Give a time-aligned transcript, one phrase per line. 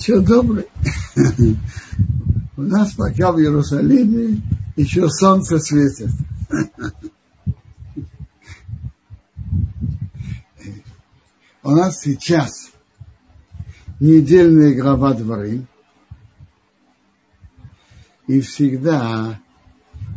[0.00, 0.66] Все добрый.
[2.56, 4.40] У нас пока в Иерусалиме
[4.74, 6.08] еще солнце светит.
[11.62, 12.70] У нас сейчас
[14.00, 15.66] недельная глава дворы.
[18.26, 19.38] И всегда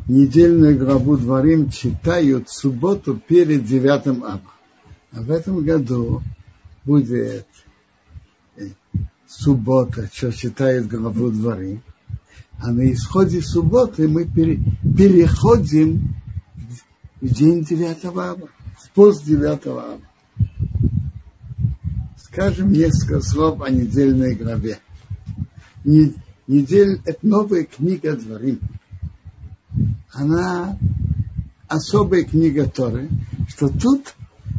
[0.08, 4.40] недельную главу дворим читают в субботу перед девятым ав.
[5.12, 6.24] А в этом году
[6.86, 7.46] будет
[9.34, 11.82] суббота, что читает главу дворы.
[12.60, 16.16] А на исходе субботы мы переходим
[17.20, 20.00] в день девятого ава, в пост девятого ава.
[22.22, 24.80] Скажем несколько слов о недельной главе.
[25.84, 28.60] Недель– это новая книга Дворим.
[30.12, 30.77] Она
[31.68, 33.10] особая книга Торы,
[33.48, 34.16] что тут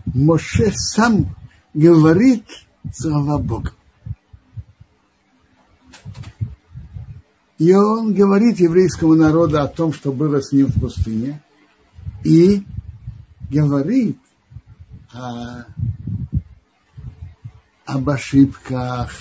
[0.06, 1.34] Моше сам
[1.74, 2.44] говорит
[2.92, 3.72] слова Бога.
[7.58, 11.40] И он говорит еврейскому народу о том, что было с ним в пустыне,
[12.24, 12.64] и
[13.48, 14.18] говорит
[15.12, 15.66] о,
[17.86, 19.12] об ошибках,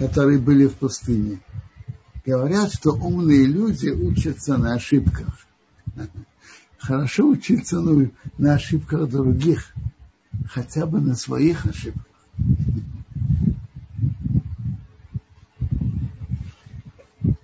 [0.00, 1.40] которые были в пустыне.
[2.26, 5.46] Говорят, что умные люди учатся на ошибках.
[6.78, 9.72] Хорошо учиться на, ошибках других,
[10.50, 12.07] хотя бы на своих ошибках.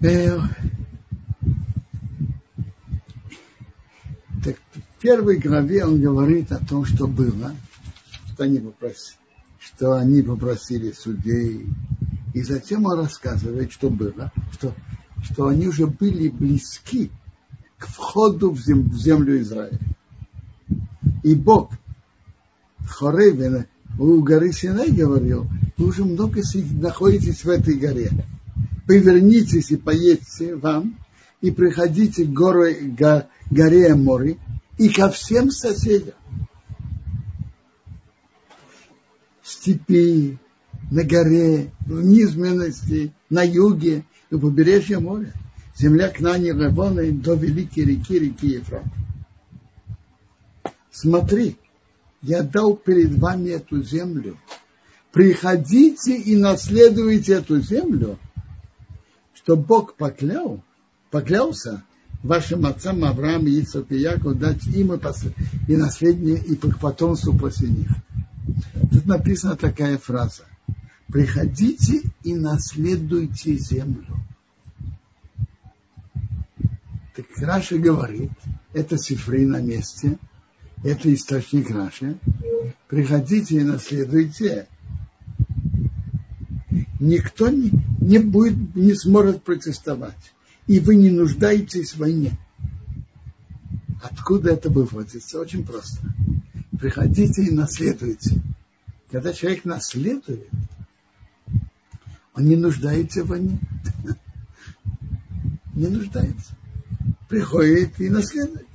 [0.04, 0.38] Э,
[4.44, 7.54] так в первой главе он говорит о том, что было,
[8.30, 9.16] что они попросили,
[9.58, 11.66] что они попросили судей,
[12.34, 14.74] и затем он рассказывает, что было, что,
[15.22, 17.10] что они уже были близки
[17.78, 19.80] к входу в, зем, в землю Израиля.
[21.22, 21.72] И Бог
[22.86, 23.64] Хоревина
[23.98, 25.46] у горы Синай говорил,
[25.78, 28.10] вы уже много находитесь в этой горе.
[28.86, 30.98] Повернитесь и поедьте вам,
[31.40, 34.38] и приходите к горе, го, горе Мори
[34.78, 36.14] и ко всем соседям.
[39.42, 40.38] Степи,
[40.90, 45.32] на горе, в низменности, на юге, у побережья моря.
[45.76, 48.84] Земля к Нани Левона до великой реки, реки Ефрат.
[50.92, 51.56] Смотри,
[52.22, 54.38] я дал перед вами эту землю.
[55.12, 58.18] Приходите и наследуйте эту землю,
[59.44, 60.60] что Бог поклял,
[61.10, 61.84] поклялся
[62.22, 65.34] вашим отцам Авраам, Ицок и Яков дать им и, послед...
[65.68, 67.88] и наследие, и потомству после них.
[68.90, 70.44] Тут написана такая фраза.
[71.08, 74.18] Приходите и наследуйте землю.
[77.14, 78.32] Так Раша говорит,
[78.72, 80.18] это сифры на месте–
[80.84, 82.18] это источник Раши.
[82.88, 84.66] Приходите и наследуйте.
[87.00, 87.70] Никто не,
[88.04, 90.32] не будет, не сможет протестовать.
[90.66, 92.36] И вы не нуждаетесь в войне.
[94.02, 95.40] Откуда это выводится?
[95.40, 96.00] Очень просто.
[96.78, 98.42] Приходите и наследуйте.
[99.10, 100.46] Когда человек наследует,
[102.34, 103.58] он не нуждается в войне.
[105.74, 106.56] Не нуждается.
[107.28, 108.66] Приходит и наследует.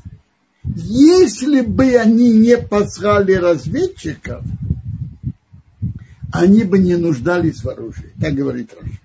[0.65, 4.43] Если бы они не послали разведчиков,
[6.33, 8.11] они бы не нуждались в оружии.
[8.19, 8.99] Так говорит Раша.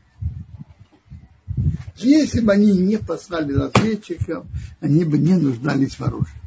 [1.96, 4.46] Если бы они не послали разведчиков,
[4.80, 6.40] они бы не нуждались в оружии.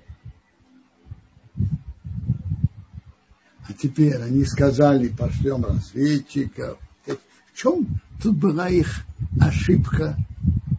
[3.67, 6.77] А теперь они сказали, пошлем разведчиков.
[7.05, 7.87] В чем
[8.21, 9.03] тут была их
[9.39, 10.17] ошибка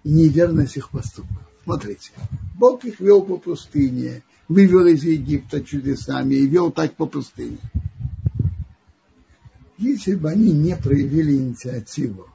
[0.05, 1.39] и неверность их поступков?
[1.65, 2.13] Смотрите,
[2.55, 7.59] Бог их вел по пустыне, вывел из Египта чудесами и вел так по пустыне.
[9.77, 12.27] Если бы они не проявили инициативу,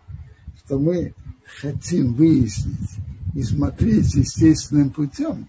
[0.57, 1.13] что мы
[1.45, 2.91] хотим выяснить
[3.33, 5.47] и смотреть естественным путем,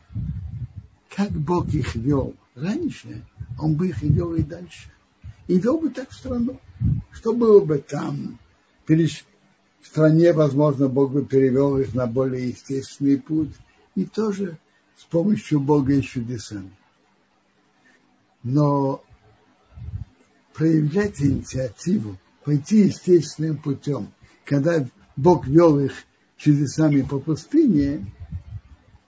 [1.14, 3.24] как Бог их вел раньше,
[3.58, 4.90] Он бы их вел и дальше.
[5.46, 6.60] И вел бы так в страну.
[7.12, 8.38] Что было бы там?
[8.86, 13.54] В стране, возможно, Бог бы перевел их на более естественный путь.
[13.94, 14.58] И тоже
[14.96, 16.70] с помощью Бога и чудесами.
[18.42, 19.02] Но
[20.54, 24.12] проявлять инициативу, пойти естественным путем,
[24.44, 24.86] когда
[25.16, 25.92] Бог вел их
[26.36, 28.06] чудесами по пустыне,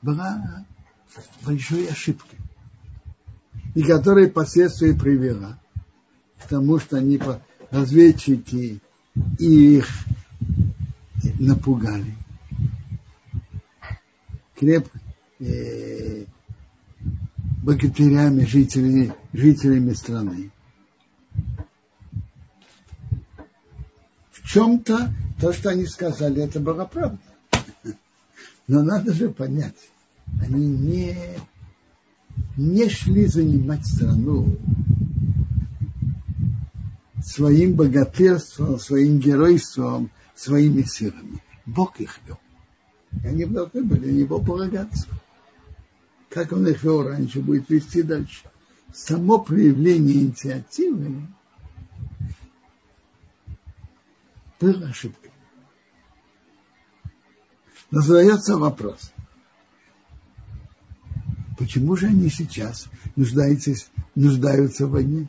[0.02, 0.64] была
[1.42, 2.38] большой ошибкой.
[3.74, 5.58] И которая последствия привела
[6.38, 7.20] к тому, что они
[7.70, 8.80] разведчики
[9.38, 9.88] их
[11.38, 12.14] напугали.
[14.54, 14.98] Крепко
[15.40, 16.24] э,
[17.62, 20.50] богатырями, жителями, жителями страны.
[24.56, 27.18] Чем-то то, что они сказали, это была правда.
[28.66, 29.76] Но надо же понять,
[30.40, 31.18] они не,
[32.56, 34.56] не шли занимать страну
[37.22, 41.42] своим богатырством, своим геройством, своими силами.
[41.66, 42.38] Бог их вел.
[43.22, 45.06] И они должны были на него полагаться.
[46.30, 48.44] Как он их вел раньше, будет вести дальше.
[48.94, 51.26] Само проявление инициативы
[54.60, 55.30] было ошибкой.
[57.90, 59.12] Но задается вопрос,
[61.58, 63.72] почему же они сейчас нуждаются,
[64.14, 65.28] нуждаются в войне?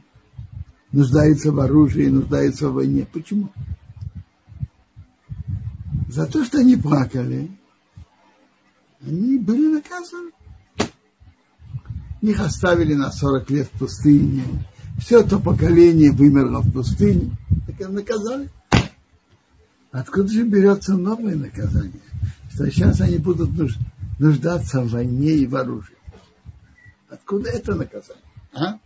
[0.91, 3.05] Нуждаются в оружии, нуждаются в войне.
[3.11, 3.51] Почему?
[6.07, 7.51] За то, что они плакали,
[9.01, 10.31] они были наказаны.
[12.21, 14.43] Их оставили на 40 лет в пустыне.
[14.99, 17.37] Все это поколение вымерло в пустыне.
[17.67, 18.49] Так их наказали.
[19.97, 21.99] Откуда же берется новое наказание?
[22.53, 23.49] Что сейчас они будут
[24.19, 25.97] нуждаться в войне и в оружии.
[27.09, 28.23] Откуда это наказание?
[28.53, 28.77] А?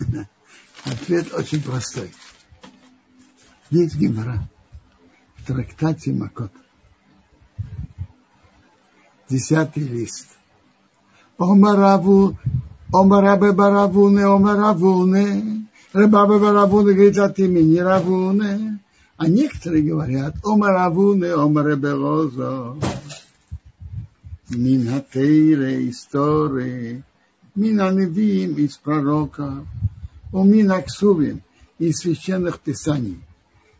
[0.84, 2.10] Ответ очень простой.
[3.68, 4.48] Есть гемора
[5.36, 6.52] в трактате Макот.
[9.28, 10.28] Десятый лист.
[11.36, 12.38] Омараву,
[12.94, 15.68] омарабе баравуне, омаравуне.
[15.92, 18.80] Рабабе баравуне говорит от имени Равуне.
[19.16, 22.76] А некоторые говорят, Омар Авуны, Омар Эберозо,
[24.50, 27.02] Минатейре, истории,
[27.54, 29.64] Минаневим из пророка,
[30.32, 31.42] у Минаксувим
[31.78, 33.18] из священных писаний.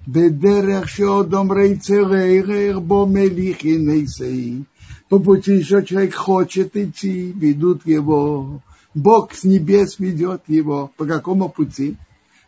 [0.08, 4.62] בדרך שעוד אומרי צרר בו מליכין נישאי,
[5.08, 8.62] попути что человек хочет идти, ведут его,
[8.94, 11.96] Бог с небес ведет его, по какому пути?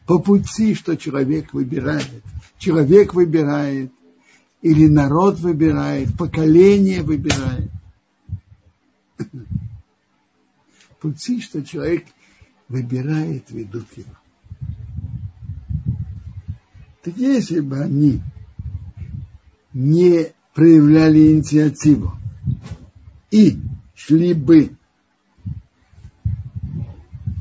[0.08, 2.24] По пути, что человек выбирает.
[2.56, 3.92] Человек выбирает,
[4.62, 7.70] или народ выбирает, поколение выбирает.
[10.98, 12.06] Пути, что человек
[12.70, 14.14] выбирает, ведут его.
[17.02, 18.22] Так если бы они
[19.74, 22.14] не проявляли инициативу
[23.30, 23.60] и
[23.94, 24.70] шли бы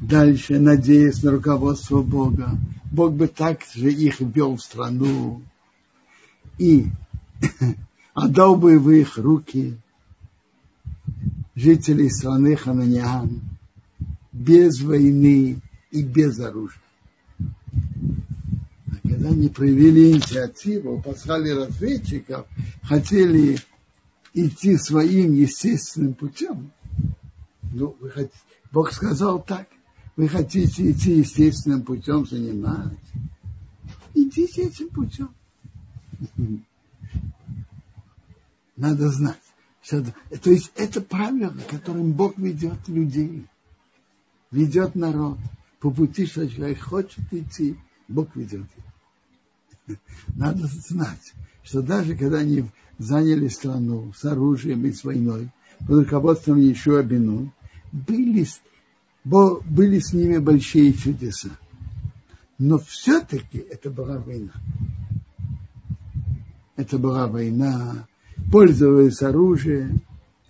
[0.07, 2.57] дальше, надеясь на руководство Бога,
[2.91, 5.41] Бог бы также их ввел в страну
[6.57, 6.87] и
[8.13, 9.77] отдал бы в их руки
[11.55, 13.41] жителей страны Хананиан
[14.31, 15.59] без войны
[15.91, 16.81] и без оружия
[19.17, 22.45] когда они проявили инициативу, послали разведчиков,
[22.83, 23.57] хотели
[24.33, 26.71] идти своим естественным путем.
[27.73, 27.95] Ну,
[28.71, 29.67] Бог сказал так,
[30.17, 32.97] вы хотите идти естественным путем занимать,
[34.15, 35.29] идите этим путем.
[38.75, 39.37] Надо знать.
[39.81, 40.03] Что,
[40.41, 43.45] то есть это правило, которым Бог ведет людей,
[44.51, 45.37] ведет народ
[45.79, 47.77] по пути, что человек хочет идти,
[48.07, 48.65] Бог ведет.
[50.35, 52.65] Надо знать, что даже когда они
[52.97, 57.53] заняли страну с оружием и с войной, под руководством еще Бину,
[57.91, 58.47] были,
[59.27, 61.49] были с ними большие чудеса.
[62.57, 64.53] Но все-таки это была война.
[66.75, 68.07] Это была война,
[68.51, 70.01] пользовались оружием.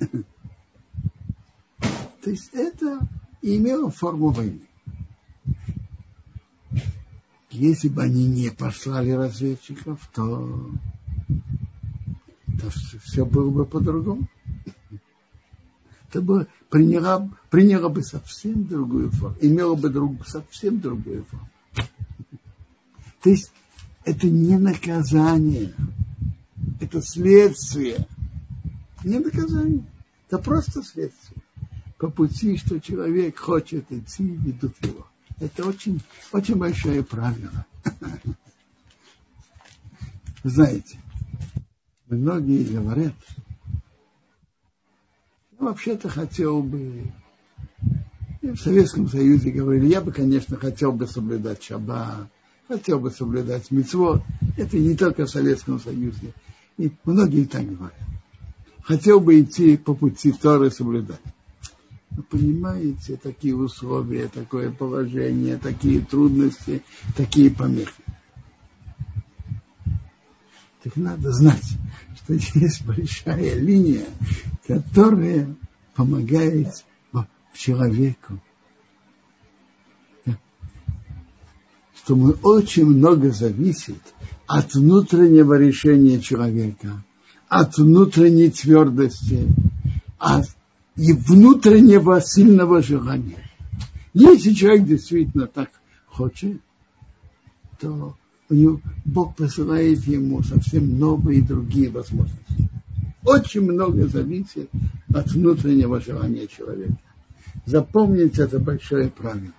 [1.80, 3.00] То есть это
[3.42, 4.62] имело форму войны.
[7.50, 10.70] Если бы они не послали разведчиков, то,
[12.60, 12.70] то
[13.04, 14.28] все было бы по-другому.
[16.10, 21.50] Это бы приняло, приняло бы совсем другую форму, имело бы друг, совсем другую форму.
[23.22, 23.52] То есть
[24.04, 25.74] это не наказание,
[26.80, 28.08] это следствие.
[29.04, 29.86] Не наказание,
[30.28, 31.42] это просто следствие.
[31.98, 35.08] По пути, что человек хочет идти, ведут его.
[35.40, 37.66] Это очень, очень большое правило.
[40.44, 41.00] Знаете,
[42.08, 43.14] многие говорят,
[45.60, 47.12] я вообще-то хотел бы,
[48.42, 52.30] в Советском Союзе говорили, я бы, конечно, хотел бы соблюдать шаба,
[52.68, 54.22] хотел бы соблюдать митцвот.
[54.56, 56.34] Это не только в Советском Союзе.
[56.78, 57.98] И многие так говорят.
[58.84, 61.20] Хотел бы идти по пути Торы соблюдать.
[62.12, 66.84] Вы понимаете, такие условия, такое положение, такие трудности,
[67.16, 67.92] такие помехи.
[70.84, 71.78] Так надо знать,
[72.16, 74.06] что есть большая линия,
[74.68, 75.56] которая
[75.96, 76.84] помогает
[77.54, 78.40] человеку.
[82.08, 84.00] что мы очень много зависит
[84.46, 87.04] от внутреннего решения человека,
[87.50, 89.46] от внутренней твердости,
[90.18, 90.46] от
[90.96, 93.52] и внутреннего сильного желания.
[94.14, 95.70] Если человек действительно так
[96.06, 96.62] хочет,
[97.82, 98.16] то
[98.50, 102.70] у него, Бог посылает ему совсем новые другие возможности.
[103.24, 104.70] Очень много зависит
[105.14, 106.98] от внутреннего желания человека.
[107.66, 109.52] Запомните это большое правило,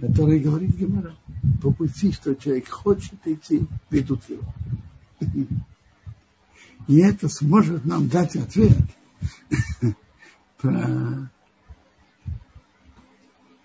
[0.00, 1.14] которое говорит Гемора.
[1.60, 4.42] По пути, что человек хочет идти, ведут его.
[6.86, 8.76] И это сможет нам дать ответ
[10.58, 11.30] про,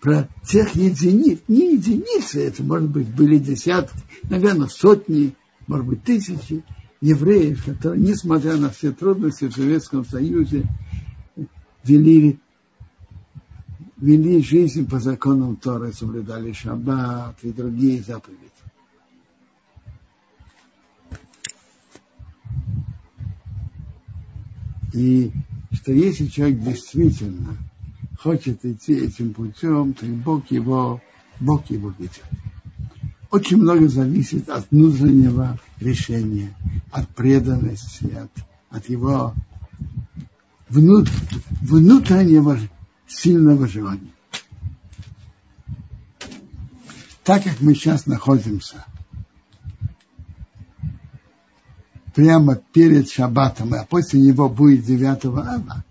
[0.08, 5.34] про тех единиц, не единицы, это может быть были десятки, наверное, сотни,
[5.66, 6.64] может быть, тысячи
[7.02, 10.64] евреев, которые, несмотря на все трудности в Советском Союзе,
[11.84, 12.38] вели,
[13.98, 18.40] вели жизнь по законам Торы, соблюдали шаббат и другие заповеди.
[24.94, 25.32] И
[25.74, 27.58] что если человек действительно
[28.18, 31.00] хочет идти этим путем, то Бог его,
[31.40, 32.24] Бог его ведет.
[33.30, 36.54] Очень много зависит от внутреннего решения,
[36.90, 38.30] от преданности, от,
[38.70, 39.34] от его
[40.68, 41.08] внут,
[41.60, 42.58] внутреннего
[43.06, 44.12] сильного желания.
[47.22, 48.84] Так как мы сейчас находимся
[52.14, 55.84] прямо перед Шаббатом, а после него будет 9 ава,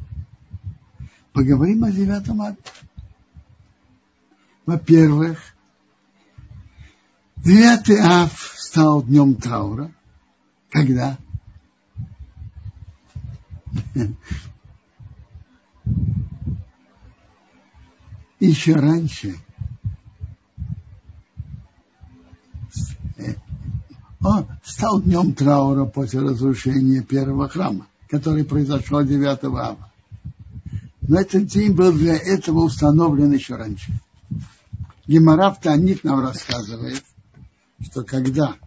[1.37, 2.57] поговорим о 9 аве.
[4.65, 5.37] Во-первых,
[7.37, 9.91] 9 ав стал днем траура.
[10.71, 11.15] Когда?
[18.39, 19.35] Еще раньше
[24.21, 29.86] он стал днем траура после разрушения первого храма, который произошел 9 ава.
[31.07, 33.93] Но этот день был для этого установлен еще раньше.
[35.05, 37.03] Гемора в Танит нам рассказывает,
[37.81, 38.57] что когда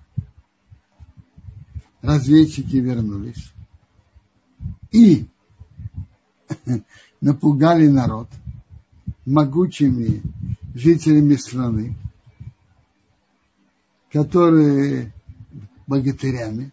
[2.01, 3.53] разведчики вернулись
[4.91, 5.29] и
[7.21, 8.29] напугали народ
[9.27, 10.23] могучими
[10.75, 11.95] жителями страны,
[14.11, 15.13] которые
[15.87, 16.73] богатырями,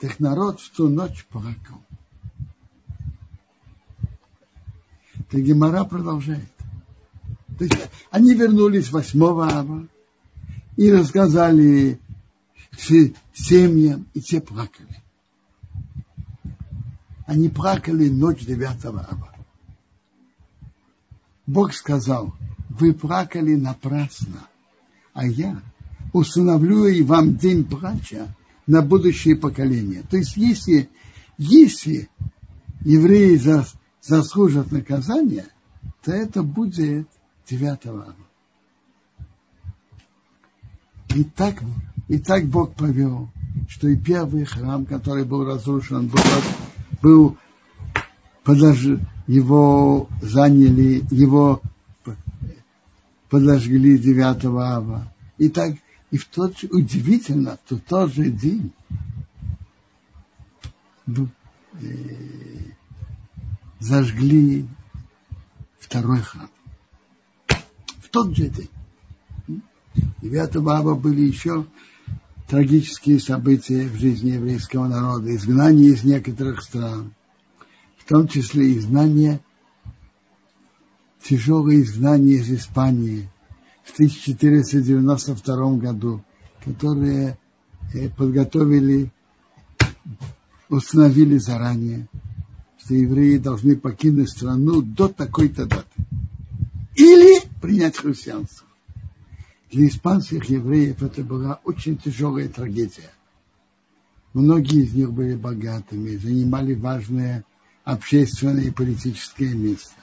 [0.00, 1.82] так народ в ту ночь плакал.
[5.30, 6.48] Так Гемора продолжает.
[7.58, 7.76] То есть
[8.10, 9.88] они вернулись 8 ава
[10.76, 11.98] и рассказали
[13.34, 15.02] семьям, и те плакали.
[17.26, 19.34] Они плакали ночь 9 ава.
[21.46, 22.34] Бог сказал,
[22.68, 24.46] вы плакали напрасно,
[25.14, 25.60] а я
[26.12, 28.34] установлю и вам день плача
[28.66, 30.04] на будущее поколение.
[30.10, 30.88] То есть, если,
[31.38, 32.08] если
[32.82, 33.74] евреи зас,
[34.08, 35.46] заслужат наказание,
[36.02, 37.06] то это будет
[37.48, 38.14] 9 ава.
[41.14, 41.62] И так,
[42.08, 43.28] и так Бог повел,
[43.68, 46.20] что и первый храм, который был разрушен, был,
[47.02, 47.38] был
[48.44, 48.86] подож,
[49.26, 51.60] его заняли, его
[53.28, 55.12] подожгли 9 ава.
[55.36, 55.74] И так
[56.10, 58.72] и в тот же, удивительно, в тот же день
[61.06, 61.26] э,
[63.80, 64.66] зажгли
[65.78, 66.50] второй храм.
[68.02, 68.70] В тот же день.
[70.22, 71.66] 9 ава были еще
[72.46, 77.14] трагические события в жизни еврейского народа, изгнание из некоторых стран,
[77.98, 79.40] в том числе изгнание,
[81.22, 83.30] тяжелое изгнание из Испании–
[83.88, 86.22] в 1492 году,
[86.64, 87.38] которые
[87.94, 89.10] э, подготовили,
[90.68, 92.06] установили заранее,
[92.88, 95.84] что евреи должны покинуть страну до такой-то даты.
[96.96, 98.66] Или принять христианство.
[99.70, 103.10] Для испанских евреев это была очень тяжелая трагедия.
[104.32, 107.44] Многие из них были богатыми, занимали важные
[107.84, 110.00] общественные и политические места.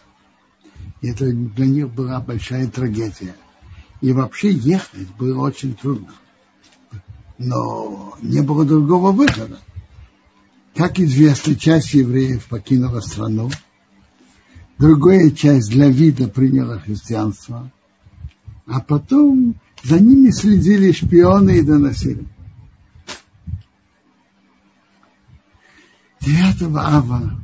[1.01, 3.35] И это для них была большая трагедия.
[4.01, 6.13] И вообще ехать было очень трудно.
[7.39, 9.57] Но не было другого выхода.
[10.75, 13.49] Как известно, часть евреев покинула страну,
[14.77, 17.71] другая часть для вида приняла христианство,
[18.65, 22.27] а потом за ними следили шпионы и доносили.
[26.21, 27.39] 9 ава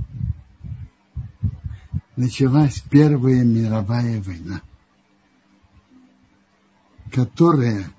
[2.15, 4.61] началась Первая мировая война
[7.11, 7.91] которая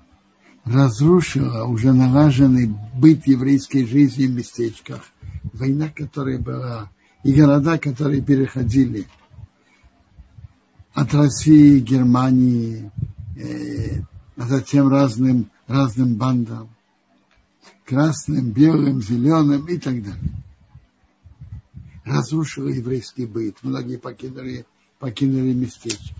[0.65, 5.12] разрушила уже налаженный быт еврейской жизни в местечках.
[5.53, 6.89] Война, которая была,
[7.23, 9.07] и города, которые переходили
[10.93, 12.91] от России, Германии,
[13.37, 14.01] э,
[14.35, 16.69] а затем разным, разным бандам,
[17.85, 20.43] красным, белым, зеленым и так далее.
[22.03, 23.57] Разрушила еврейский быт.
[23.61, 24.65] Многие покинули,
[24.99, 26.15] покинули местечко.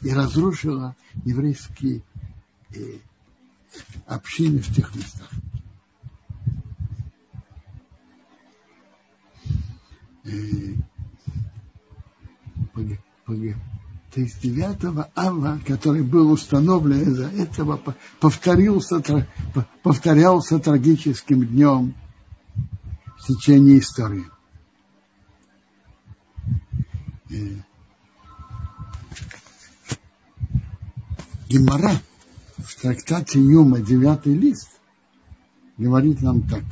[0.00, 2.02] И разрушила еврейские
[2.74, 2.98] э,
[4.06, 5.30] общины в тех местах.
[12.74, 17.80] То есть 9 ава, который был установлен из-за этого,
[18.20, 19.02] повторился,
[19.82, 21.94] повторялся трагическим днем
[23.18, 24.24] в течение истории.
[31.48, 32.00] Гемора
[32.58, 34.70] в трактате Юма, девятый лист,
[35.76, 36.62] говорит нам так.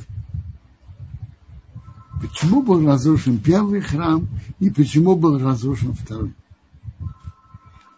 [2.23, 6.33] Почему был разрушен первый храм и почему был разрушен второй?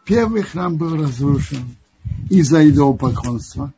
[0.04, 1.76] Первый храм был разрушен
[2.32, 3.72] из-за идолопоклонства,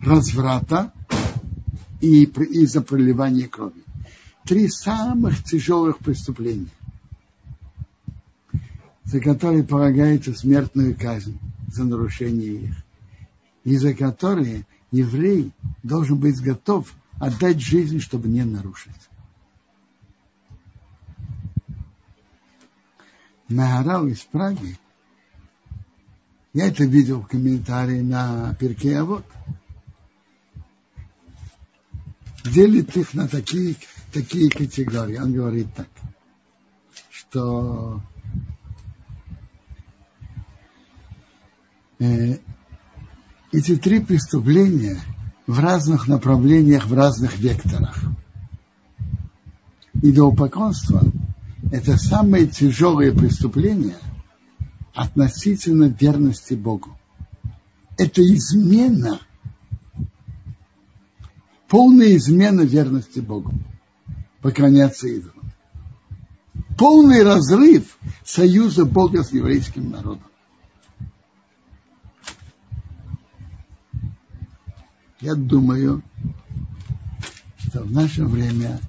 [0.00, 0.92] разврата
[2.00, 3.80] и из-за проливания крови.
[4.44, 6.66] Три самых тяжелых преступления,
[9.04, 11.38] за которые полагается смертную казнь
[11.72, 12.74] за нарушение их,
[13.62, 15.52] и за которые еврей
[15.84, 18.92] должен быть готов отдать жизнь, чтобы не нарушить.
[23.48, 24.78] Магарал из Праги,
[26.52, 29.24] я это видел в комментарии на Перке, а вот
[32.44, 33.76] делит их на такие,
[34.12, 35.18] такие категории.
[35.18, 35.88] Он говорит так,
[37.10, 38.00] что
[41.98, 42.38] э,
[43.52, 45.00] эти три преступления
[45.50, 47.96] в разных направлениях, в разных векторах.
[50.00, 51.02] Идолопоклонство
[51.72, 53.96] это самое тяжелое преступление
[54.94, 56.96] относительно верности Богу.
[57.98, 59.20] Это измена,
[61.68, 63.52] полная измена верности Богу,
[64.42, 65.52] поклоняться идолам.
[66.78, 70.29] Полный разрыв союза Бога с еврейским народом.
[75.20, 76.02] Я думаю,
[77.58, 78.80] что в наше время,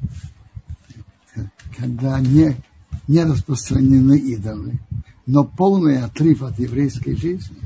[1.77, 2.55] когда не
[3.07, 4.79] не распространены идолы,
[5.25, 7.57] но полный отрыв от еврейской жизни,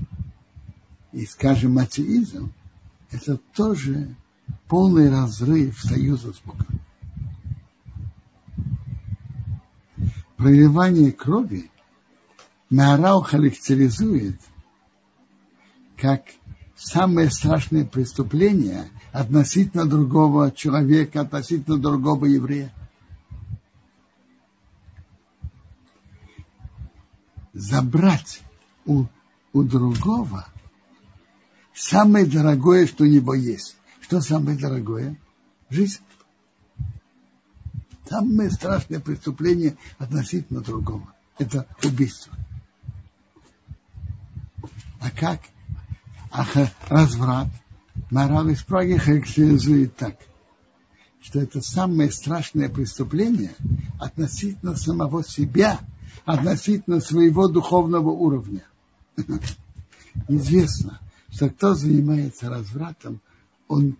[1.12, 2.52] и, скажем, атеизм,
[3.12, 4.16] это тоже
[4.68, 6.66] полный разрыв союза с Богом.
[10.38, 11.70] Проливание крови
[12.70, 14.42] Маарау характеризует
[15.96, 16.24] как
[16.76, 22.74] самое страшное преступление относительно другого человека, относительно другого еврея.
[27.56, 28.42] забрать
[28.86, 29.06] у,
[29.54, 30.46] у другого
[31.74, 33.78] самое дорогое, что у него есть.
[34.02, 35.18] Что самое дорогое?
[35.70, 36.02] Жизнь.
[38.08, 41.12] Самое страшное преступление относительно другого.
[41.40, 42.38] Это убийство.
[45.00, 45.42] А как?
[46.38, 46.46] А
[46.90, 47.48] разврат.
[48.12, 50.18] Морал из Праги характеризует так,
[51.22, 53.56] что это самое страшное преступление
[54.00, 55.80] относительно самого себя–
[56.26, 58.64] относительно своего духовного уровня.
[60.28, 63.22] Известно, что кто занимается развратом,
[63.68, 63.98] он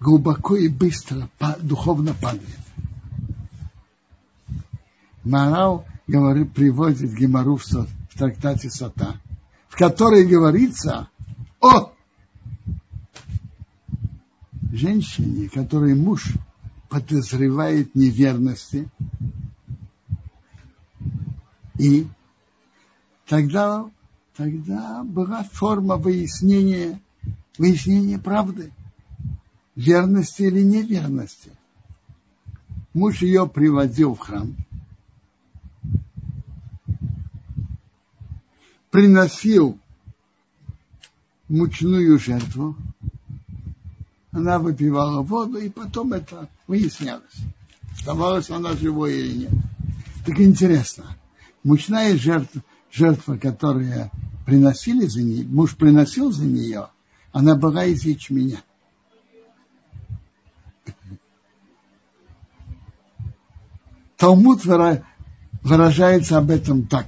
[0.00, 2.58] глубоко и быстро духовно падает.
[5.24, 7.64] Марал говорит, приводит Гемару в,
[8.12, 9.20] в трактате Сота,
[9.68, 11.08] в которой говорится
[11.60, 11.92] о
[14.70, 16.34] женщине, которой муж
[16.90, 18.90] подозревает неверности,
[21.78, 22.06] и
[23.26, 23.90] тогда,
[24.36, 27.00] тогда была форма выяснения,
[27.56, 28.72] выяснения правды,
[29.74, 31.50] верности или неверности.
[32.92, 34.54] Муж ее приводил в храм,
[38.92, 39.78] приносил
[41.48, 42.76] мучную жертву,
[44.30, 47.38] она выпивала воду, и потом это выяснялось.
[47.94, 49.52] Оставалось она живой или нет.
[50.26, 51.16] Так интересно.
[51.64, 54.10] Мучная жертва, жертва, которая
[54.44, 56.88] приносили за нее, муж приносил за нее,
[57.32, 58.62] она была из ячменя.
[64.18, 64.64] Талмуд
[65.62, 67.06] выражается об этом так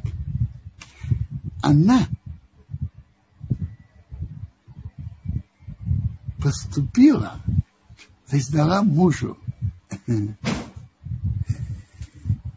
[1.64, 2.06] она
[6.38, 7.40] поступила,
[8.28, 9.38] то есть дала мужу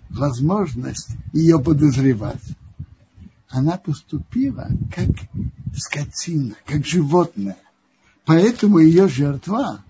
[0.10, 2.44] возможность ее подозревать.
[3.48, 5.10] Она поступила как
[5.74, 7.56] скотина, как животное.
[8.26, 9.86] Поэтому ее жертва,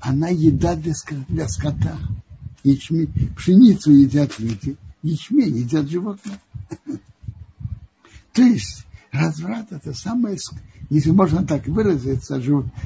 [0.00, 0.94] она еда для,
[1.48, 1.98] скота.
[2.64, 6.40] Ячмень, пшеницу едят люди, ячмень едят животные.
[8.32, 10.38] То есть разврат это самое,
[10.88, 12.42] если можно так выразиться,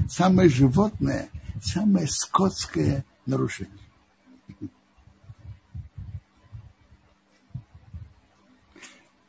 [0.09, 1.28] самое животное,
[1.62, 3.72] самое скотское нарушение.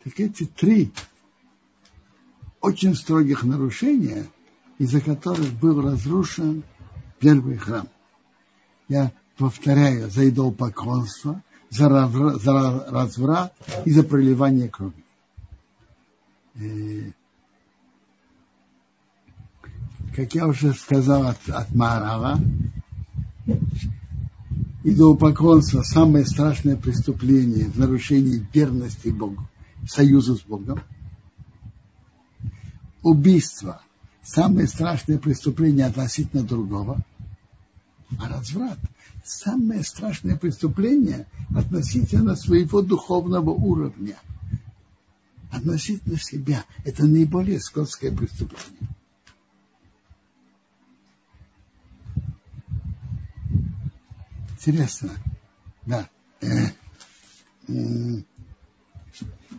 [0.03, 0.93] Так эти три
[2.61, 4.25] очень строгих нарушения,
[4.77, 6.63] из-за которых был разрушен
[7.19, 7.89] первый храм.
[8.87, 13.53] Я повторяю, за идолопоклонство, за, разврат
[13.83, 15.03] и за проливание крови.
[16.59, 17.11] И,
[20.15, 22.39] как я уже сказал от, от Марава,
[24.83, 29.47] идолопоклонство– самое страшное преступление в нарушении верности Богу
[29.87, 30.81] союза с Богом.
[33.03, 33.81] Убийство–
[34.23, 36.97] самое страшное преступление относительно другого.
[38.19, 38.79] А разврат–
[39.23, 44.17] самое страшное преступление относительно своего духовного уровня.
[45.51, 46.65] Относительно себя.
[46.83, 48.89] Это наиболее скотское преступление.
[54.51, 55.11] Интересно.
[55.85, 56.09] Да.
[56.41, 56.67] Э,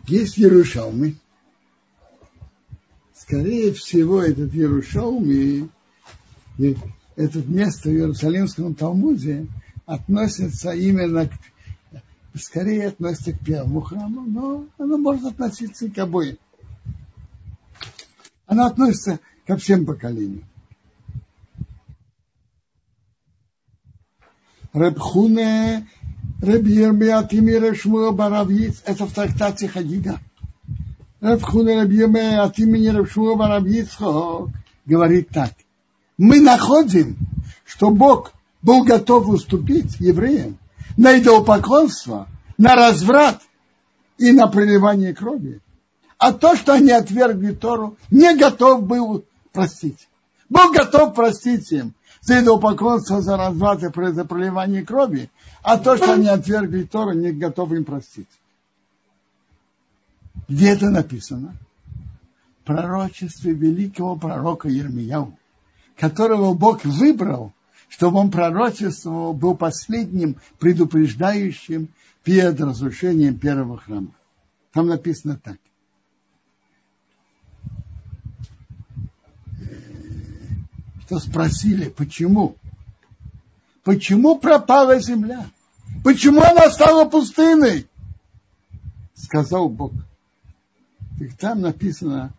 [0.07, 1.15] есть Ярушалмы.
[3.15, 5.69] Скорее всего, этот Ярушалми,
[7.15, 9.47] это место в Иерусалимском Талмуде
[9.85, 11.33] относится именно к,
[12.35, 16.37] скорее относится к первому храму, но оно может относиться и к обоим.
[18.45, 20.45] Оно относится ко всем поколениям.
[24.73, 25.87] Рабхуне
[26.41, 30.19] Раби Ермиатими Рашмуа Баравиц, это в трактате Хагига.
[31.19, 33.97] Рабхуна Раби Ермиатими Рашмуа Баравиц
[34.85, 35.51] говорит так.
[36.17, 37.17] Мы находим,
[37.65, 40.57] что Бог был готов уступить евреям
[40.97, 43.41] на идолопоклонство, на разврат
[44.17, 45.61] и на проливание крови.
[46.17, 50.09] А то, что они отвергли Тору, не готов был простить.
[50.49, 55.29] Бог готов простить им за идолопоклонство, за разврат и за проливание крови,
[55.61, 58.27] а то, что они отвергли Тору, не готовы им простить.
[60.47, 61.55] Где это написано?
[62.61, 65.37] В пророчестве великого пророка Ермияу,
[65.97, 67.53] которого Бог выбрал,
[67.89, 71.89] чтобы он пророчествовал, был последним предупреждающим
[72.23, 74.11] перед разрушением первого храма.
[74.71, 75.57] Там написано так.
[81.05, 82.55] Что спросили, почему?
[83.83, 85.49] Почему пропала земля?
[86.03, 87.87] Почему она стала пустыной?
[89.15, 89.91] Сказал Бог.
[91.17, 92.31] Так там написано,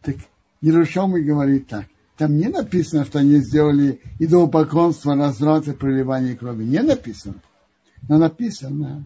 [0.00, 0.16] так
[0.62, 1.86] Иерушалмы говорит так.
[2.16, 6.64] Там не написано, что они сделали идолопоклонство, разврат и проливание крови.
[6.64, 7.42] Не написано.
[8.08, 9.04] Но написано,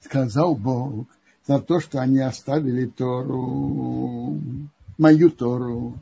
[0.00, 1.06] сказал Бог,
[1.46, 4.38] за то, что они оставили Тору,
[4.98, 5.94] мою Тору.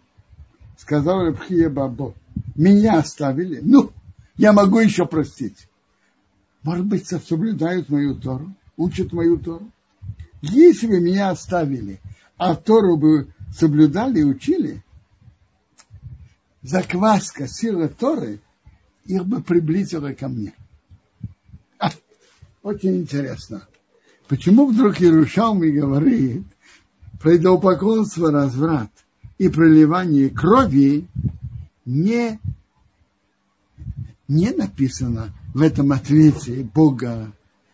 [0.77, 2.15] Сказал Рабхия Бабо,
[2.57, 3.61] меня оставили.
[3.63, 3.93] Ну,
[4.37, 5.69] я могу еще простить.
[6.63, 9.71] Может быть, соблюдают мою Тору, учат мою Тору.
[10.43, 12.01] Если бы меня оставили,
[12.37, 14.83] а Тору бы соблюдали и учили,
[16.63, 18.41] закваска, сила Торы
[19.05, 20.53] их бы приблизила ко мне.
[21.79, 21.91] А,
[22.63, 23.67] очень интересно.
[24.29, 26.45] Почему вдруг Иерушалми говорит
[27.21, 27.37] про
[28.31, 28.91] разврат
[29.39, 31.09] и проливание крови
[31.85, 32.39] не
[34.29, 37.33] не написано в этом ответе Бога,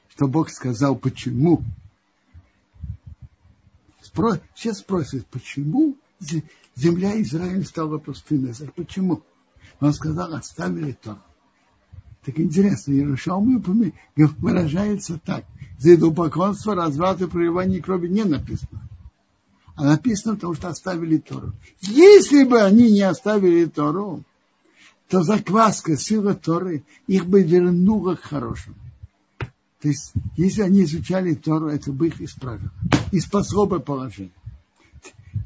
[0.09, 1.63] что Бог сказал, почему.
[4.01, 4.41] Спро...
[4.55, 5.97] Все спросят, почему
[6.77, 8.55] земля Израиля стала пустынной?
[8.75, 9.23] Почему?
[9.81, 11.19] Он сказал, оставили то.
[12.25, 13.63] Так интересно, Иерушалмы
[14.17, 15.45] выражается так.
[15.79, 18.89] За идолопоклонство, разврат и проливание крови не написано.
[19.77, 21.53] А написано, потому что оставили Тору.
[21.83, 24.25] Если бы они не оставили Тору,
[25.09, 28.77] то закваска, сила Торы их бы вернула к хорошему.
[29.81, 32.73] То есть, если они изучали Тору, это бы их исправило.
[33.13, 34.33] И спасло бы положение.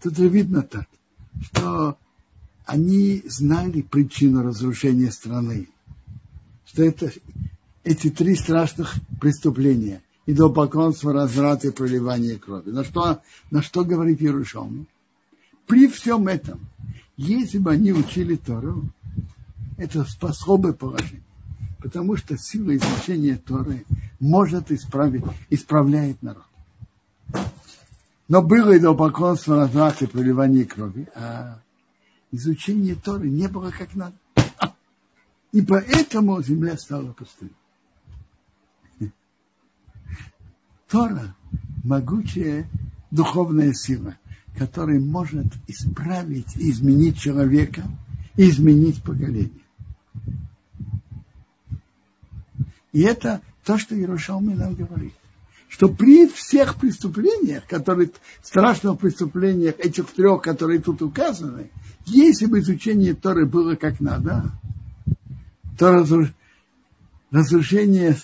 [0.02, 0.86] Тут видно так,
[1.40, 1.96] что
[2.66, 5.68] они знали причину разрушения страны.
[6.66, 7.10] Что это
[7.82, 10.02] эти три страшных преступления.
[10.26, 12.70] Идолопоклонство, разврат и проливание крови.
[12.70, 14.86] На что, на что говорит Иерушалм?
[15.66, 16.60] При всем этом,
[17.16, 18.84] если бы они учили Тору,
[19.76, 21.22] это способы положения.
[21.78, 23.84] Потому что сила изучения Торы
[24.20, 26.44] может исправить, исправляет народ.
[28.30, 31.60] Но было идолопоклонство, разврат и проливание крови, а
[32.30, 34.14] изучение Торы не было как надо.
[35.50, 37.50] И поэтому земля стала пустой.
[40.88, 41.34] Тора–
[41.84, 42.70] могучая
[43.10, 44.16] духовная сила,
[44.56, 47.82] которая может исправить и изменить человека,
[48.36, 49.50] и изменить поколение.
[52.92, 55.14] И это то, что Иерушалми нам говорит.
[55.70, 58.10] Что при всех преступлениях, которые,
[58.42, 61.70] страшных преступлениях, этих трех, которые тут указаны,
[62.06, 64.50] если бы изучение Торы было как надо,
[65.78, 66.04] то
[67.30, 68.16] разрушение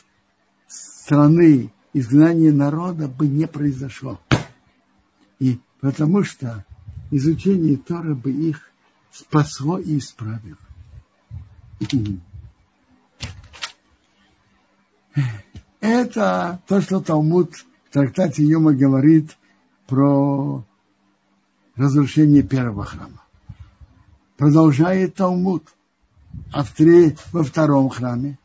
[0.67, 4.21] страны, изгнание народа бы не произошло.
[5.39, 6.65] И потому что
[7.13, 8.69] изучение Торы бы их
[9.13, 10.59] спасло и исправило.
[15.81, 19.37] Это то, что Талмуд в трактате Юма говорит
[19.87, 20.65] про
[21.75, 23.23] разрушение первого храма.
[24.37, 25.65] Продолжает Талмуд
[26.53, 28.39] а в тре, во втором храме.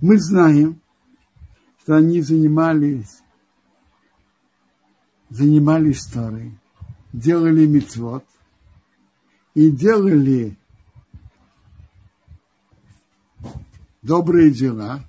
[0.00, 0.80] Мы знаем,
[1.82, 3.20] что они занимались,
[5.30, 6.58] занимались Торой,
[7.12, 8.24] делали мицвод
[9.54, 10.56] и делали
[14.02, 15.04] добрые дела,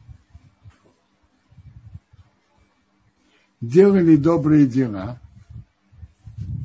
[3.63, 5.21] делали добрые дела,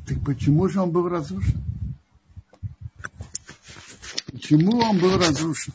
[0.05, 1.63] так почему же он был разрушен?
[4.31, 5.73] Почему он был разрушен?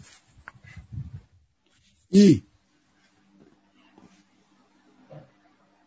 [2.11, 2.45] И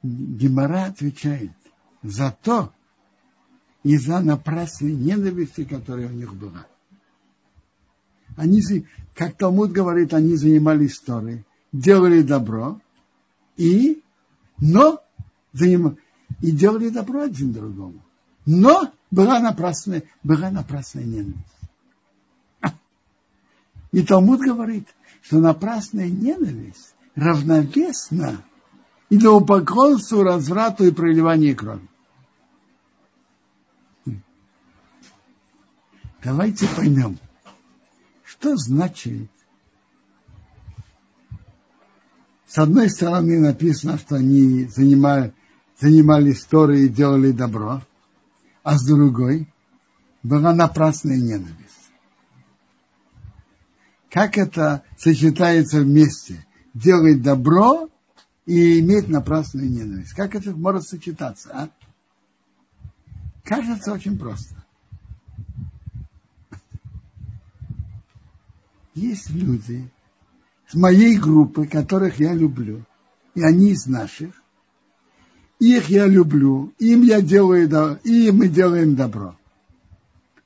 [0.02, 1.52] Гемора отвечает
[2.02, 2.73] за то
[3.84, 6.65] и за напрасной ненависти, которая у них была.
[8.36, 8.62] Они,
[9.13, 12.82] как Талмуд говорит, они занимались историей, делали добро,
[13.56, 14.02] и,
[14.58, 15.02] но
[15.58, 15.98] заним,
[16.41, 18.02] и делали добро один другому.
[18.46, 21.43] Но была напрасная, была напрасная ненависть.
[23.91, 24.88] И Талмуд говорит,
[25.22, 28.43] что напрасная ненависть равновесна
[29.10, 31.88] идолопоклонству, разврату и проливанию крови.
[36.24, 37.17] Давайте поймем,
[38.26, 39.30] что значит
[42.48, 45.34] с одной стороны написано, что они занимали,
[45.79, 47.81] занимались Торой и делали добро,
[48.63, 49.47] а с другой
[50.23, 51.91] была напрасная ненависть.
[54.09, 56.45] Как это сочетается вместе?
[56.73, 57.89] Делать добро
[58.45, 60.13] и иметь напрасную ненависть.
[60.13, 61.69] Как это может сочетаться, а?
[63.43, 64.55] Кажется очень просто.
[68.93, 69.89] Есть люди
[70.67, 72.83] с моей группы, которых я люблю,
[73.35, 74.33] и они из наших.
[75.60, 79.36] Их я люблю, им я делаю, и мы делаем добро.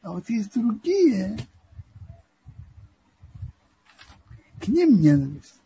[0.01, 1.37] А вот есть другие,
[4.59, 5.59] к ним ненависть.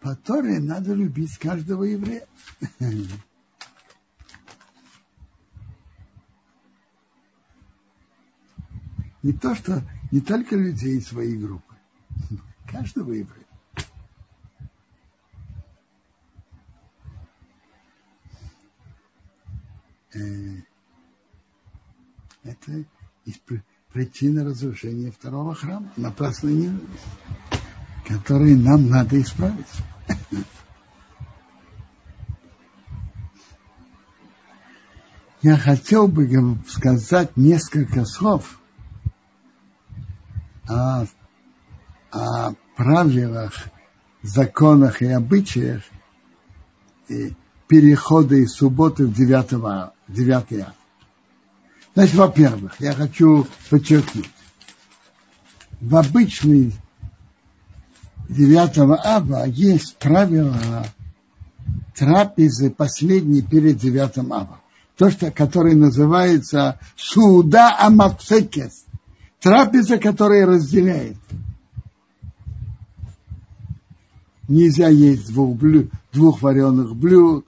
[0.00, 2.26] По Торе надо любить каждого еврея.
[9.22, 11.74] Не то, что не только людей своей группы,
[12.66, 13.49] каждого еврея.
[22.42, 22.84] Это
[23.24, 23.42] есть
[23.92, 27.04] причина разрушения второго храма, напрасной ненависть,
[28.06, 29.66] которые нам надо исправить.
[35.42, 38.60] Я хотел бы сказать несколько слов
[40.68, 41.06] о,
[42.10, 43.54] о правилах,
[44.22, 45.82] законах и обычаях
[47.68, 50.74] перехода из субботы в 9, 9 ав.
[51.94, 54.30] Значит, во-первых, я хочу подчеркнуть,
[55.80, 56.72] в обычный
[58.28, 60.86] 9 ава есть правило
[61.96, 64.60] трапезы последней перед 9 ава.
[64.96, 68.84] То, что, которое называется суда амапсекес.
[69.40, 71.16] Трапеза, которая разделяет.
[74.46, 77.46] Нельзя есть двух, блюд, двух вареных блюд,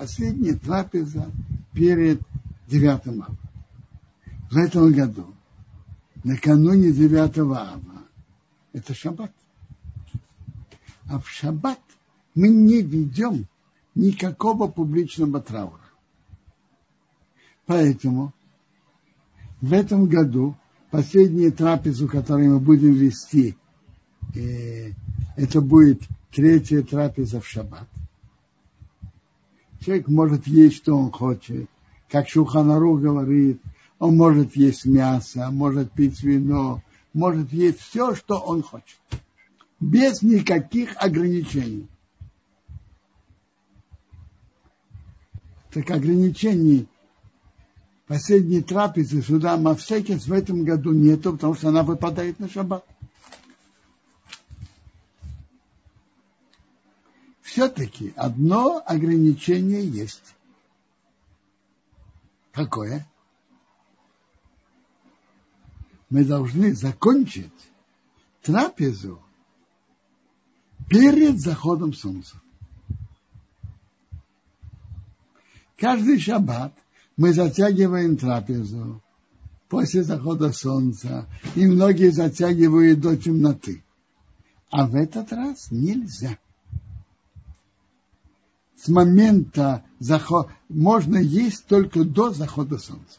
[0.00, 1.30] последняя трапеза
[1.74, 2.22] перед
[2.66, 3.36] девятым ава.
[4.50, 5.26] В этом году,
[6.24, 8.02] накануне девятого ава,
[8.72, 9.30] это шаббат.
[11.06, 11.80] А в шаббат
[12.34, 13.46] мы не ведем
[13.94, 15.84] никакого публичного траура.
[17.66, 18.32] Поэтому
[19.60, 20.56] в этом году
[20.90, 23.54] последнюю трапезу, которую мы будем вести,
[24.34, 24.92] э,
[25.36, 27.86] это будет третья трапеза в шаббат.
[29.80, 31.68] Человек может есть, что он хочет.
[32.08, 33.60] Как Шуханару говорит,
[33.98, 38.98] он может есть мясо, может пить вино, может есть все, что он хочет.
[39.78, 41.88] Без никаких ограничений.
[45.72, 46.88] Так ограничений
[48.06, 52.84] последней трапезы суда Мавсекис в этом году нету, потому что она выпадает на шаббат.
[57.50, 60.36] Все-таки одно ограничение есть.
[62.52, 63.10] Какое?
[66.10, 67.50] Мы должны закончить
[68.42, 69.20] трапезу
[70.88, 72.40] перед заходом солнца.
[75.76, 76.72] Каждый шаббат
[77.16, 79.02] мы затягиваем трапезу
[79.68, 83.82] после захода солнца, и многие затягивают до темноты.
[84.70, 86.38] А в этот раз нельзя.
[88.82, 93.18] С момента захода можно есть только до захода солнца.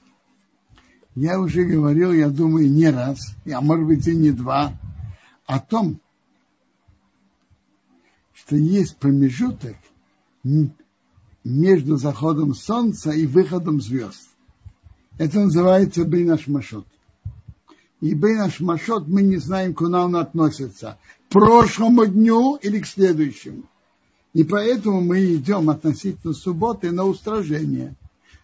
[1.13, 4.73] Я уже говорил, я думаю, не раз, а может быть и не два,
[5.45, 5.99] о том,
[8.33, 9.75] что есть промежуток
[11.43, 14.29] между заходом солнца и выходом звезд.
[15.19, 16.87] Это называется Бейнаш Машот.
[17.99, 20.97] И Бейнаш Машот мы не знаем, куда он относится.
[21.29, 23.65] К прошлому дню или к следующему.
[24.33, 27.95] И поэтому мы идем относительно субботы на устражение.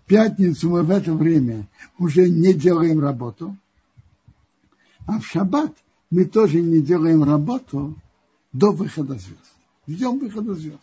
[0.03, 3.55] В пятницу мы в это время уже не делаем работу.
[5.05, 5.73] А в шаббат
[6.09, 7.95] мы тоже не делаем работу
[8.51, 9.39] до выхода звезд.
[9.87, 10.79] Ждем выхода звезд.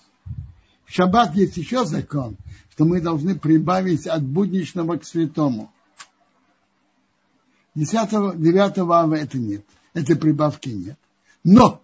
[0.86, 2.36] В шаббат есть еще закон,
[2.70, 5.70] что мы должны прибавить от будничного к святому.
[7.74, 9.64] 10 9 ава это нет.
[9.92, 10.98] Этой прибавки нет.
[11.42, 11.82] Но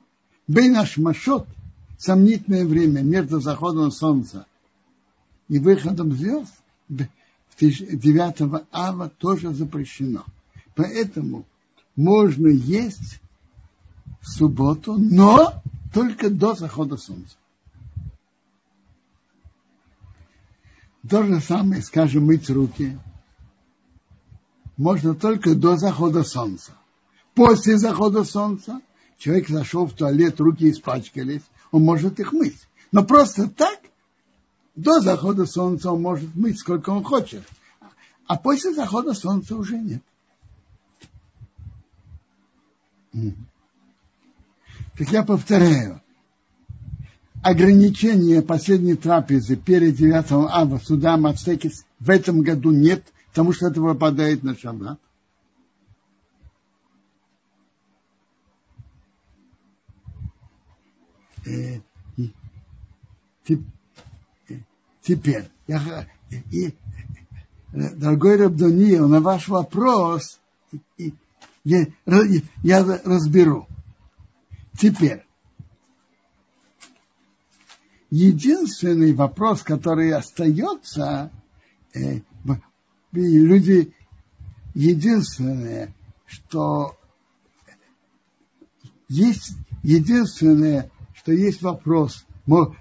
[0.49, 1.47] наш Машот,
[2.01, 4.47] сомнительное время между заходом солнца
[5.49, 6.53] и выходом звезд,
[7.59, 10.25] 9 ава тоже запрещено.
[10.75, 11.45] Поэтому
[11.97, 13.21] можно есть
[14.23, 17.37] в субботу, но только до захода солнца.
[21.09, 22.99] То же самое, скажем, мыть руки
[24.79, 26.73] можно только до захода солнца.
[27.35, 28.81] После захода солнца
[29.19, 32.59] человек зашел в туалет, руки испачкались, он может их мыть.
[32.93, 33.79] Но просто так,
[34.75, 37.43] до захода солнца он может мыть сколько он хочет.
[38.27, 40.03] А после захода солнца уже нет.
[44.97, 46.01] Так я повторяю,
[47.43, 53.81] ограничения последней трапезы перед 9 ава суда Мацекис в этом году нет, потому что это
[53.81, 55.01] выпадает на шаббат.
[65.03, 66.07] Теперь, я,
[66.51, 66.75] и,
[67.73, 70.41] дорогой Рабдония, на ваш вопрос
[71.65, 71.87] я,
[72.63, 73.67] я разберу.
[74.79, 75.25] Теперь,
[78.11, 81.31] единственный вопрос, который остается,
[81.95, 82.21] э,
[83.13, 83.93] люди,
[84.75, 85.93] единственное,
[86.27, 86.97] что
[89.09, 90.91] есть единственное,
[91.21, 92.25] что есть вопрос,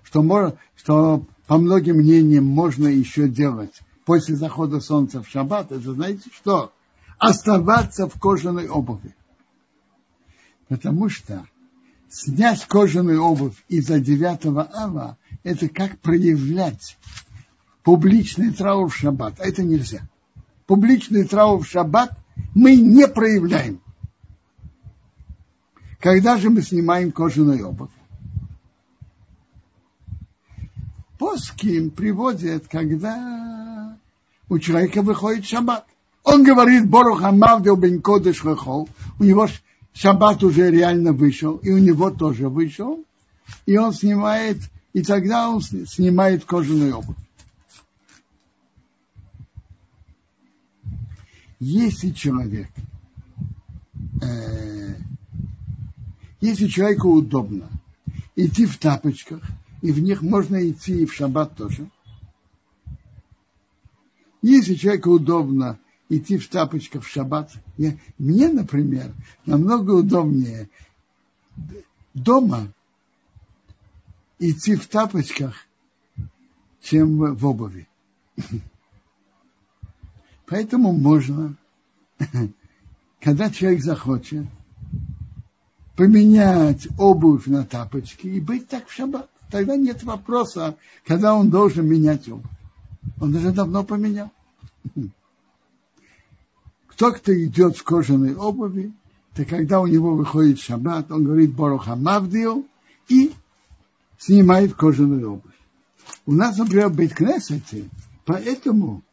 [0.03, 5.93] что, можно, что по многим мнениям можно еще делать после захода солнца в шаббат, это
[5.93, 6.71] знаете что?
[7.17, 9.13] Оставаться в кожаной обуви.
[10.69, 11.45] Потому что
[12.09, 16.97] снять кожаную обувь из-за девятого ава, это как проявлять
[17.83, 19.39] публичный траур в шаббат.
[19.39, 20.07] А это нельзя.
[20.65, 22.17] Публичный траур в шаббат
[22.55, 23.81] мы не проявляем.
[25.99, 27.89] Когда же мы снимаем кожаную обувь?
[31.19, 33.97] Поским приводят, когда
[34.47, 35.85] у человека выходит шаббат.
[36.23, 38.87] Он говорит, Борух Амавдел бен Кодыш у
[39.19, 39.47] него
[39.93, 43.03] шаббат уже реально вышел, и у него тоже вышел,
[43.65, 44.59] и он снимает,
[44.93, 47.17] и тогда он снимает кожаную обувь.
[51.59, 52.69] Если человек,
[54.21, 54.95] э,
[56.39, 57.67] если человеку удобно
[58.37, 59.41] идти в тапочках,
[59.81, 61.89] и в них можно идти и в шаббат тоже.
[64.41, 67.51] Если человеку удобно идти в тапочках в шаббат.
[67.77, 69.13] Я, мне, например,
[69.45, 70.69] намного удобнее
[72.13, 72.73] дома
[74.39, 75.55] идти в тапочках,
[76.81, 77.87] чем в обуви.
[80.47, 81.55] Поэтому можно,
[83.21, 84.47] когда человек захочет,
[85.95, 89.29] поменять обувь на тапочки и быть так в шаббат.
[89.49, 92.45] Тогда нет вопроса, когда он должен менять обувь.
[93.19, 94.31] Он уже давно поменял.
[96.87, 98.93] Кто кто идет в кожаной обуви,
[99.33, 102.63] то когда у него выходит шаббат, он говорит Боруха Мавдио
[103.07, 103.33] и
[104.17, 105.53] снимает кожаную обувь.
[106.25, 107.89] У нас, например, в Бейткнесете,
[108.25, 109.03] поэтому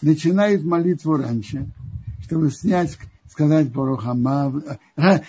[0.00, 1.68] начинают молитву раньше,
[2.22, 2.98] чтобы снять,
[3.30, 4.54] сказать Боруха Мав.
[4.96, 5.20] Э,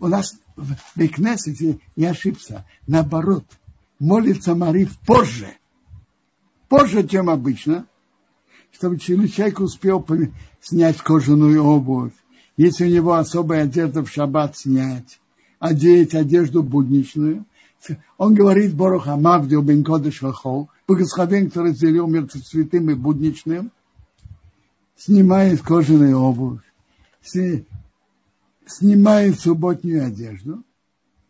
[0.00, 3.44] у нас в Бейкнесете, я ошибся, наоборот,
[3.98, 5.48] молится Марив позже,
[6.68, 7.86] позже, чем обычно,
[8.72, 10.04] чтобы человек успел
[10.60, 12.12] снять кожаную обувь,
[12.56, 15.20] если у него особая одежда в шаббат снять,
[15.58, 17.44] одеть одежду будничную.
[18.16, 23.70] Он говорит Боруха Мавдио бен Кодыш Вахол, благословен, который разделил мир святым и будничным,
[24.96, 26.60] снимает кожаную обувь,
[28.66, 30.64] снимает субботнюю одежду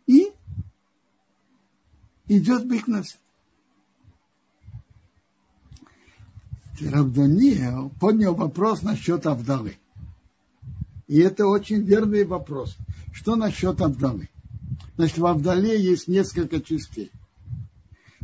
[0.07, 0.31] и
[2.27, 3.17] идет в Бикнес.
[6.81, 9.77] Равданиел поднял вопрос насчет Авдалы.
[11.07, 12.75] И это очень верный вопрос.
[13.13, 14.29] Что насчет Авдалы?
[14.97, 17.11] Значит, в Авдале есть несколько частей.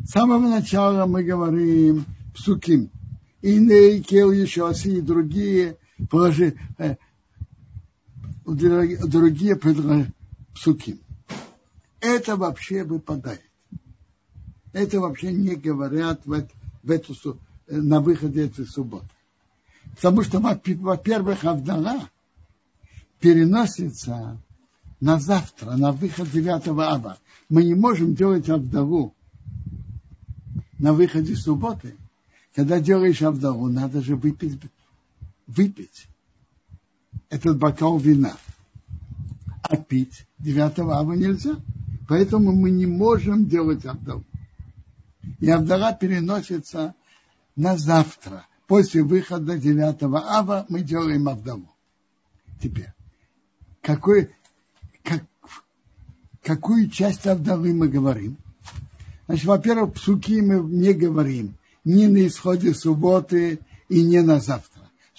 [0.04, 2.90] С самого начала мы говорим псуким.
[3.42, 5.78] Иней, Кел, еще оси и другие
[6.10, 6.96] положи, э,
[8.56, 9.56] другие
[10.54, 11.00] псуким.
[12.00, 13.42] Это вообще выпадает.
[14.74, 16.48] Это вообще не говорят в,
[16.84, 17.14] в эту,
[17.68, 19.10] э, на выходе этой субботы.
[19.96, 22.10] Потому что, во-первых, Авдала
[23.20, 24.42] переносится
[25.00, 27.18] на завтра, на выход 9 ава.
[27.50, 29.14] Мы не можем делать Авдалу
[30.80, 31.96] на выходе субботы.
[32.56, 34.60] Когда делаешь Авдалу, надо же выпить,
[35.48, 36.08] выпить
[37.32, 38.36] этот бокал вина.
[39.64, 41.56] А пить 9 ава нельзя.
[42.08, 44.24] Поэтому мы не можем делать Авдалу.
[45.40, 46.94] И Авдала переносится
[47.56, 48.46] на завтра.
[48.68, 51.70] После выхода 9 ава мы делаем Авдалу.
[52.62, 52.94] Теперь,
[53.82, 54.30] какой,
[55.04, 55.24] как,
[56.44, 58.38] какую часть Авдалы мы говорим?
[59.28, 61.56] Значит, во-первых, псуки мы не говорим
[61.86, 64.71] ни на исходе субботы и не на завтра.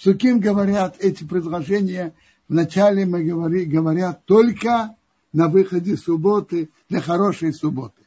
[0.03, 2.13] Суким говорят эти предложения,
[2.49, 4.97] вначале мы говори, говорят только
[5.31, 8.01] на выходе субботы, для хорошей субботы.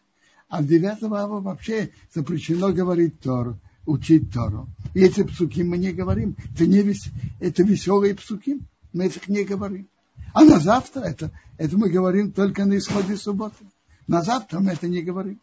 [0.50, 4.68] А в 9 ава вообще запрещено говорить Тору, учить Тору.
[4.92, 6.36] И эти псуки мы не говорим.
[6.52, 7.04] Это, не вес,
[7.40, 8.60] это веселые псуки.
[8.92, 9.88] Мы этих не говорим.
[10.34, 13.64] А на завтра это, это мы говорим только на исходе субботы.
[14.06, 15.40] На завтра мы это не говорим.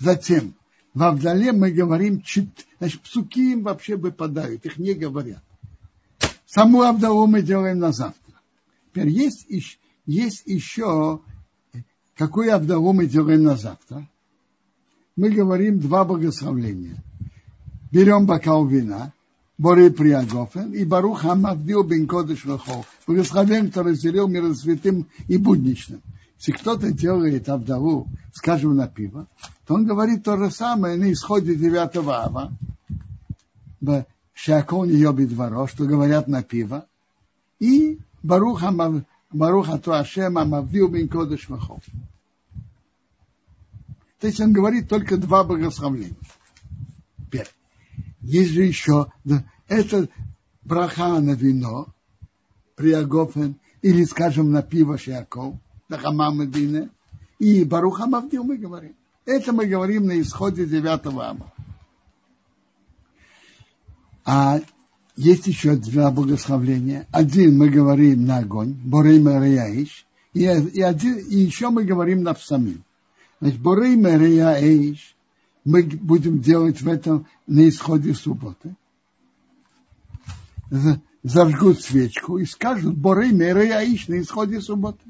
[0.00, 0.54] Затем,
[0.94, 2.22] в Авдале мы говорим,
[2.78, 5.42] значит, псуки им вообще выпадают, их не говорят.
[6.46, 8.34] Саму Авдалу мы делаем на завтра.
[8.88, 9.46] Теперь есть,
[10.04, 11.20] есть еще,
[12.16, 14.08] какую Авдалу мы делаем на завтра.
[15.14, 17.02] Мы говорим два благословления.
[17.92, 19.12] Берем бокал вина,
[19.58, 22.84] Борей Приагофен и Барух Хамавдил бен Кодыш Лохол.
[23.06, 26.00] Благословен, который разделил мир святым и будничным.
[26.38, 29.28] Если кто-то делает Авдалу, скажем, на пиво,
[29.70, 32.52] то он говорит то же самое на исходе 9 ава,
[34.34, 36.86] Шакон Йоби Дворо, что говорят на пиво,
[37.60, 41.80] и Барух Ату Ашем Амавдил бен Кодыш Лохол.
[44.18, 46.16] То есть он говорит только два благословления.
[47.30, 47.52] Первое.
[48.22, 49.12] Есть же еще,
[49.68, 50.08] это
[50.62, 51.86] браха на вино,
[52.74, 55.54] приагофен, или, скажем, на пиво шиаков,
[55.88, 56.90] на хамамадине,
[57.38, 58.96] и баруха мавдил мы говорим.
[59.26, 61.52] Это мы говорим на исходе девятого ама.
[64.24, 64.60] А
[65.16, 67.06] есть еще два благословления.
[67.10, 72.34] Один мы говорим на огонь, Борей Марияиш, и, и, один, и еще мы говорим на
[72.34, 72.82] псамин.
[73.40, 75.14] Значит, Борей Марияиш
[75.64, 78.74] мы будем делать в этом на исходе субботы.
[81.22, 85.02] Зажгут свечку и скажут, боры меры яиш на исходе субботы.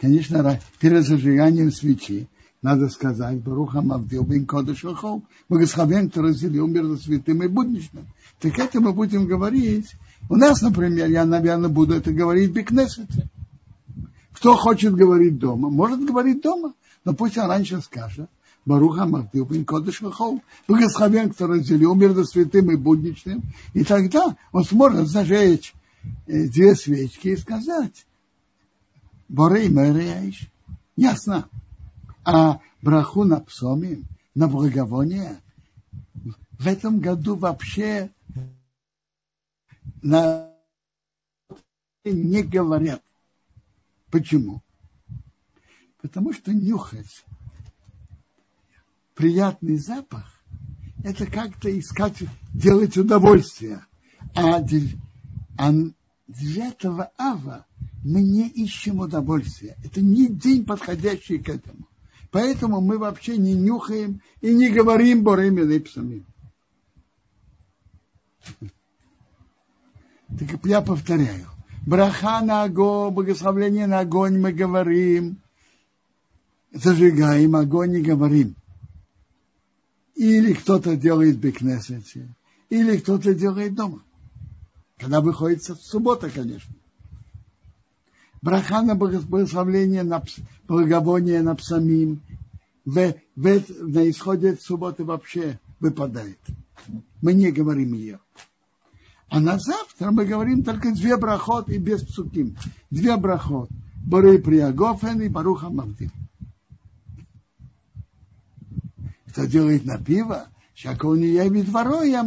[0.00, 2.28] Конечно, перед зажиганием свечи
[2.62, 8.06] надо сказать, Баруха Мавдил Бен Кодыш Вахол, благословен, который разделил между святым и будничным.
[8.40, 9.94] Так это мы будем говорить.
[10.28, 13.28] У нас, например, я, наверное, буду это говорить в Бекнесете.
[14.32, 18.28] Кто хочет говорить дома, может говорить дома, но пусть он раньше скажет,
[18.64, 20.02] Баруха Махтил Бен Кодыш.
[20.66, 23.42] Благословен, который разделил между святым и будничным.
[23.72, 25.74] И тогда он сможет зажечь
[26.26, 28.04] э, две свечки и сказать,
[29.28, 30.48] Борей Мэреяиш.
[30.96, 31.48] Ясно.
[32.30, 34.02] А браху на псоме,
[34.34, 35.40] на благовоние,
[36.58, 38.10] в этом году вообще
[40.02, 40.52] на
[42.04, 43.02] не говорят.
[44.10, 44.62] Почему?
[46.02, 47.24] Потому что нюхать
[49.14, 50.30] приятный запах–
[51.04, 52.22] это как-то искать,
[52.52, 53.86] делать удовольствие.
[54.34, 55.72] А, а
[56.26, 57.66] 9 ава
[58.04, 59.78] мы не ищем удовольствия.
[59.82, 61.87] Это не день, подходящий к этому.
[62.30, 66.26] Поэтому мы вообще не нюхаем и не говорим Борим и Липсами.
[70.38, 71.48] Так я повторяю.
[71.86, 75.40] Браха на огонь, благословление на огонь мы говорим,
[76.72, 78.54] зажигаем огонь и говорим.
[80.14, 82.28] Или кто-то делает в Бекнесете,
[82.68, 84.02] или кто-то делает дома.
[84.98, 86.74] Когда выходит суббота, конечно.
[88.40, 90.22] Браха на благословление, на
[90.66, 92.22] благовоние на псамим,
[92.84, 96.38] в, в, на исходе субботы вообще выпадает.
[97.20, 98.20] Мы не говорим ее.
[99.28, 102.56] А на завтра мы говорим только две брахот и без псуким.
[102.90, 103.68] Две брахот.
[104.04, 106.10] Борей Приагофен и Баруха Мавдим.
[109.26, 112.22] Кто делает на пиво, всякого не явит дворо, я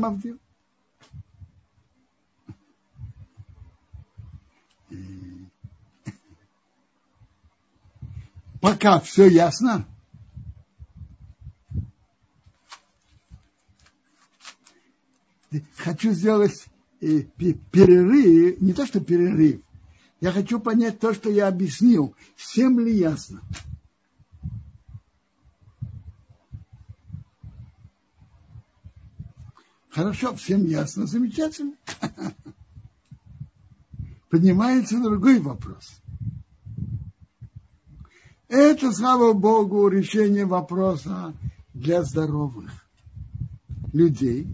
[8.62, 9.88] Пока все ясно.
[15.76, 16.66] Хочу сделать
[17.02, 17.24] э,
[17.72, 19.62] перерыв, не то что перерыв,
[20.22, 22.16] я хочу понять то, что я объяснил.
[22.36, 23.42] Всем ли ясно?
[29.90, 31.74] Хорошо, всем ясно, замечательно.
[34.30, 36.01] Поднимается другой вопрос.
[38.52, 41.34] Это, слава Богу, решение вопроса
[41.74, 42.70] для здоровых
[43.94, 44.46] людей,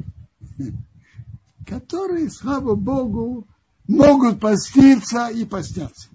[1.65, 3.47] которые, слава Богу,
[3.87, 6.09] могут поститься и постятся.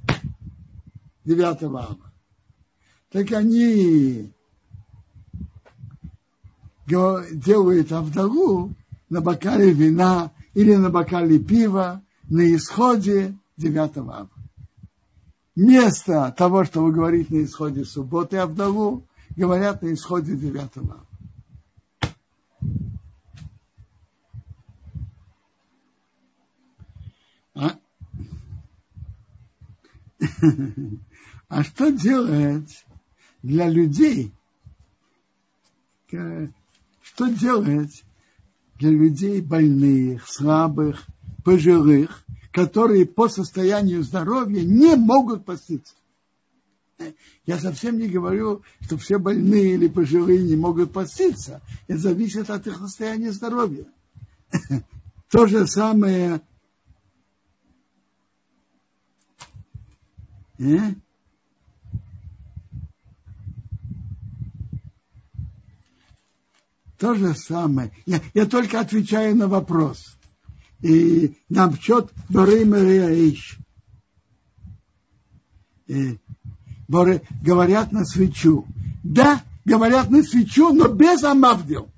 [1.24, 1.98] 9 ава.
[3.10, 4.32] Так они
[6.86, 8.72] делают Авдалу
[9.10, 14.28] на бокале вина или на бокале пива на исходе 9 ава
[15.54, 21.06] вместо того, что вы говорите на исходе субботы Авдалу, говорят на исходе девятого.
[27.54, 27.78] А?
[31.48, 32.84] а что делать
[33.42, 34.32] для людей?
[36.08, 38.04] Что делать
[38.78, 41.06] для людей больных, слабых,
[41.44, 45.94] пожилых, которые по состоянию здоровья не могут поститься.
[47.46, 51.60] Я совсем не говорю, что все больные или пожилые не могут поститься.
[51.88, 53.86] Это зависит от их состояния здоровья.
[55.30, 56.42] То же самое
[60.58, 60.78] э?
[66.98, 67.90] То же самое.
[68.06, 70.16] Я, я только отвечаю на вопрос
[70.82, 73.58] и нам счет Борим Иш.
[76.88, 78.66] Говорят на свечу.
[79.02, 81.88] Да, говорят на свечу, но без Амавдил.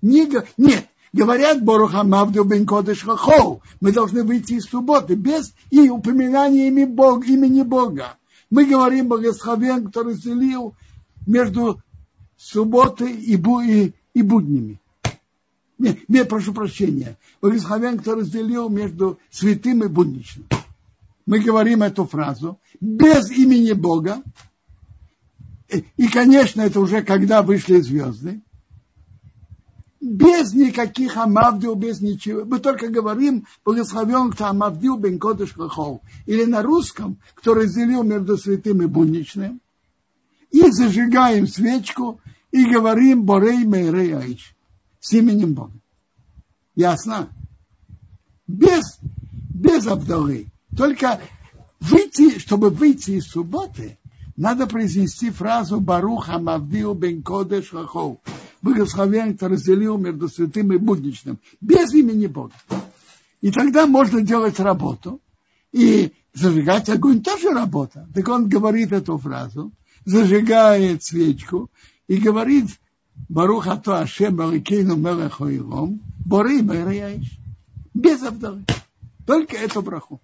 [0.00, 3.62] Не, нет, говорят Борух Амавдил бен Кодыш Хахоу.
[3.80, 8.16] Мы должны выйти из субботы без и упоминания имени Бога, имени Бога.
[8.50, 10.74] Мы говорим Богословен, который разделил
[11.26, 11.80] между
[12.36, 14.81] субботой и, и, и буднями
[16.08, 20.46] не, прошу прощения, Благословен, кто разделил между святым и будничным.
[21.26, 24.22] Мы говорим эту фразу без имени Бога.
[25.68, 28.42] И, и, конечно, это уже когда вышли звезды.
[30.00, 32.44] Без никаких амавдил, без ничего.
[32.44, 35.54] Мы только говорим, благословен, кто амавдил бен кодыш
[36.26, 39.60] Или на русском, кто разделил между святым и будничным.
[40.50, 42.20] И зажигаем свечку
[42.50, 44.51] и говорим Борей Мейрей Аиш
[45.02, 45.74] с именем Бога.
[46.74, 47.28] Ясно?
[48.46, 50.46] Без, без Абдалы.
[50.76, 51.20] Только
[51.80, 53.98] выйти, чтобы выйти из субботы,
[54.36, 58.18] надо произнести фразу Баруха Мавдил бен Кодеш Рахов.
[58.62, 61.40] Благословен, кто разделил между святым и будничным.
[61.60, 62.54] Без имени Бога.
[63.40, 65.20] И тогда можно делать работу.
[65.72, 68.08] И зажигать огонь тоже работа.
[68.14, 69.72] Так он говорит эту фразу,
[70.04, 71.70] зажигает свечку
[72.06, 72.68] и говорит
[73.28, 77.38] Барух Ато Ашем Аликейну Мелех Оилом, Бори Мэрияиш.
[77.94, 78.64] Без Авдалы.
[79.26, 80.20] Только эту браху.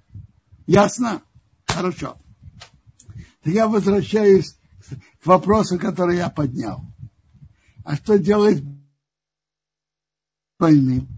[0.66, 1.22] Ясно?
[1.66, 2.16] Хорошо.
[3.44, 4.56] Я возвращаюсь
[5.22, 6.82] к вопросу, который я поднял.
[7.84, 8.62] А что делать
[10.58, 11.08] больным,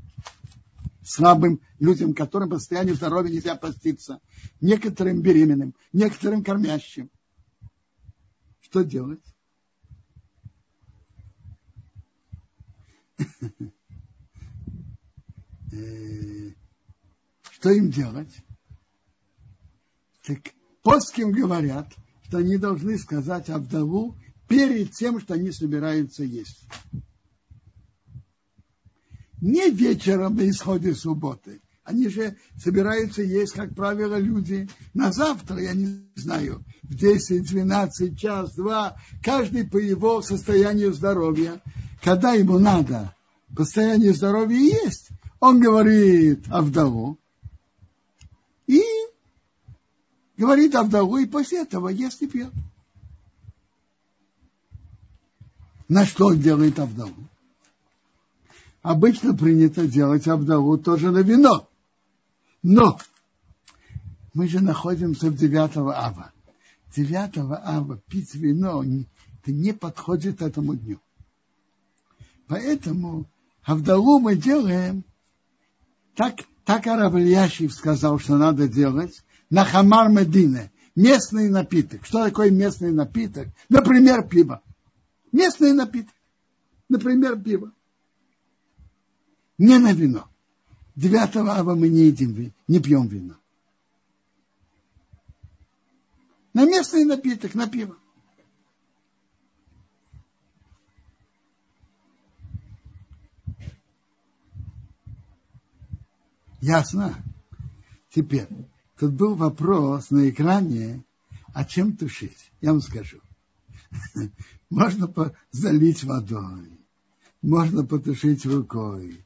[1.02, 4.20] слабым людям, которым по состоянию здоровья нельзя поститься,
[4.60, 7.10] некоторым беременным, некоторым кормящим.
[8.60, 9.24] Что делать?
[17.52, 18.34] что им делать?
[20.24, 20.38] Так
[20.82, 21.92] плоским говорят,
[22.24, 24.16] что они должны сказать Авдову
[24.48, 26.66] перед тем, что они собираются есть.
[29.40, 31.60] Не вечером на исходе субботы.
[31.90, 38.16] Они же собираются есть, как правило, люди на завтра, я не знаю, в 10, 12,
[38.16, 41.60] час, два, каждый по его состоянию здоровья.
[42.00, 43.12] Когда ему надо
[43.56, 45.08] по состоянию здоровья есть,
[45.40, 47.16] он говорит о
[48.68, 48.80] и
[50.36, 52.52] говорит о и после этого ест и пьет.
[55.88, 57.28] На что делает Авдову?
[58.82, 61.66] Обычно принято делать Авдову тоже на вино.
[62.62, 62.98] Но
[64.34, 66.32] мы же находимся в 9 ава.
[66.94, 68.84] 9 ава пить вино
[69.42, 70.98] это не подходит этому дню.
[72.46, 73.26] Поэтому
[73.62, 75.04] Авдалу мы делаем
[76.14, 82.04] так, так Араб Ильяшев сказал, что надо делать на хамар Медине, местный напиток.
[82.04, 83.48] Что такое местный напиток?
[83.68, 84.62] Например, пиво.
[85.32, 86.14] Местный напиток.
[86.88, 87.72] Например, пиво.
[89.56, 90.29] Не на вино.
[90.96, 93.36] 9 ава мы не едим, не пьем вино.
[96.52, 97.96] На местный напиток, на пиво.
[106.60, 107.16] Ясно?
[108.10, 108.48] Теперь,
[108.98, 111.04] тут был вопрос на экране,
[111.54, 112.50] о чем тушить.
[112.60, 113.20] Я вам скажу.
[114.70, 116.70] Можно залить водой,
[117.42, 119.24] можно потушить рукой.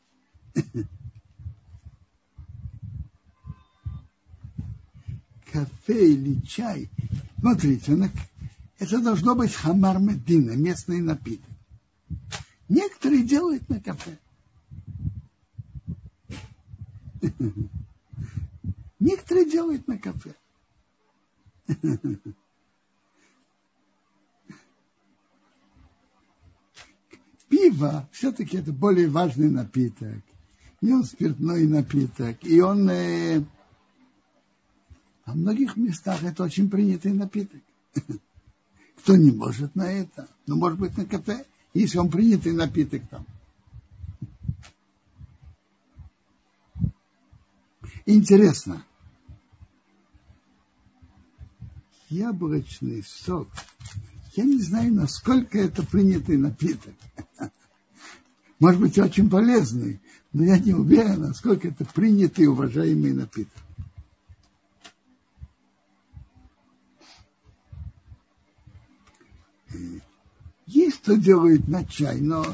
[5.54, 6.90] Кафе или чай.
[7.38, 8.10] Смотрите,
[8.80, 11.48] это должно быть хамар медина, местный напиток.
[12.68, 14.18] Некоторые делают на кафе.
[18.98, 20.34] Некоторые делают на кафе.
[27.48, 30.18] пиво все-таки это более важный напиток.
[30.80, 32.38] И он спиртной напиток.
[32.42, 33.44] И он э,
[35.26, 37.60] во многих местах это очень принятый напиток.
[38.98, 40.28] Кто не может на это?
[40.46, 43.26] Ну, может быть, на кафе, если он принятый напиток там.
[48.06, 48.84] Интересно.
[52.10, 53.48] Яблочный сок
[54.36, 56.94] я не знаю, насколько это принятый напиток.
[58.58, 60.00] Может быть, очень полезный,
[60.32, 63.62] но я не уверен, насколько это принятый уважаемый напиток.
[71.04, 72.46] Есть кто делает на чай, но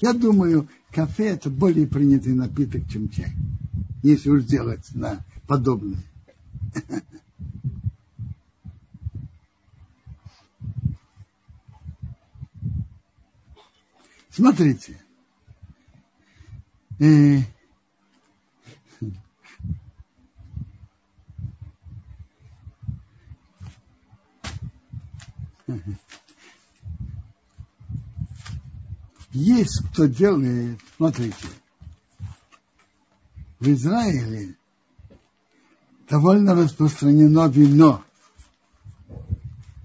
[0.00, 3.32] я думаю, кафе это более принятый напиток, чем чай.
[4.02, 5.98] Если уж делать на подобное.
[14.30, 15.00] Смотрите.
[17.00, 17.40] Э,
[29.36, 31.46] есть кто делает, смотрите,
[33.60, 34.56] в Израиле
[36.08, 38.02] довольно распространено вино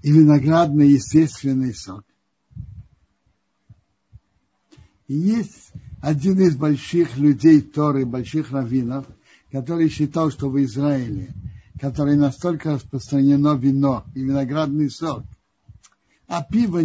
[0.02, 2.04] и виноградный естественный сок.
[5.08, 9.06] И есть один из больших людей Торы, больших раввинов,
[9.50, 11.34] который считал, что в Израиле,
[11.78, 15.24] который настолько распространено вино и виноградный сок,
[16.26, 16.80] а пиво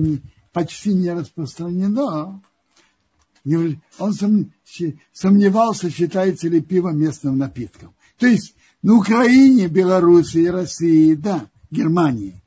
[0.52, 2.42] почти не распространено,
[3.98, 4.52] он
[5.14, 7.94] сомневался, считается ли пиво местным напитком.
[8.18, 12.42] То есть на Украине, Белоруссии, России, да, Германии,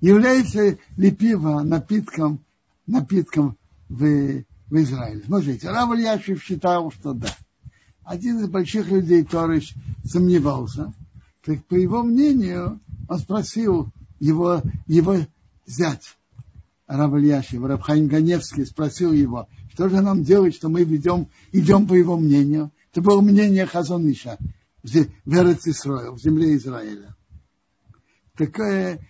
[0.00, 2.40] является ли пиво напитком,
[2.86, 3.56] напитком
[3.88, 5.22] в в Израиле.
[5.26, 7.28] Смотрите, Рав Ильяшев считал, что да.
[8.04, 9.62] Один из больших людей, который
[10.04, 10.92] сомневался,
[11.44, 13.88] так по его мнению, он спросил
[14.20, 15.16] его, его
[15.66, 16.16] зять,
[16.86, 19.48] Рав Ильяшев, Рав Ганевский, спросил его,
[19.80, 22.70] что же нам делать, что мы ведем, идем по его мнению.
[22.92, 24.36] Это было мнение Хазониша
[24.82, 27.16] в Израиле, в земле Израиля.
[28.36, 29.00] Такое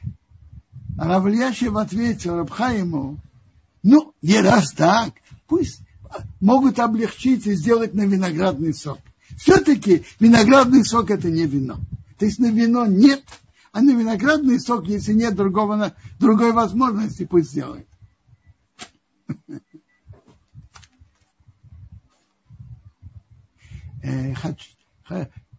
[0.97, 3.21] Рав Ильяшев ответил Рабхаиму,
[3.83, 5.15] ну, не раз так,
[5.49, 5.83] Пусть
[6.41, 9.01] могут облегчить и сделать на виноградный сок.
[9.39, 11.81] Все-таки виноградный сок это не вино.
[12.17, 13.25] То есть на вино нет,
[13.73, 17.89] а на виноградный сок, если нет другого, другой возможности, пусть сделает.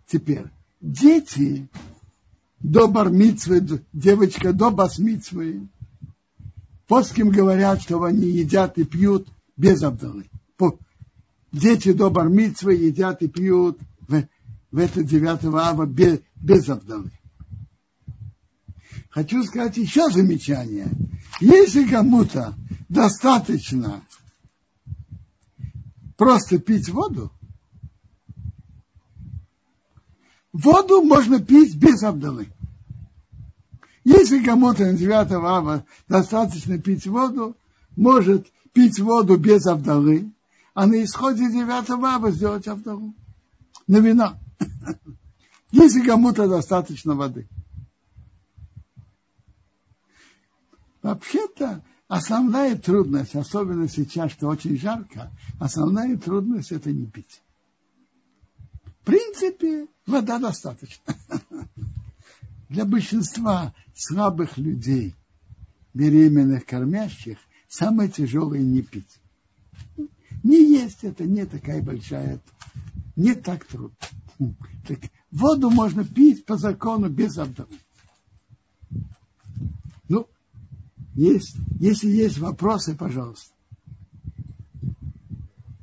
[0.08, 0.46] Теперь,
[0.80, 1.70] дети
[2.60, 5.68] до бармитвы, девочка до басмитвы,
[6.92, 9.26] Поским говорят, что они едят и пьют
[9.56, 10.30] без Абдалы.
[11.54, 13.80] Дети до бармитвы едят и пьют
[14.10, 14.28] в,
[14.72, 17.10] в это 9 ава без, без Абдалы.
[19.10, 20.92] Хочу сказать еще замечание.
[21.40, 22.56] Если кому-то
[22.90, 24.04] достаточно
[26.18, 27.32] просто пить воду,
[30.54, 32.48] воду можно пить без Абдалы.
[34.04, 37.56] Если кому-то на 9 ава достаточно пить воду,
[37.96, 40.32] может пить воду без Абдалы,
[40.74, 43.14] а на исходе 9 ава сделать Абдалу.
[43.88, 44.38] На вино.
[45.72, 47.48] Если кому-то достаточно воды.
[51.02, 57.42] Вообще-то основная трудность, особенно сейчас, что очень жарко, основная трудность это не пить.
[59.02, 61.16] В принципе, вода достаточно.
[62.70, 65.16] Для большинства слабых людей,
[65.94, 69.20] беременных, кормящих, самое тяжелое не пить.
[70.44, 72.40] Не есть это не такая большая,
[73.16, 73.96] не так трудно.
[74.88, 74.98] Так,
[75.30, 77.78] воду можно пить по закону без абдомена.
[80.10, 80.28] Ну,
[81.14, 83.54] есть, если есть вопросы, пожалуйста.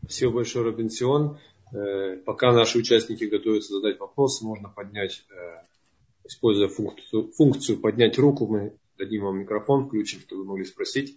[0.03, 1.39] Спасибо большое, Робинсион.
[1.73, 5.65] Э, пока наши участники готовятся задать вопросы, можно поднять э,
[6.25, 11.17] используя функцию, функцию поднять руку, мы дадим вам микрофон, включим, чтобы вы могли спросить.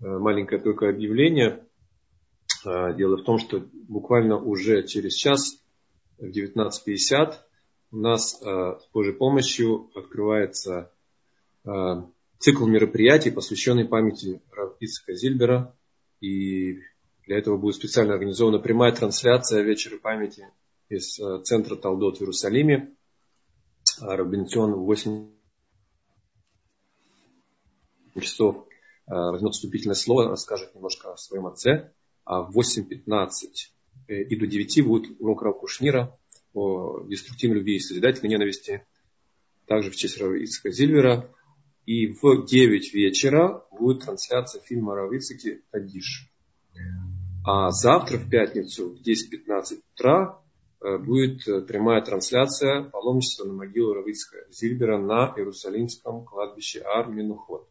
[0.00, 1.66] Э, маленькое только объявление.
[2.64, 5.62] Дело в том, что буквально уже через час
[6.16, 7.34] в 19.50
[7.92, 10.90] у нас с Божьей помощью открывается
[12.38, 14.40] цикл мероприятий, посвященный памяти
[14.80, 15.76] Ицека Зильбера.
[16.22, 16.78] И
[17.26, 20.48] для этого будет специально организована прямая трансляция вечера памяти
[20.88, 22.94] из центра Талдот в Иерусалиме.
[24.00, 25.30] Робинсон в 8
[28.20, 28.66] часов
[29.06, 31.92] э, возьмет вступительное слово, расскажет немножко о своем отце,
[32.24, 33.28] а в 8.15
[34.08, 36.18] э, и до 9 будет урок Рав Кушнира
[36.52, 38.86] о деструктивной любви и созидательной ненависти,
[39.66, 41.30] также в честь Рава Ицка Зильвера.
[41.86, 46.33] И в 9 вечера будет трансляция фильма Рава Ицки «Тадиш».
[47.46, 50.44] А завтра в пятницу в 10.15 утра
[50.84, 57.66] Э, будет э, прямая трансляция паломничества на могилу Равицка Зильбера на Иерусалимском кладбище Ар-Минухот.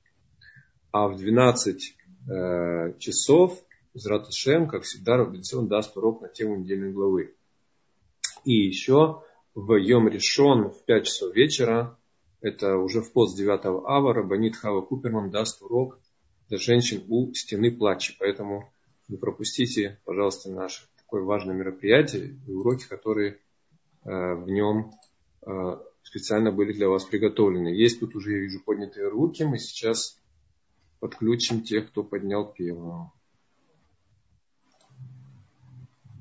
[0.92, 1.96] А в 12
[2.28, 3.64] э, часов
[3.96, 7.36] Зратушем, как всегда, Робинсон даст урок на тему недельной главы.
[8.44, 9.22] И еще
[9.54, 12.00] в Йом Решон в 5 часов вечера,
[12.42, 16.00] это уже в пост 9 ава, Рабанит Хава Куперман даст урок
[16.50, 18.16] для женщин у стены плача.
[18.18, 18.73] Поэтому
[19.08, 23.40] не пропустите, пожалуйста, наш такое важное мероприятие и уроки, которые
[24.06, 24.92] э, в нем
[25.46, 27.68] э, специально были для вас приготовлены.
[27.70, 29.44] Есть тут уже, я вижу, поднятые руки.
[29.44, 30.18] Мы сейчас
[31.00, 33.12] подключим тех, кто поднял первого.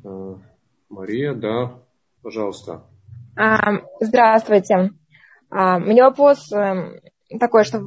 [0.05, 0.37] Э,
[0.89, 1.83] Мария, да,
[2.23, 2.87] пожалуйста.
[3.37, 4.91] А, здравствуйте.
[5.49, 7.01] А, у меня вопрос эм,
[7.39, 7.83] такой, что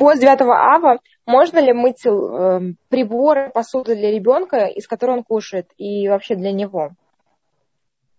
[0.00, 5.68] После 9 ава можно ли мыть э, приборы, посуду для ребенка, из которой он кушает,
[5.76, 6.92] и вообще для него?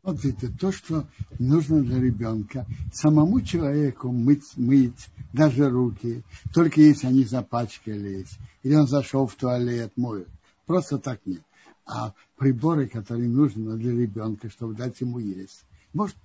[0.03, 1.05] Смотрите, то, что
[1.37, 6.23] нужно для ребенка, самому человеку мыть, мыть даже руки,
[6.53, 10.27] только если они запачкались, или он зашел в туалет, моет.
[10.65, 11.41] Просто так нет.
[11.85, 16.15] А приборы, которые нужны для ребенка, чтобы дать ему есть, может...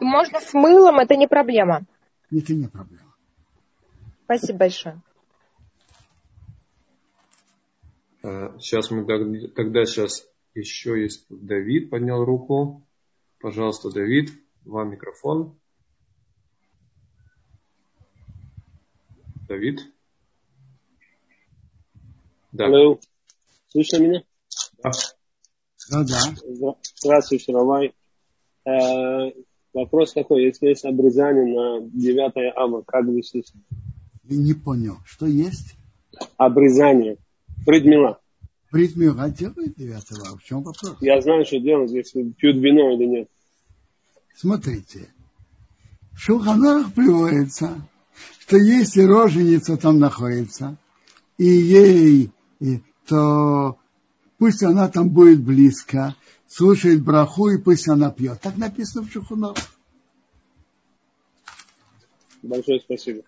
[0.00, 1.84] Можно с мылом, это не проблема?
[2.30, 3.07] Это не проблема.
[4.28, 5.00] Спасибо большое.
[8.22, 9.06] А, сейчас мы
[9.48, 12.86] тогда сейчас еще есть Давид поднял руку.
[13.40, 14.30] Пожалуйста, Давид,
[14.66, 15.58] вам микрофон.
[19.48, 19.80] Давид.
[22.52, 22.68] Да.
[22.68, 23.00] Hello.
[23.68, 24.24] Слышно меня?
[24.82, 24.90] Да.
[25.90, 26.76] Да, да.
[26.96, 27.94] Здравствуйте, Равай.
[28.66, 29.32] Э,
[29.72, 33.58] вопрос такой, если есть обрезание на 9 ава, как вы слышите?
[34.36, 34.98] Не понял.
[35.04, 35.76] Что есть?
[36.36, 37.16] Обрезание.
[37.64, 38.20] Бритмила.
[38.70, 39.56] Бритмила 9
[40.26, 40.96] а в чем вопрос?
[41.00, 43.28] Я знаю, что делать, если пьют вино или нет.
[44.34, 45.08] Смотрите.
[46.12, 47.88] В Шуханах приводится,
[48.40, 50.76] что если роженица там находится,
[51.38, 53.78] и ей, и, то
[54.38, 56.14] пусть она там будет близко,
[56.46, 58.40] слушает браху и пусть она пьет.
[58.40, 59.56] Так написано в Шухунов.
[62.42, 63.22] Большое спасибо.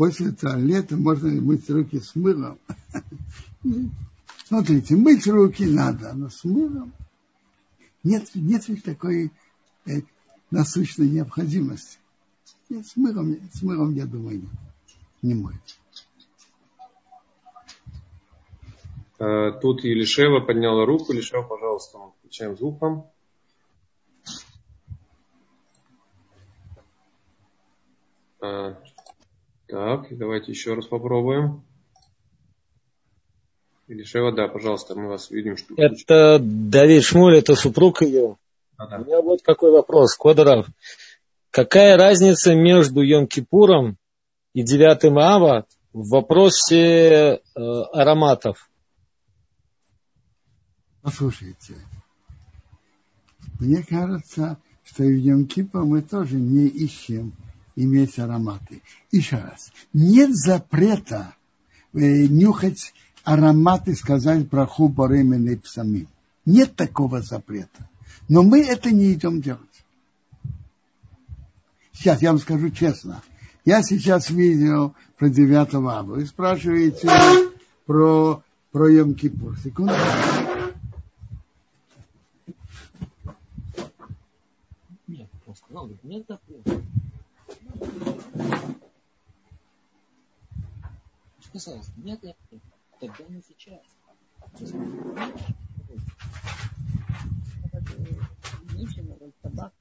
[0.00, 2.58] После туалета можно мыть руки с мылом.
[4.46, 6.90] Смотрите, мыть руки надо, но с мылом
[8.02, 9.30] нет, нет ведь такой
[9.84, 10.00] э,
[10.50, 11.98] насущной необходимости.
[12.70, 14.48] Нет, с мылом, с мылом я думаю, не,
[15.20, 15.60] не моет.
[19.18, 21.12] Э, тут Елишева подняла руку.
[21.12, 23.06] Елишева, пожалуйста, включаем звук вам.
[29.70, 31.62] Так, давайте еще раз попробуем.
[33.86, 35.56] Елишева, да, пожалуйста, мы вас видим.
[35.56, 35.74] Что...
[35.76, 38.36] Это Давид Шмуль, это супруг ее.
[38.76, 38.98] А, да.
[38.98, 40.66] У меня вот какой вопрос, Квадрав.
[41.50, 43.94] Какая разница между Йом-Кипуром
[44.54, 48.70] и 9 Ава в вопросе э, ароматов?
[51.02, 51.74] Послушайте,
[53.60, 57.34] мне кажется, что в Йом-Кипур мы тоже не ищем
[57.84, 58.82] иметь ароматы.
[59.10, 61.34] Еще раз, нет запрета
[61.92, 62.92] э, нюхать
[63.24, 66.06] ароматы, сказать про хубарым и.
[66.46, 67.88] Нет такого запрета.
[68.28, 69.60] Но мы это не идем делать.
[71.92, 73.22] Сейчас я вам скажу честно.
[73.64, 76.02] Я сейчас видел про 9 августа.
[76.02, 77.08] Вы спрашиваете
[77.86, 79.58] про, про Йом-Кипур.
[79.62, 79.92] Секунду.
[85.06, 86.80] Нет, он сказал, нет запрета.
[92.00, 92.66] Сказал, нет запрета.
[92.98, 93.80] Тогда не сейчас.
[99.42, 99.72] Табак,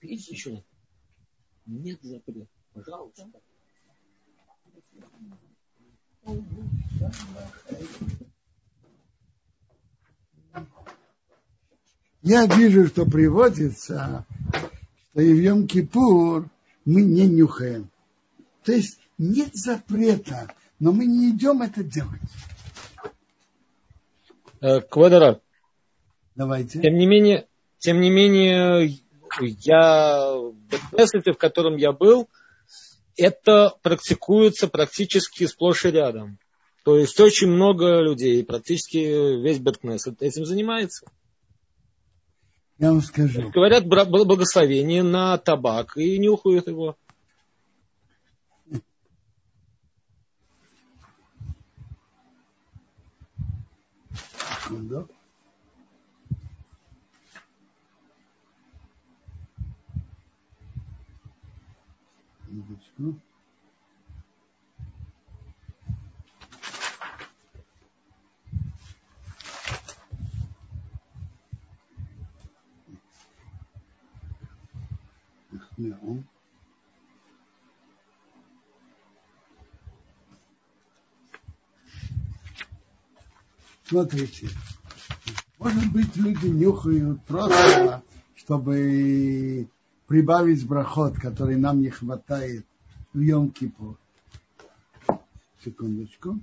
[0.00, 0.64] еще раз.
[1.66, 2.48] Нет запрета.
[2.72, 3.30] Пожалуйста.
[12.22, 14.26] Я вижу, что приводится,
[15.10, 16.48] что и в Йом-Кипур
[16.84, 17.88] мы не нюхаем.
[18.64, 22.20] То есть нет запрета, но мы не идем это делать.
[24.60, 25.40] Э, Квадра.
[26.34, 26.80] Давайте.
[26.80, 27.46] Тем не менее,
[27.78, 28.98] тем не менее,
[29.40, 32.28] я в в котором я был,
[33.16, 36.38] это практикуется практически сплошь и рядом.
[36.84, 38.98] То есть очень много людей, практически
[39.42, 41.06] весь Беткнесет этим занимается.
[42.78, 43.50] Я вам скажу.
[43.50, 46.96] Говорят благословение на табак и нюхают его.
[54.68, 55.06] Да?
[62.48, 63.20] Минуточку.
[75.76, 76.24] No.
[83.88, 84.48] Смотрите,
[85.58, 88.02] может быть, люди нюхают просто,
[88.34, 89.68] чтобы
[90.08, 92.66] прибавить брахот, который нам не хватает
[93.12, 93.96] в Йом-Кипур.
[95.64, 96.40] Секундочку.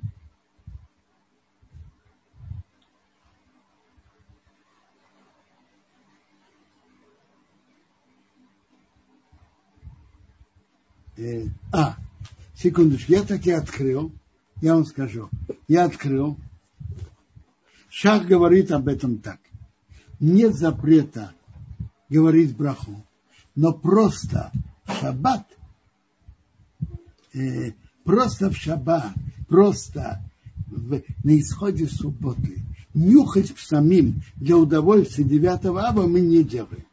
[11.17, 11.97] Э, а,
[12.55, 14.13] секундочку, я таки открыл,
[14.61, 15.29] я вам скажу,
[15.67, 16.37] я открыл,
[17.95, 19.39] Шах говорит об этом так.
[20.19, 21.31] Нет запрета
[22.09, 23.05] говорить браху,
[23.53, 24.51] но просто
[24.99, 25.45] шаббат,
[27.35, 27.73] э,
[28.03, 29.13] просто в шаббат,
[29.47, 30.23] просто
[30.65, 32.63] в, на исходе субботы
[32.95, 36.87] нюхать самим для удовольствия 9 ава мы не делаем.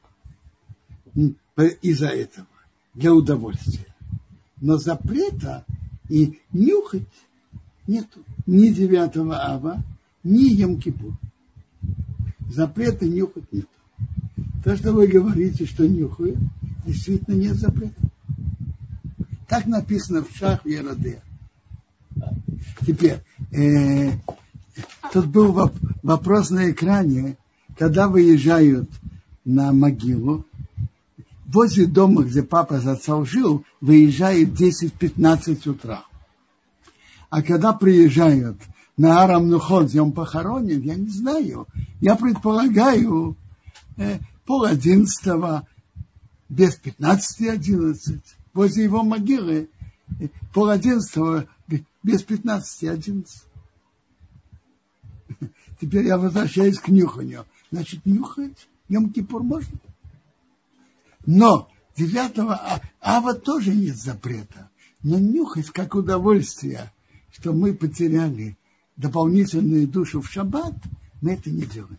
[1.80, 2.46] Из-за этого.
[2.92, 3.86] Для удовольствия.
[4.60, 5.64] Но запрета
[6.10, 7.08] и нюхать
[7.86, 8.22] нету.
[8.46, 9.82] Ни 9 ава,
[10.22, 11.14] ни Йом-Кипур.
[12.48, 13.66] Запрета нюхать нет.
[14.64, 16.38] То, что вы говорите, что нюхают,
[16.84, 18.00] действительно нет запрета.
[19.48, 21.22] Так написано в Шах Ераде.
[22.86, 24.12] Теперь, э,
[25.12, 25.70] тут был
[26.02, 27.36] вопрос на экране,
[27.78, 28.90] когда выезжают
[29.44, 30.44] на могилу,
[31.46, 36.04] возле дома, где папа за отцом жил, выезжает 10-15 утра.
[37.28, 38.58] А когда приезжают
[39.00, 41.66] на Арам Нухот, где он похоронен, я не знаю.
[42.02, 43.34] Я предполагаю,
[43.96, 45.66] э, пол одиннадцатого,
[46.50, 49.70] без пятнадцати одиннадцать, возле его могилы,
[50.20, 51.48] э, пол одиннадцатого
[52.02, 53.42] Без 15, 11.
[55.80, 57.46] Теперь я возвращаюсь к нюханию.
[57.70, 59.78] Значит, нюхать Йом Кипур можно.
[61.24, 64.68] Но 9 а, ава тоже нет запрета.
[65.02, 66.92] Но нюхать как удовольствие,
[67.32, 68.58] что мы потеряли
[69.00, 70.74] дополнительную душу в шаббат,
[71.20, 71.98] мы это не делаем.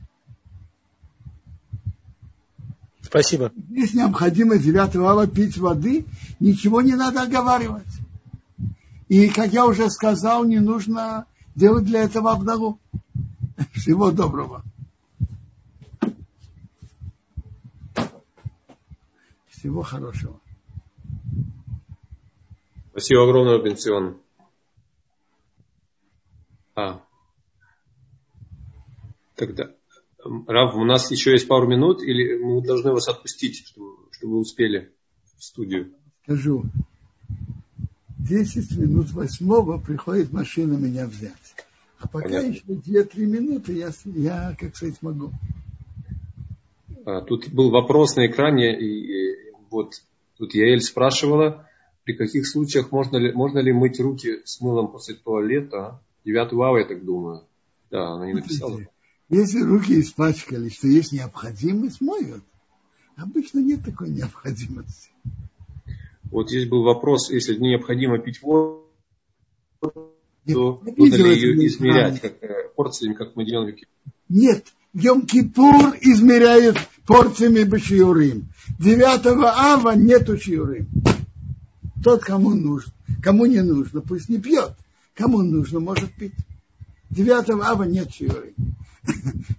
[3.02, 3.52] Спасибо.
[3.70, 6.06] Если необходимо 9 ава пить воды,
[6.40, 7.84] ничего не надо оговаривать.
[9.10, 11.26] И, как я уже сказал, не нужно
[11.56, 12.80] делать для этого обнагу.
[13.74, 14.64] Всего доброго.
[19.50, 20.40] Всего хорошего.
[22.92, 24.21] Спасибо огромное, Бенцион.
[26.76, 27.02] А.
[29.36, 29.72] Тогда,
[30.48, 34.40] Рав, у нас еще есть пару минут, или мы должны вас отпустить, чтобы, чтобы вы
[34.40, 34.92] успели
[35.38, 35.92] в студию?
[36.24, 36.66] Скажу.
[38.20, 41.56] 10 минут восьмого приходит машина меня взять.
[42.00, 42.48] А пока Понятно.
[42.48, 45.32] еще 2-3 минуты я, я, как сказать, могу.
[47.06, 49.94] А, тут был вопрос на экране, и, и вот
[50.38, 51.68] тут Яэль спрашивала,
[52.04, 56.00] при каких случаях можно ли, можно ли мыть руки с мылом после туалета?
[56.26, 57.44] 9 ава, я так думаю.
[57.90, 58.80] Да, она не написала.
[59.30, 62.44] Если руки испачкались, что есть необходимость, моют.
[63.16, 65.10] Обычно нет такой необходимости.
[66.32, 68.86] Вот здесь был вопрос, если необходимо пить воду,
[69.80, 73.76] то нужно ли ее измерять как, э, порциями, как мы делаем
[74.30, 78.48] Нет, Йом-Кипур измеряет порциями Башиурим.
[78.80, 80.88] 9 ава нету Шиурим.
[82.04, 82.92] Тот, кому нужно,
[83.22, 84.74] кому не нужно, пусть не пьет.
[85.14, 86.34] Кому нужно, может пить.
[87.10, 88.56] 9 ава нет Шиурим.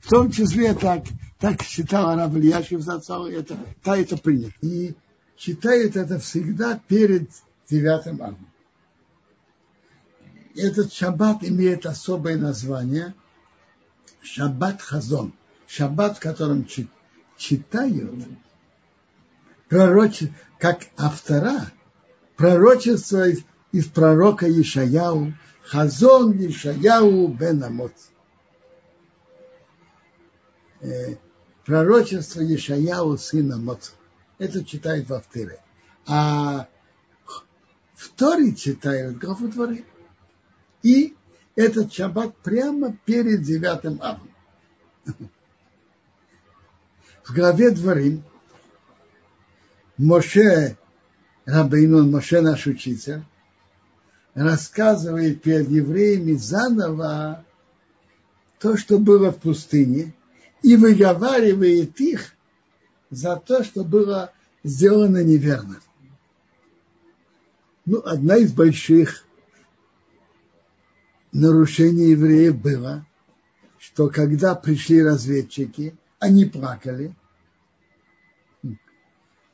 [0.03, 1.05] В том числе так,
[1.39, 4.55] так считал Араб Ильяшев Зацал, это, та это принято.
[4.63, 4.95] И
[5.37, 7.29] читают это всегда перед
[7.69, 8.49] девятым авом.
[10.55, 13.15] Этот шаббат имеет особое название
[14.23, 15.33] Шаббат Хазон.
[15.67, 16.67] Шаббат, в котором
[17.37, 18.29] читают
[19.69, 21.73] пророче, как автора
[22.37, 23.25] пророчество
[23.73, 25.33] из, пророка Ишаяу,
[25.65, 27.93] Хазон Ишаяу бен Амоц.
[30.81, 31.17] Э,
[31.65, 33.93] пророчество Ишаяу сына Моца.
[34.39, 35.61] Это читают во вторе.
[36.07, 36.69] А
[37.95, 39.85] в Торе читают главу дворы.
[40.83, 41.15] И
[41.55, 44.31] этот шаббат прямо перед девятым авом.
[47.23, 48.21] В главе дворы
[49.97, 50.77] Моше
[51.45, 53.23] Рабейнун, Моше наш учитель,
[54.35, 57.45] рассказывает перед евреями заново
[58.59, 60.15] то, что было в пустыне,
[60.63, 62.35] и выговаривает их
[63.11, 65.81] за то, что было сделано неверно.
[67.85, 69.25] Ну, одна из больших
[71.33, 73.05] нарушений евреев было,
[73.79, 77.15] что когда пришли разведчики, они плакали,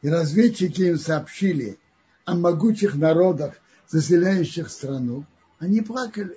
[0.03, 1.79] и разведчики им сообщили
[2.27, 3.55] о могучих народах,
[3.89, 5.25] заселяющих страну,
[5.59, 6.37] они плакали.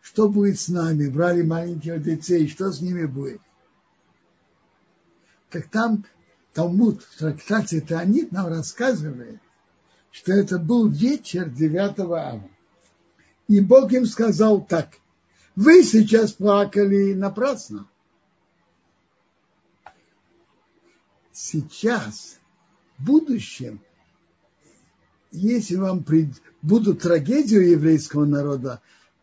[0.00, 1.08] Что будет с нами?
[1.08, 3.40] Брали маленьких детей, что с ними будет?
[5.50, 6.04] Так там
[6.52, 9.40] Талмуд в трактате Таанит нам рассказывает,
[10.10, 12.48] что это был вечер 9 ава.
[13.48, 14.90] И Бог им сказал так,
[15.56, 17.88] вы сейчас плакали напрасно.
[21.32, 22.38] Сейчас,
[22.98, 23.80] в будущем,
[25.30, 26.30] если вам прид...
[26.62, 28.80] будут трагедию еврейского народа,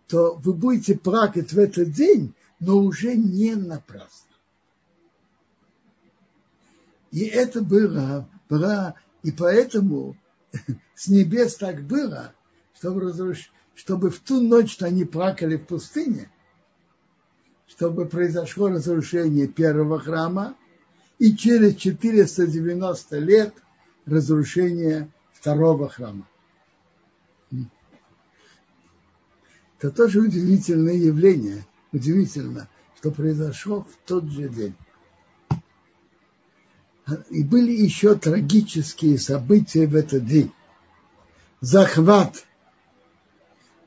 [0.07, 4.35] то вы будете плакать в этот день, но уже не напрасно.
[7.11, 10.17] И это было, было и поэтому
[10.95, 12.33] с небес так было,
[12.75, 13.51] чтобы, разруш...
[13.73, 16.29] чтобы в ту ночь, что они плакали в пустыне,
[17.67, 20.55] чтобы произошло разрушение первого храма,
[21.17, 23.53] и через 490 лет
[24.05, 25.09] разрушение
[25.45, 26.27] второго храма.
[29.77, 31.63] Это тоже удивительное явление.
[31.91, 32.67] Удивительно,
[32.97, 34.75] что произошло в тот же день.
[37.29, 40.51] И были еще трагические события в этот день.
[41.61, 42.43] Захват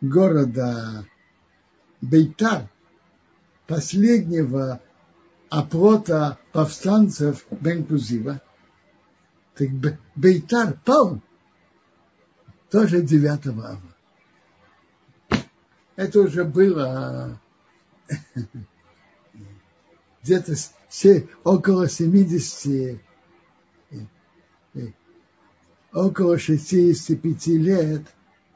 [0.00, 1.09] города
[2.00, 2.70] Бейтар,
[3.66, 4.80] последнего
[5.50, 8.42] оплота повстанцев Бенкузива.
[9.56, 9.70] Так
[10.14, 11.20] Бейтар пал
[12.71, 13.81] тоже 9 ава.
[15.97, 17.41] Это уже было
[20.23, 20.55] где-то
[21.45, 23.01] около 70
[25.93, 28.03] около 65 лет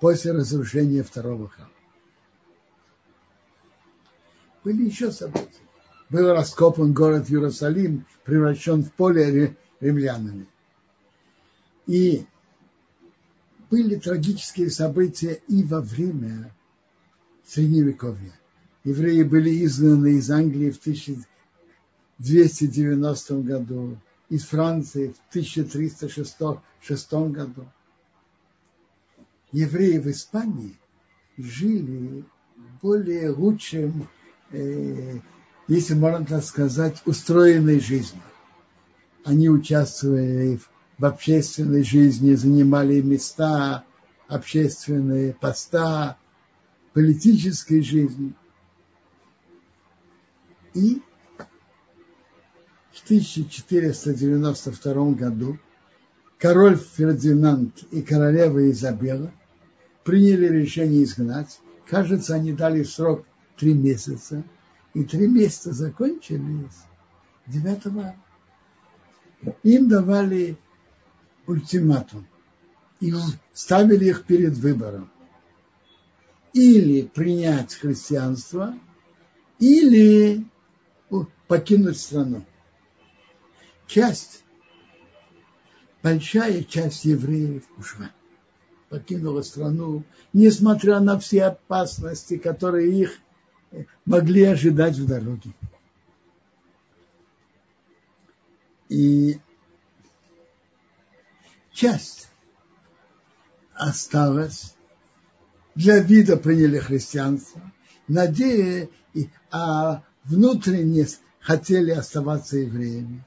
[0.01, 1.71] после разрушения второго храма.
[4.65, 5.49] Были еще события.
[6.09, 10.47] Был раскопан город Иерусалим, превращен в поле римлянами.
[11.87, 12.27] И
[13.73, 16.55] были трагические события и во время
[17.47, 18.35] Средневековья.
[18.85, 23.97] Евреи были изгнаны из Англии в 1290 году,
[24.29, 27.67] из Франции в 1306 году.
[29.53, 30.77] Евреи в Испании
[31.39, 32.27] жили
[32.83, 34.07] более лучшим,
[34.51, 35.19] э,
[35.67, 38.21] если можно так сказать, устроенной жизнью.
[39.25, 40.69] Они участвовали в
[41.01, 43.85] общественной жизни, занимали места,
[44.29, 46.19] общественные поста,
[46.93, 48.35] политической жизни.
[50.75, 51.03] И
[52.93, 55.59] в 1492 году
[56.39, 59.33] король Фердинанд и королева Изабелла
[60.05, 61.61] приняли решение изгнать.
[61.87, 63.25] Кажется, они дали срок
[63.57, 64.45] три месяца.
[64.95, 66.85] И три месяца закончились
[67.47, 68.17] 9 марта.
[69.63, 70.59] Им давали
[71.47, 72.27] ультиматум.
[73.01, 73.13] И
[73.53, 75.11] ставили их перед выбором.
[76.53, 78.75] Или принять христианство,
[79.59, 80.45] или
[81.49, 82.45] покинуть страну
[83.93, 84.43] часть,
[86.03, 88.11] большая часть евреев ушла,
[88.89, 93.19] покинула страну, несмотря на все опасности, которые их
[94.07, 95.53] могли ожидать в дороге.
[98.89, 99.39] И
[101.73, 102.29] часть
[103.75, 104.75] осталась,
[105.75, 107.61] для вида приняли христианство,
[108.09, 108.89] надея,
[109.51, 111.07] а внутренне
[111.41, 113.25] хотели оставаться евреями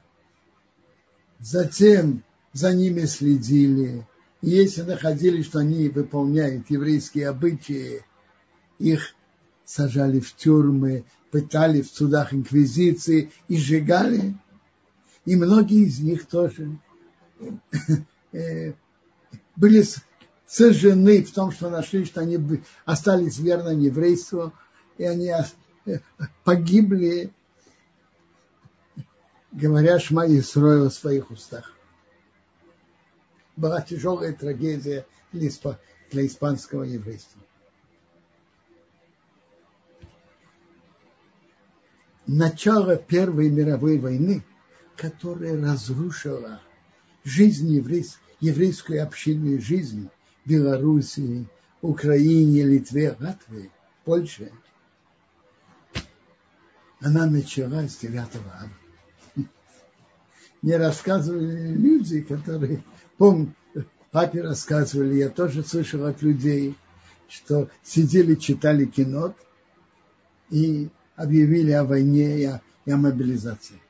[1.38, 4.06] затем за ними следили.
[4.42, 8.04] И если находили, что они выполняют еврейские обычаи,
[8.78, 9.14] их
[9.64, 14.36] сажали в тюрьмы, пытали в судах инквизиции и сжигали.
[15.24, 16.78] И многие из них тоже
[19.56, 19.84] были
[20.46, 22.38] сожжены в том, что нашли, что они
[22.84, 24.52] остались верны еврейству,
[24.98, 25.32] и они
[25.86, 25.98] э,
[26.44, 27.32] погибли
[29.56, 31.72] говоря Шма Исроил в своих устах.
[33.56, 35.48] Была тяжелая трагедия для,
[36.26, 37.40] испанского еврейства.
[42.26, 44.44] Начало Первой мировой войны,
[44.96, 46.60] которая разрушила
[47.24, 47.72] жизнь
[48.40, 48.98] еврейской,
[49.58, 50.08] жизнь
[50.44, 51.46] в Белоруссии,
[51.82, 53.70] Украине, Литве, Латвии,
[54.04, 54.50] Польше,
[57.00, 58.70] она началась с 9 августа
[60.66, 62.82] мне рассказывали люди, которые,
[63.18, 63.54] помню,
[64.10, 66.76] папе рассказывали, я тоже слышал от людей,
[67.28, 69.32] что сидели, читали кино
[70.50, 73.80] и объявили о войне и о, и о мобилизации.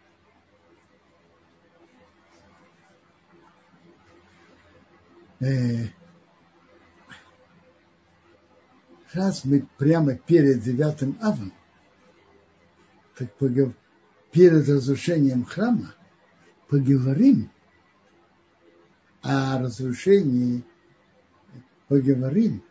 [9.12, 11.52] Раз мы прямо перед девятым авом,
[13.16, 13.34] так
[14.32, 15.94] перед разрушением храма,
[16.68, 17.50] поговорим
[19.22, 20.64] о разрушении,
[21.88, 22.62] поговорим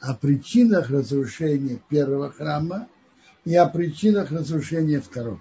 [0.00, 2.88] о причинах разрушения первого храма
[3.44, 5.40] и о причинах разрушения второго.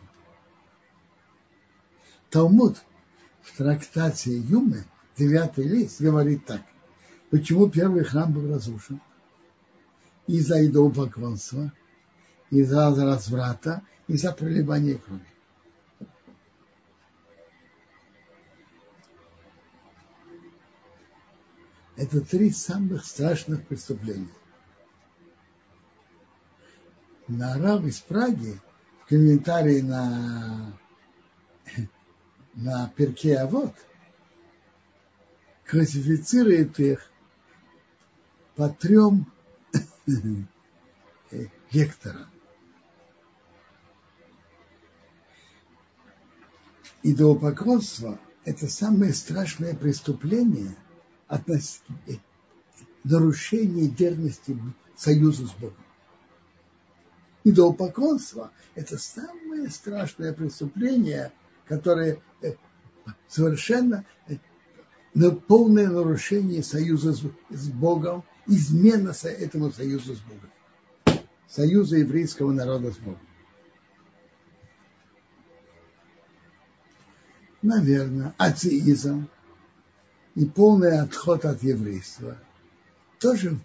[2.30, 2.78] Талмуд
[3.42, 4.86] в трактате Юмы,
[5.20, 6.62] девятый лист, говорит так.
[7.30, 9.02] Почему первый храм был разрушен?
[10.26, 11.72] Из-за идолопоклонства,
[12.50, 15.26] из-за разврата, из-за проливания крови.
[21.96, 24.30] Это три самых страшных преступления.
[27.28, 28.60] На Араб из Праги
[29.04, 30.74] в комментарии на,
[32.56, 33.76] на перке Авод
[35.70, 37.12] классифицирует их
[38.56, 39.32] по трем
[41.72, 42.28] векторам.
[47.04, 50.76] Идолопоклонство– это самое страшное преступление–
[51.28, 51.82] относ...
[53.04, 54.60] нарушение верности
[54.98, 55.78] союзу с Богом.
[57.44, 61.32] Идолопоклонство– это самое страшное преступление,
[61.68, 62.56] которое э,
[63.28, 64.36] совершенно э,
[65.32, 73.20] полное нарушение союза с Богом, измена этому союзу с Богом, союза еврейского народа с Богом.
[77.62, 79.28] Наверное, атеизм–
[80.40, 82.38] и полный отход от еврейства.
[83.20, 83.60] тоже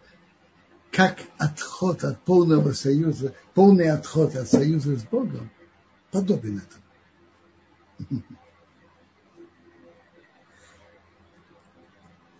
[0.90, 5.50] как отход от полного союза, полный отход от союза с Богом,
[6.10, 6.62] подобен
[7.98, 8.24] этому.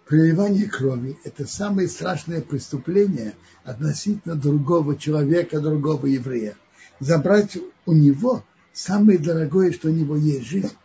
[0.06, 6.56] Проливание крови– это самое страшное преступление относительно другого человека, другого еврея.
[7.00, 7.56] Забрать
[7.86, 10.76] у него самое дорогое, что у него есть– жизнь.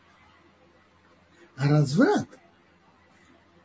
[1.58, 2.28] А разврат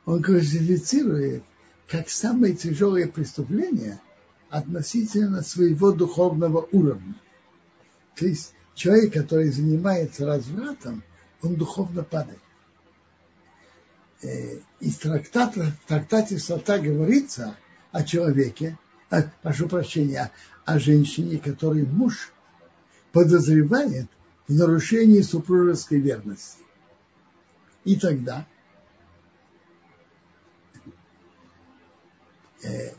[0.04, 1.44] он классифицирует
[1.88, 4.00] как самое тяжелое преступление
[4.50, 7.14] относительно своего духовного уровня.
[8.16, 11.04] То есть человек, который занимается развратом,
[11.42, 12.40] он духовно падает.
[14.24, 17.56] Э, из трактата, в трактате Салта говорится
[17.92, 18.78] о человеке,
[19.10, 20.32] а, прошу прощения,
[20.64, 22.32] о женщине, которой муж
[23.12, 24.06] подозревает
[24.48, 26.56] в нарушении супружеской верности.
[27.84, 28.46] И тогда
[32.62, 32.94] э,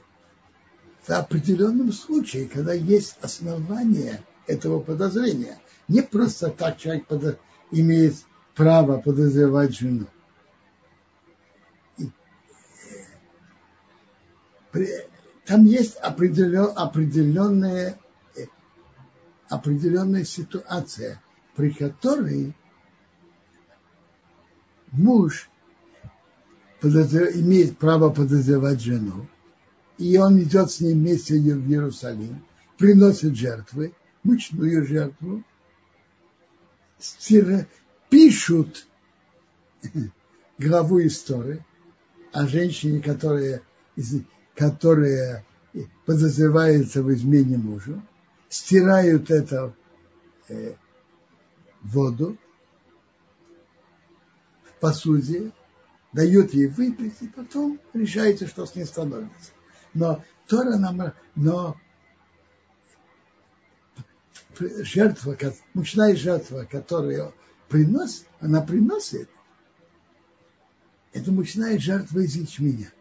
[1.07, 5.57] в определенном случае, когда есть основания этого подозрения,
[5.87, 7.39] не просто так человек подо...
[7.71, 8.13] имеет
[8.53, 10.05] право подозревать жену.
[15.45, 17.99] Там есть определен, определенная,
[19.47, 21.21] определенная ситуация,
[21.55, 22.55] при которой
[24.91, 25.49] муж
[26.81, 29.27] имеет право подозревать жену,
[29.97, 32.43] и он идет с ней вместе в Иерусалим,
[32.77, 33.93] приносит жертвы,
[34.23, 35.43] мучную жертву,
[38.09, 38.87] пишут
[40.57, 41.63] главу истории
[42.31, 43.61] о женщине, которая,
[44.55, 45.45] которая
[46.05, 48.01] подозревается в измене мужу,
[48.49, 49.73] стирают это
[50.47, 50.75] э,
[51.81, 52.37] воду
[54.63, 55.51] в посуде,
[56.13, 59.51] дают ей выпить, и потом решается, что с ней становится.
[59.93, 61.75] Но Тора нам, но
[64.59, 65.37] жертва,
[65.73, 67.33] мучная жертва, которую
[67.67, 69.29] приносит, она приносит,
[71.11, 72.91] это мучная жертва из ячменя.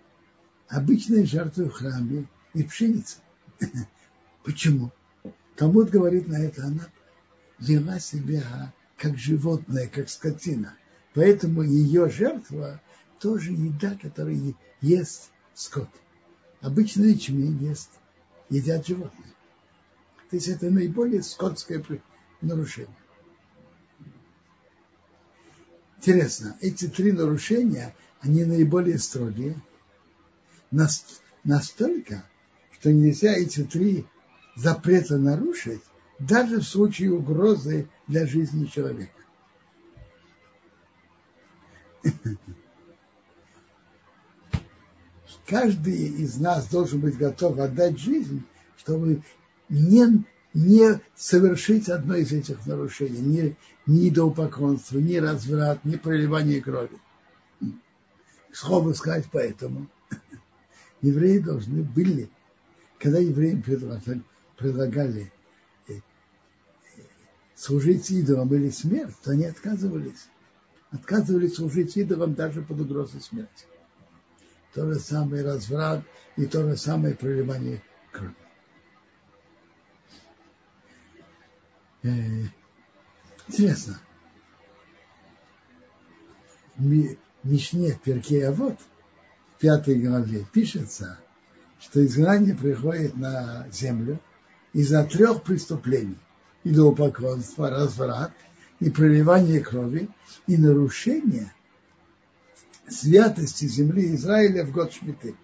[0.68, 3.18] Обычная жертва в храме и пшеница.
[4.44, 4.90] Почему?
[5.56, 6.88] Талмуд говорит на это, она
[7.58, 10.76] вела себя как животное, как скотина.
[11.14, 12.80] Поэтому ее жертва
[13.20, 15.88] тоже еда, которую ест скот.
[16.60, 17.90] Обычно ячмень ест,
[18.48, 19.32] едят животные.
[20.30, 21.84] То есть это наиболее скотское
[22.40, 22.96] нарушение.
[25.98, 29.56] Интересно, эти три нарушения, они наиболее строгие,
[31.44, 32.24] настолько,
[32.72, 34.06] что нельзя эти три
[34.56, 35.82] запрета нарушить,
[36.18, 39.12] даже в случае угрозы для жизни человека.
[45.46, 48.44] Каждый из нас должен быть готов отдать жизнь,
[48.78, 49.22] чтобы
[49.68, 50.24] не,
[50.54, 53.56] не совершить одно из этих нарушений, ни,
[53.86, 56.98] ни идолопоклонство, ни разврат, ни проливание крови.
[58.52, 59.88] Слово сказать поэтому.
[61.04, 62.30] Евреи должны были,
[62.98, 64.22] когда евреям предлагали,
[64.56, 65.30] предлагали
[65.86, 66.00] э,
[67.54, 70.30] служить идолам или смерть, то они отказывались.
[70.92, 73.66] Отказывались служить идолам даже под угрозой смерти.
[74.72, 76.02] То же самое разврат
[76.36, 78.34] и то же самое проливание крови.
[82.02, 82.08] Э,
[83.46, 84.00] интересно.
[86.78, 88.78] Мишне Перкея вот
[89.58, 91.18] пятой главе пишется,
[91.80, 94.20] что изгнание приходит на землю
[94.72, 96.18] из-за трех преступлений.
[96.64, 98.32] Идолопоклонство, разврат
[98.80, 100.08] и проливание крови
[100.46, 101.52] и нарушение
[102.88, 105.36] святости земли Израиля в год Шмиты.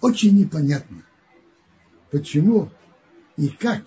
[0.00, 1.02] Очень непонятно,
[2.10, 2.70] почему
[3.36, 3.84] и как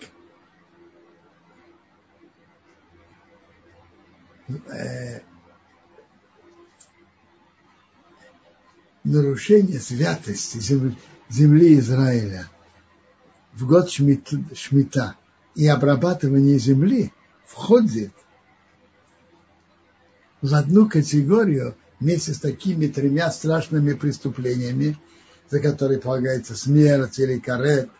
[4.48, 5.20] э,
[9.08, 10.58] нарушение святости
[11.30, 12.48] земли, Израиля
[13.54, 15.16] в год шмит, Шмита.
[15.54, 17.12] И обрабатывание земли
[17.46, 18.12] входит
[20.40, 24.96] в одну категорию вместе с такими тремя страшными преступлениями,
[25.50, 27.90] за которые полагается смерть или карет,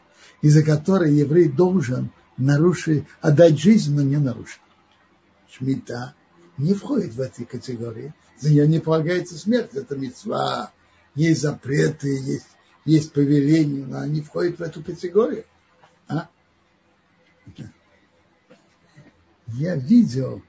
[0.43, 4.60] и за которые еврей должен нарушить, отдать жизнь, но не нарушить.
[5.51, 6.14] Шмита
[6.59, 10.70] не входит в эти категории, за нее не полагается смерть, это мецва,
[11.18, 12.46] есть запреты, есть,
[12.84, 15.44] есть повеления, но они входят в эту категорию.
[16.06, 16.28] А?
[19.48, 20.42] Я видел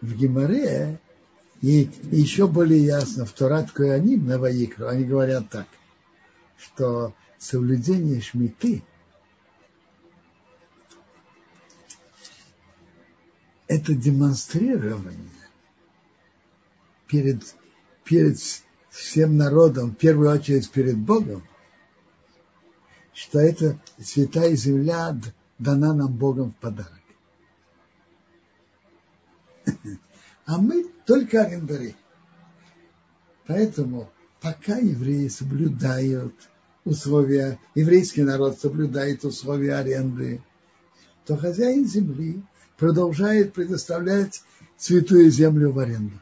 [0.00, 1.00] в Гимаре
[1.62, 5.66] И еще более ясно, в Торат Коаним на Ваикру, они говорят так,
[6.58, 8.82] что соблюдение шмиты
[13.66, 15.30] это демонстрирование
[17.06, 17.54] перед,
[18.04, 18.38] перед
[18.92, 21.42] всем народом, в первую очередь перед Богом,
[23.14, 25.18] что эта святая земля
[25.58, 27.00] дана нам Богом в подарок.
[30.44, 31.96] А мы только арендари.
[33.46, 34.10] Поэтому
[34.40, 36.34] пока евреи соблюдают
[36.84, 40.42] условия, еврейский народ соблюдает условия аренды,
[41.24, 42.42] то хозяин земли
[42.76, 44.42] продолжает предоставлять
[44.76, 46.20] святую землю в аренду.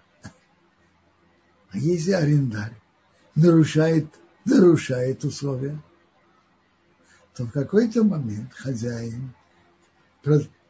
[1.72, 2.74] А если арендарь
[3.34, 4.06] нарушает,
[4.44, 5.80] нарушает условия,
[7.34, 9.32] то в какой-то момент хозяин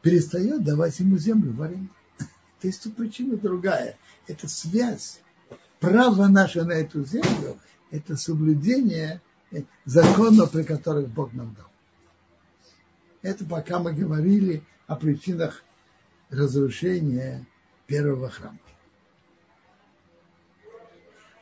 [0.03, 1.91] перестает давать ему землю в аренду.
[2.61, 3.97] То есть тут причина другая.
[4.27, 5.21] Это связь.
[5.81, 7.59] Право наше на эту землю–
[7.91, 9.23] это соблюдение
[9.87, 11.67] законов, при которых Бог нам дал.
[13.23, 15.63] Это пока мы говорили о причинах
[16.29, 17.47] разрушения
[17.87, 18.59] первого храма.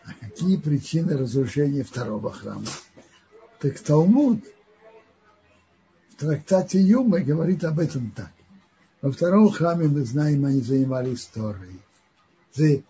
[0.09, 2.65] А какие причины разрушения второго храма?
[3.61, 4.43] Так Талмуд
[6.09, 8.33] в трактате Юма говорит об этом так.
[9.03, 11.81] Во втором храме, мы знаем, они занимались Торой,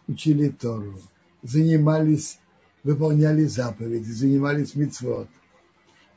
[0.07, 0.95] учили Тору,
[1.43, 2.39] занимались,
[2.85, 5.29] выполняли заповеди, занимались мицвод,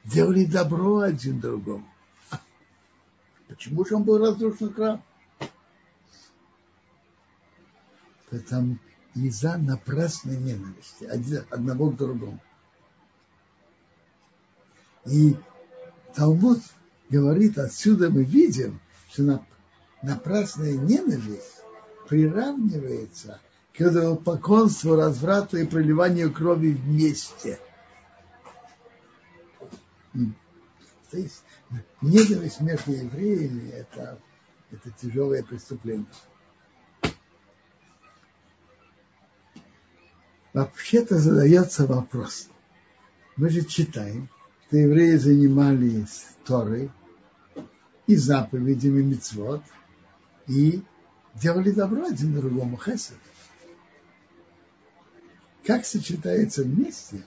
[0.05, 1.87] делали добро один другому.
[3.47, 5.03] Почему же он был разрушен храм?
[8.29, 8.77] Потому
[9.15, 11.03] из-за напрасной ненависти
[11.49, 12.39] одного к другому.
[15.05, 15.35] И
[16.15, 16.61] Талмуд
[17.09, 18.79] говорит, отсюда мы видим,
[19.11, 19.43] что
[20.01, 21.63] напрасная ненависть
[22.07, 23.39] приравнивается
[23.73, 27.59] к идолопоклонству, разврату и проливанию крови вместе.
[30.13, 31.43] То есть
[32.01, 34.19] ненависть между евреями это,
[34.71, 36.05] это тяжелое преступление.
[40.53, 42.49] Вообще-то задается вопрос.
[43.37, 44.29] Мы же читаем,
[44.67, 46.91] что евреи занимались Торой
[48.07, 49.63] и заповедями мицвод–
[50.47, 50.81] и
[51.35, 53.17] делали добро один другому, хесед.
[55.65, 57.23] Как сочетается вместе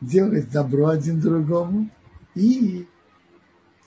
[0.00, 1.90] делать добро один другому
[2.34, 2.86] и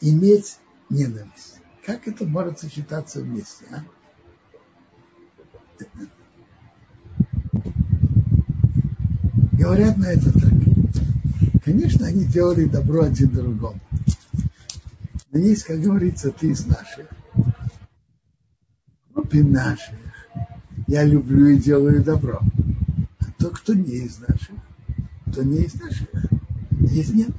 [0.02, 0.58] иметь
[0.90, 1.60] ненависть?
[1.86, 3.66] Как это может сочетаться вместе?
[3.72, 3.84] А?
[9.64, 10.52] Говорят на это так.
[11.64, 13.80] Конечно, они делали добро один другому.
[15.32, 17.08] Но есть, как говорится, ты из наших
[19.34, 19.96] группе наших
[20.88, 22.42] я люблю и делаю добро.
[23.20, 24.56] А то, кто не из наших,
[25.34, 26.10] то не из наших.
[26.82, 27.32] Есть нет.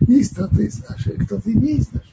[0.00, 2.12] Есть кто-то из наших, кто-то не из наших.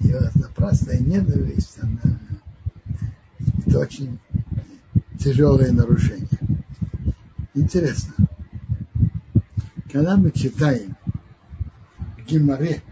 [0.00, 2.18] И вот напрасная ненависть, она
[3.66, 4.18] это очень
[5.18, 6.28] тяжелое нарушение.
[7.54, 8.14] Интересно
[9.92, 10.96] когда мы читаем
[12.26, 12.82] Гимаре,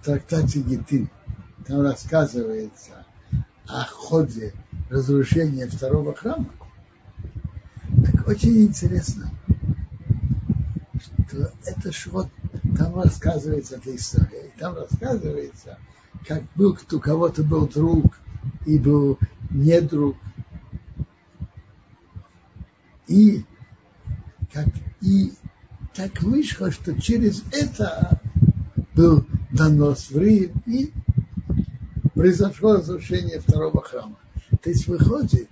[0.00, 1.08] в трактате Гитин,
[1.66, 3.06] там рассказывается
[3.68, 4.52] о ходе
[4.88, 6.50] разрушения второго храма,
[8.04, 9.30] так очень интересно,
[11.28, 12.28] что это ж вот
[12.76, 15.78] там рассказывается эта история, там рассказывается,
[16.26, 18.18] как был, у кого-то был друг
[18.66, 19.18] и был
[19.50, 20.16] не друг,
[23.08, 23.44] и
[24.52, 24.66] как
[25.00, 25.32] и
[25.94, 28.20] так вышло, что через это
[28.94, 30.92] был донос в Рим и
[32.14, 34.16] произошло разрушение второго храма.
[34.62, 35.48] То есть выходит,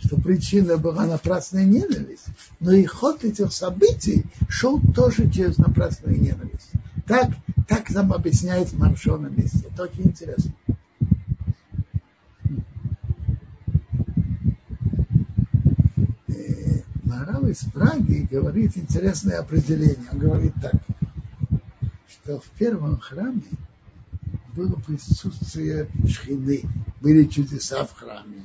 [0.00, 2.26] что причина была напрасная ненависть,
[2.60, 6.72] но и ход этих событий шел тоже через напрасную ненависть.
[7.06, 7.30] Так,
[7.66, 9.66] так нам объясняет Маршо на месте.
[9.70, 10.52] Это очень интересно.
[17.04, 20.08] Марал из Праги говорит интересное определение.
[20.12, 20.74] Он говорит так,
[22.08, 23.42] что в первом храме
[24.54, 26.62] было присутствие шхины,
[27.00, 28.42] были чудеса в храме,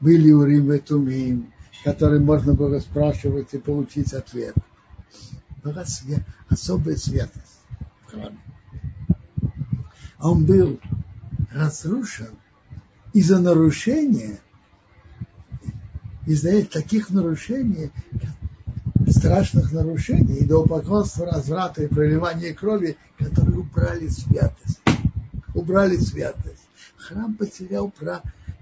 [0.00, 1.52] были урим и тумим,
[1.84, 4.54] которые можно было спрашивать и получить ответ.
[5.62, 7.55] Была свет, особая святость
[8.16, 8.38] в храме.
[10.18, 10.80] Он был
[11.52, 12.30] разрушен
[13.12, 14.38] из-за нарушения
[16.26, 17.90] из-за таких нарушений,
[19.08, 24.80] страшных нарушений, идолопоклонства, разврата и проливания крови, которые убрали святость.
[25.54, 26.68] Убрали святость.
[26.96, 27.92] Храм потерял,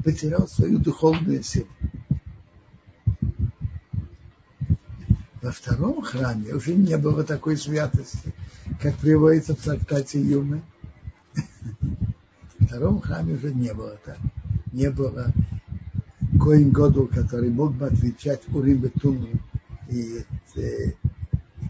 [0.05, 1.69] потерял свою духовную силу.
[5.41, 8.34] Во втором храме уже не было такой святости,
[8.81, 10.63] как приводится в трактате Юмы.
[12.59, 14.19] В втором храме уже не было так.
[14.73, 15.33] Не было
[16.41, 19.29] Коин Году, который мог бы отвечать Урим Бетуму
[19.89, 20.25] и,
[20.57, 20.93] э,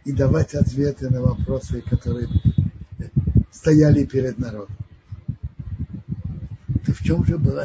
[0.05, 2.29] и давать ответы на вопросы, которые
[3.51, 4.77] стояли перед народом.
[6.87, 7.65] То в чем же была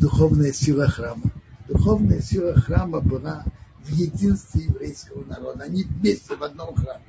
[0.00, 1.32] духовная сила храма?
[1.68, 3.44] Духовная сила храма была
[3.84, 5.64] в единстве еврейского народа.
[5.64, 7.04] Они вместе в одном храме.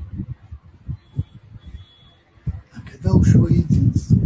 [3.06, 4.18] А когда ушло единство,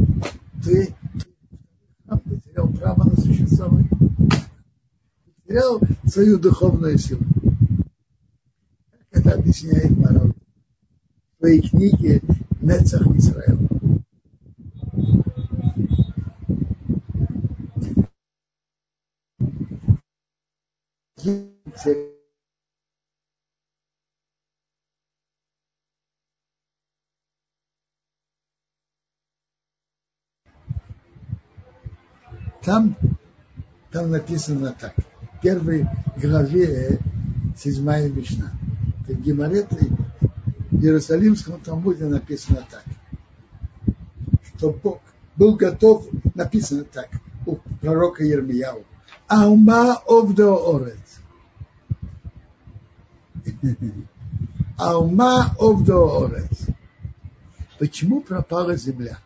[2.05, 3.89] храм потерял право на существование.
[5.43, 7.21] Потерял свою духовную силу.
[9.11, 12.21] Как это объясняет народ в своей книге
[12.61, 13.67] Нецах Израиля.
[21.21, 22.18] Thank
[32.69, 32.95] Там,
[33.89, 34.93] там написано так.
[35.33, 35.87] В первой
[36.17, 36.99] главе
[37.57, 38.51] седьмая Мишна.
[39.07, 39.87] В Гимарете
[40.69, 42.83] в Иерусалимском Талмуде написано так.
[44.43, 45.01] Что Бог
[45.35, 46.05] был готов,
[46.35, 47.09] написано так,
[47.47, 48.85] у пророка Ермияу.
[49.27, 51.21] Аума овдо орец.
[54.77, 56.67] Аума овдо орец.
[57.79, 59.17] Почему пропала земля?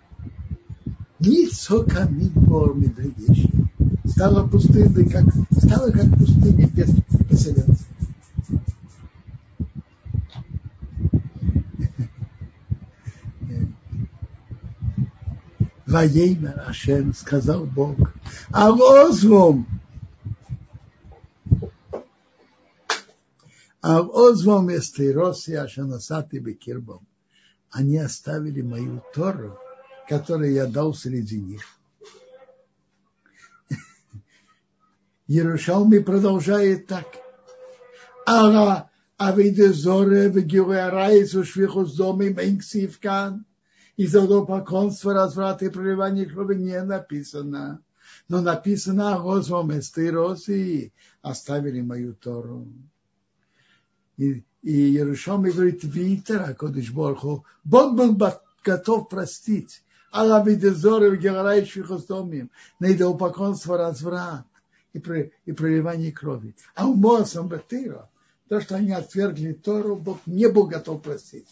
[4.05, 6.93] Стала пустынной, как, стала как пустыня без
[7.29, 7.87] поселенцев.
[15.85, 17.95] Ваеймер Ашем, сказал Бог,
[18.49, 19.67] а озвом,
[23.81, 27.05] а озвом эстейроси ашанасати бекирбом.
[27.69, 29.57] Они оставили мою Тору,
[30.07, 31.63] которые я дал среди них.
[35.27, 37.07] Иерушалми продолжает так.
[38.25, 43.45] Ара Авидезоре Вегюрарайс Ушвихус Доми Менксивкан.
[43.95, 47.83] И за поконство, разврат и проливание крови не написано.
[48.27, 52.67] Но написано Госвом Эстироси оставили мою Тору.
[54.17, 58.17] И, и Иерушалми говорит, Витера, Кодыш Борху, Бог был
[58.63, 59.83] готов простить
[60.13, 64.45] Алабидезоры Герающих Остомим, на идолопоклонство, разврат
[64.93, 64.99] и,
[65.45, 66.55] и проливание крови.
[66.75, 68.07] А у Моасом Батыра,
[68.47, 71.47] то, что они отвергли Тору, Бог не был готов простить.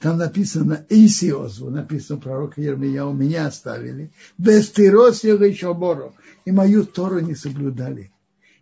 [0.00, 4.10] Там написано Исиозу, написано пророк Ермия, у меня оставили.
[4.38, 6.14] Без тирос еще бору.
[6.46, 8.10] И мою Тору не соблюдали.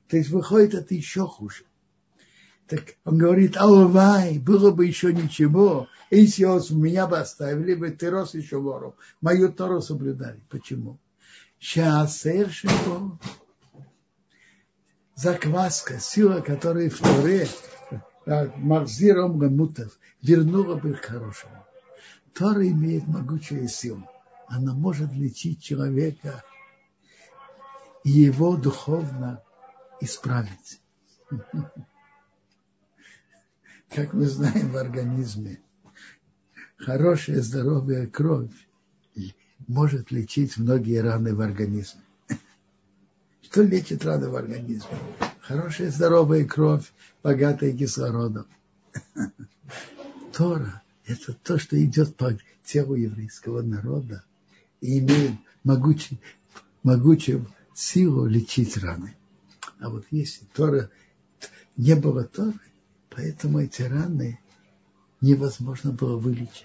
[0.09, 1.63] То есть выходит это еще хуже.
[2.71, 8.35] Так он говорит, алвай, было бы еще ничего, если меня бы оставили, бы ты рос
[8.35, 8.95] еще вору.
[9.21, 10.41] Мою Тору соблюдали.
[10.49, 11.01] Почему?
[11.59, 13.19] Шаасер шибо.
[15.17, 17.49] Закваска, сила, которая в Торе,
[18.55, 21.67] Махзиром Гамутов, вернула бы к хорошему.
[22.35, 24.09] Тора имеет могучую силу.
[24.47, 26.45] Она может лечить человека
[28.05, 29.43] и его духовно
[30.01, 30.81] исправить
[33.91, 35.61] как мы знаем в организме,
[36.77, 38.53] хорошая здоровая кровь
[39.67, 42.03] может лечить многие раны в организме.
[43.43, 44.99] Что лечит раны в организме?
[45.41, 46.93] Хорошая здоровая кровь,
[47.23, 48.47] богатая кислородом.
[50.33, 54.25] Тора– это то, что идет по телу еврейского народа
[54.81, 55.33] и имеет
[55.65, 56.21] могучий,
[56.83, 59.17] могучую силу лечить раны.
[59.81, 60.91] А вот если Тора
[61.77, 62.61] не было Торы,
[63.21, 64.41] Поэтому эти раны
[65.21, 66.65] невозможно было вылечить.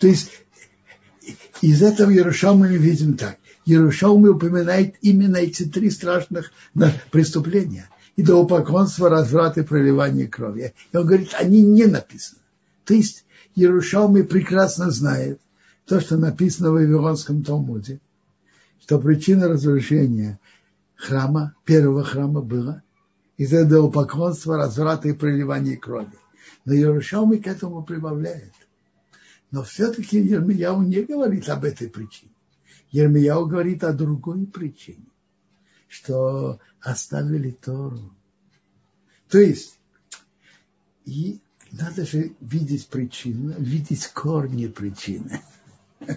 [0.00, 0.30] То есть
[1.60, 3.38] из этого Ярушалма мы видим так.
[3.64, 6.50] Ярушалма упоминает именно эти три страшных
[7.12, 7.88] преступления.
[8.16, 10.74] Идолопоклонство, разврат и проливание крови.
[10.92, 12.40] И он говорит, они не написаны.
[12.84, 13.24] То есть
[13.54, 15.40] Ярушалми прекрасно знает
[15.86, 18.00] то, что написано в Вавилонском Талмуде,
[18.80, 20.40] что причина разрушения
[20.96, 22.82] храма, первого храма была
[23.36, 26.12] из этого поклонства, разврата и проливания крови.
[26.64, 28.52] Но Иерушалми к этому прибавляет.
[29.50, 32.32] Но все-таки Ермияу не говорит об этой причине.
[32.90, 35.06] Ермияу говорит о другой причине,
[35.88, 38.14] что оставили Тору.
[39.28, 39.78] То есть,
[41.04, 41.40] и
[41.72, 45.40] надо же видеть причину, видеть корни причины.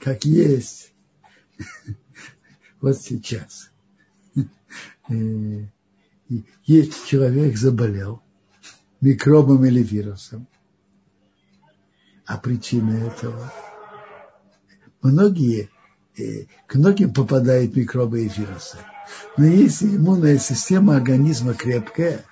[0.00, 0.92] Как есть.
[2.80, 3.71] Вот сейчас.
[5.08, 5.66] Э,
[6.64, 8.22] есть человек заболел
[9.00, 10.46] микробом или вирусом.
[12.24, 13.52] А причина этого?
[15.02, 15.70] Многие,
[16.16, 18.78] э, к многим попадают микробы и вирусы.
[19.36, 22.24] Но если иммунная система организма крепкая,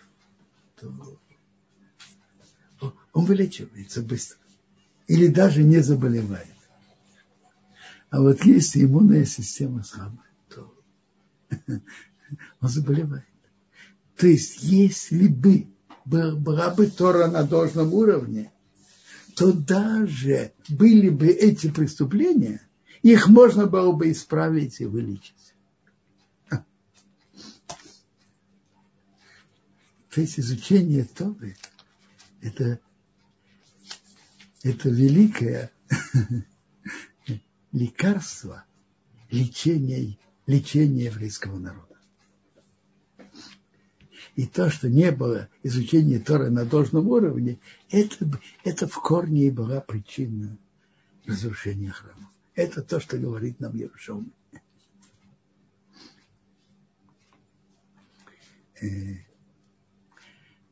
[0.80, 1.20] то
[3.12, 4.38] он вылечивается быстро.
[5.09, 6.47] Или даже не заболевает.
[8.10, 10.72] А вот если иммунная система слабая, то
[12.61, 13.24] он заболевает.
[14.16, 15.66] То есть, если бы
[16.05, 18.52] была бы Тора на должном уровне,
[19.36, 22.61] то даже были бы эти преступления,
[23.02, 25.35] их можно было бы исправить и вылечить.
[30.11, 31.57] То есть изучение Торы–
[32.40, 32.81] это,
[34.62, 35.70] это великое
[37.73, 38.65] лекарство
[39.31, 41.90] лечения, лечения еврейского народа.
[44.36, 47.59] И то, что не было изучения Торы на должном уровне,
[47.90, 48.16] это,
[48.65, 50.57] это в корне и была причина
[51.27, 52.31] разрушения храма.
[52.55, 54.32] Это то, что говорит нам Ярушалм.
[58.81, 58.86] Э,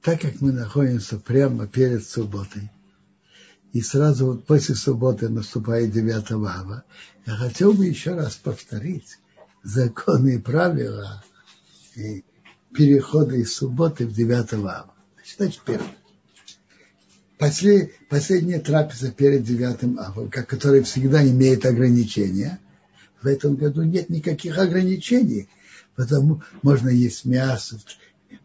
[0.02, 2.70] так как мы находимся прямо перед субботой,
[3.72, 6.84] и сразу вот после субботы наступает 9 ава,
[7.26, 9.18] я хотел бы еще раз повторить
[9.62, 11.22] законы и правила
[12.78, 14.94] перехода из субботы в 9 ава.
[15.36, 15.96] Значит, первое.
[17.36, 22.60] После, последняя трапеза перед 9 авом, которая всегда имеет ограничения,
[23.20, 25.48] в этом году нет никаких ограничений,
[25.96, 27.80] потому можно есть мясо,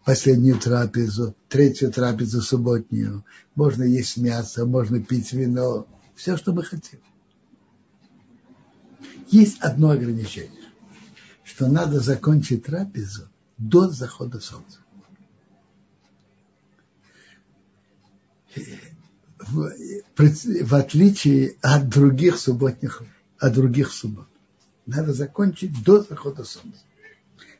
[0.04, 3.24] последнюю трапезу, третью трапезу субботнюю,
[3.54, 5.86] можно есть мясо, можно пить вино,
[6.16, 7.00] все, что мы хотим.
[9.30, 10.70] Есть одно ограничение,
[11.44, 14.80] что надо закончить трапезу до захода солнца.
[19.40, 19.74] В,
[20.18, 23.04] в отличие от других субботних,
[23.40, 24.28] от других суббот.
[24.86, 26.82] Надо закончить до захода солнца.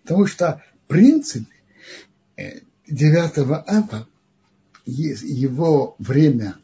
[0.04, 1.48] Потому что в принципе
[2.88, 3.38] 9
[3.68, 4.08] ава
[4.86, 6.58] его время,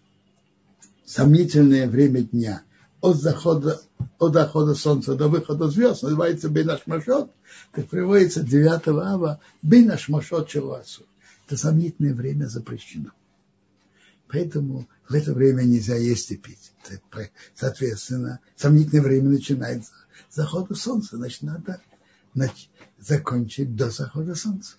[1.06, 2.64] сомнительное время дня,
[3.02, 3.82] от захода,
[4.18, 7.32] от захода солнца до выхода звезд, называется Бенашмашот,
[7.72, 11.06] так приводится 9 ава Бенашмашот Челуасу.
[11.48, 13.12] Это сомнительное время запрещено.
[14.28, 16.74] Поэтому в это время нельзя есть и пить.
[17.56, 19.92] Соответственно, сомнительное время начинается
[20.30, 21.18] с захода солнца.
[21.18, 21.82] Значит, надо
[23.00, 24.76] закончить до захода солнца.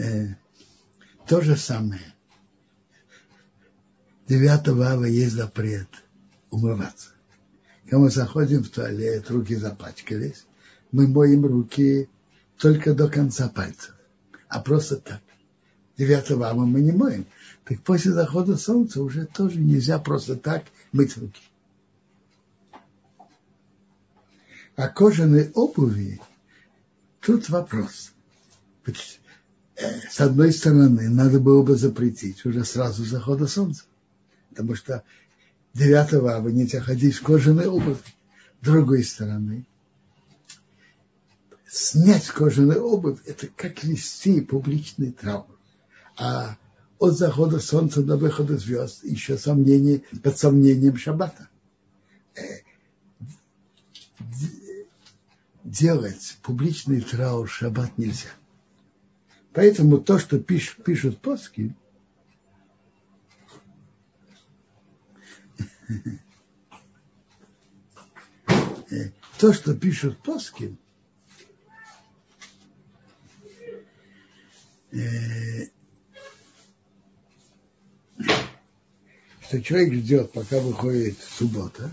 [0.00, 0.34] Э,
[1.26, 2.14] то же самое.
[4.28, 5.88] 9 ава есть запрет
[6.50, 7.10] умываться.
[7.84, 10.46] Когда мы заходим в туалет, руки запачкались,
[10.90, 12.08] мы моем руки
[12.56, 13.94] только до конца пальцев.
[14.48, 15.20] А просто так.
[15.98, 17.26] 9 ава мы не моем.
[17.64, 21.42] Так после захода солнца уже тоже нельзя просто так мыть руки.
[24.76, 26.22] А кожаные обуви,
[27.20, 28.12] тут вопрос.
[30.10, 33.84] С одной стороны, надо было бы запретить уже сразу захода солнца,
[34.50, 35.04] потому что
[35.74, 37.98] 9 ава нельзя ходить в кожаной обуви.
[38.60, 39.64] С другой стороны,
[41.66, 45.46] снять кожаную обувь– это как вести публичный траур.
[46.16, 46.56] А
[46.98, 51.48] от захода солнца до выхода звезд еще сомнение, под сомнением шаббата.
[52.34, 52.42] Э,
[55.64, 58.28] делать публичный траур шаббат нельзя.
[59.52, 61.74] Поэтому то, что пишут, пишут поски,
[69.38, 70.76] то, что пишут поски,
[79.42, 81.90] что человек ждет, пока выходит суббота,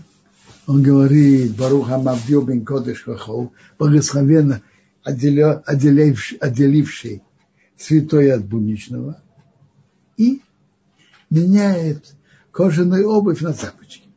[0.68, 4.62] он говорит, Баруха Мавдил бен Кодыш Вахол, благословенно
[5.02, 7.22] отделивший, отделивший
[7.78, 9.22] святой от буничного,
[10.16, 10.42] и
[11.30, 12.14] меняет
[12.50, 14.08] кожаную обувь на цапочки.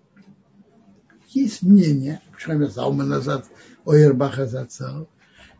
[1.29, 3.47] Есть мнение, Шами Залма назад,
[3.85, 5.07] Ойербаха Зацал,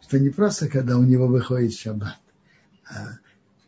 [0.02, 2.20] что не просто когда у него выходит шаббат,
[2.90, 3.20] а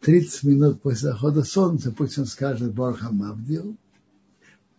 [0.02, 3.78] 30 минут после захода солнца, пусть он скажет Борхам Авдил,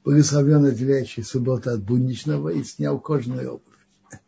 [0.05, 4.21] благословен отделяющий субботу от будничного и снял кожаную обувь.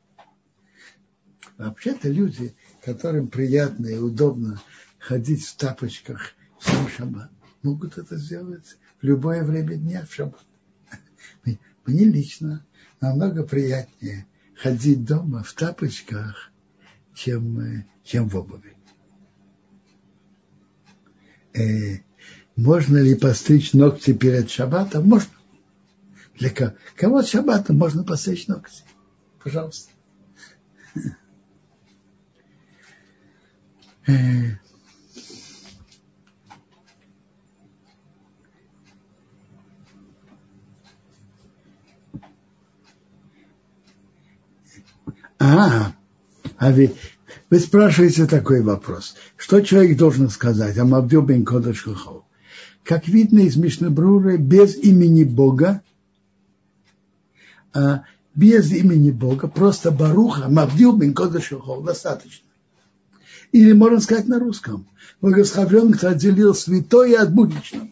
[1.58, 2.54] Вообще-то люди,
[2.84, 4.60] которым приятно и удобно
[5.06, 7.30] ходить в тапочках в шаббат,
[7.62, 10.44] могут это сделать в любое время дня в шаббат.
[11.44, 12.66] Мне лично
[13.00, 14.26] намного приятнее
[14.56, 16.50] ходить дома в тапочках,
[17.14, 18.76] чем, э, чем в обуви.
[21.54, 21.98] Э,
[22.56, 25.06] можно ли постричь ногти перед шаббатом?
[25.06, 25.32] Можно.
[26.34, 26.72] Для кого?
[26.96, 28.82] Кого с шаббатом можно постричь ногти?
[29.40, 29.92] Пожалуйста.
[45.38, 45.92] А,
[46.56, 46.94] а вы,
[47.50, 49.14] вы спрашиваете такой вопрос.
[49.36, 50.78] Что человек должен сказать?
[50.78, 51.46] Амавдю бен.
[52.82, 55.82] Как видно из Мишнабруры, без имени Бога,
[57.74, 58.04] а
[58.34, 61.14] без имени Бога, просто Баруха, Мавдил бен
[61.84, 62.46] достаточно.
[63.52, 64.86] Или можно сказать на русском.
[65.20, 67.88] Благословлен, кто отделил святое от будничного.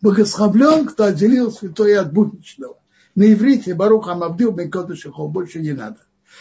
[0.00, 2.78] Благословлен, кто отделил святое от будничного.
[3.14, 4.70] На иврите Баруха Мавдил бен
[5.28, 5.98] больше не надо.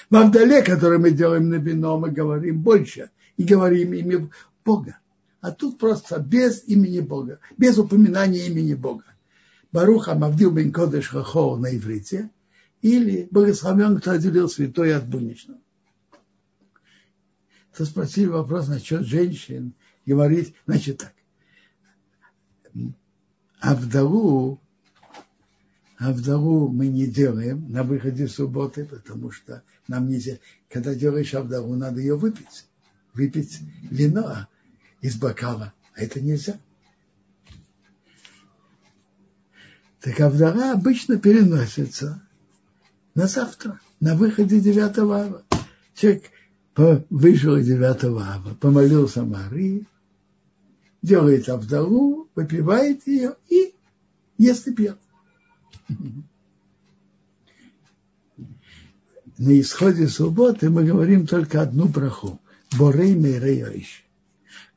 [0.09, 4.29] В Авдале, который мы делаем на вино, мы говорим больше и говорим имя
[4.63, 4.99] Бога.
[5.41, 9.05] А тут просто без имени Бога, без упоминания имени Бога.
[9.71, 12.29] Баруха Мавдил бен Кодеш Хахо на иврите
[12.81, 15.59] или благословен, кто отделил святой от будничного.
[17.75, 19.73] То спросили вопрос насчет женщин,
[20.05, 21.13] говорить, значит так,
[23.59, 23.75] а
[25.97, 30.39] а вдову мы не делаем на выходе субботы, потому что нам нельзя,
[30.69, 32.65] когда делаешь авдову, надо ее выпить.
[33.13, 33.59] Выпить
[33.89, 34.47] вино
[34.99, 36.59] из бокала, а это нельзя.
[40.01, 42.21] Так авдова обычно переносится
[43.15, 45.43] на завтра, на выходе 9 ава.
[45.95, 46.25] Человек
[47.09, 49.87] вышел 9 ава, помолился Марии,
[51.01, 53.73] делает авдову, выпивает ее и
[54.37, 54.99] ест и пьет.
[59.37, 62.39] На исходе субботы мы говорим только одну браху.
[62.77, 64.05] Борей Мерейоиш.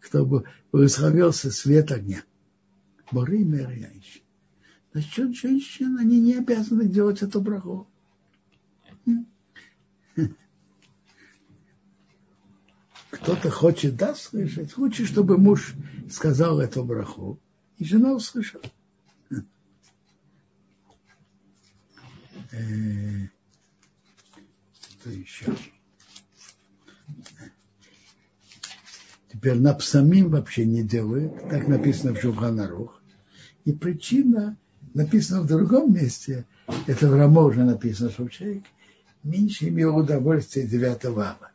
[0.01, 2.25] Кто благословился свет огня.
[3.13, 4.23] Борей Мерейоиш.
[4.93, 7.87] Насчет женщин они не обязаны делать эту браху.
[13.11, 14.77] Кто-то хочет, да, слышать.
[14.77, 15.75] Лучше, чтобы муж
[16.11, 17.39] сказал эту браху,
[17.79, 18.65] и жена услышала.
[22.51, 23.31] Что
[25.11, 25.55] еще?
[29.33, 33.01] Теперь на псамим вообще не делают, так написано в Шуханарух.
[33.65, 34.57] И причина
[34.95, 36.47] написана в другом месте,
[36.87, 38.65] это в Рамо уже написано, что человек
[39.23, 41.51] меньше имел удовольствия 9 ава.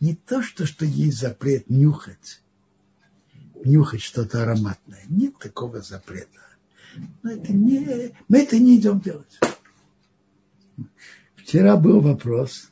[0.00, 2.42] Не то, что, что есть запрет нюхать,
[3.64, 5.02] нюхать что-то ароматное.
[5.08, 6.40] Нет такого запрета.
[7.22, 9.38] Но это не, мы это не идем делать.
[11.36, 12.70] Вчера был вопрос.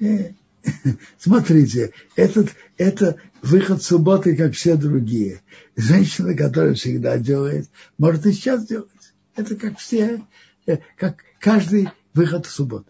[0.00, 0.32] Э,
[1.18, 5.42] смотрите, этот, это выход субботы, как все другие.
[5.76, 7.68] Женщина, которая всегда делает,
[7.98, 8.90] может и сейчас делать.
[9.36, 10.22] Это как все,
[10.66, 12.86] э, как каждый выход в.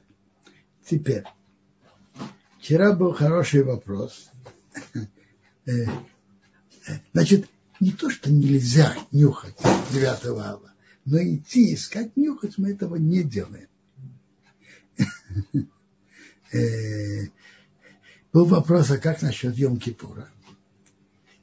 [0.88, 1.24] Теперь,
[2.60, 4.30] вчера был хороший вопрос.
[5.66, 5.86] Э,
[7.14, 7.48] значит,
[7.84, 9.56] не то, что нельзя нюхать
[9.92, 10.72] 9 ава,
[11.04, 13.68] но идти искать нюхать мы этого не делаем.
[16.52, 17.26] Э,
[18.32, 20.28] был вопрос, а как насчет Йом-Кипура?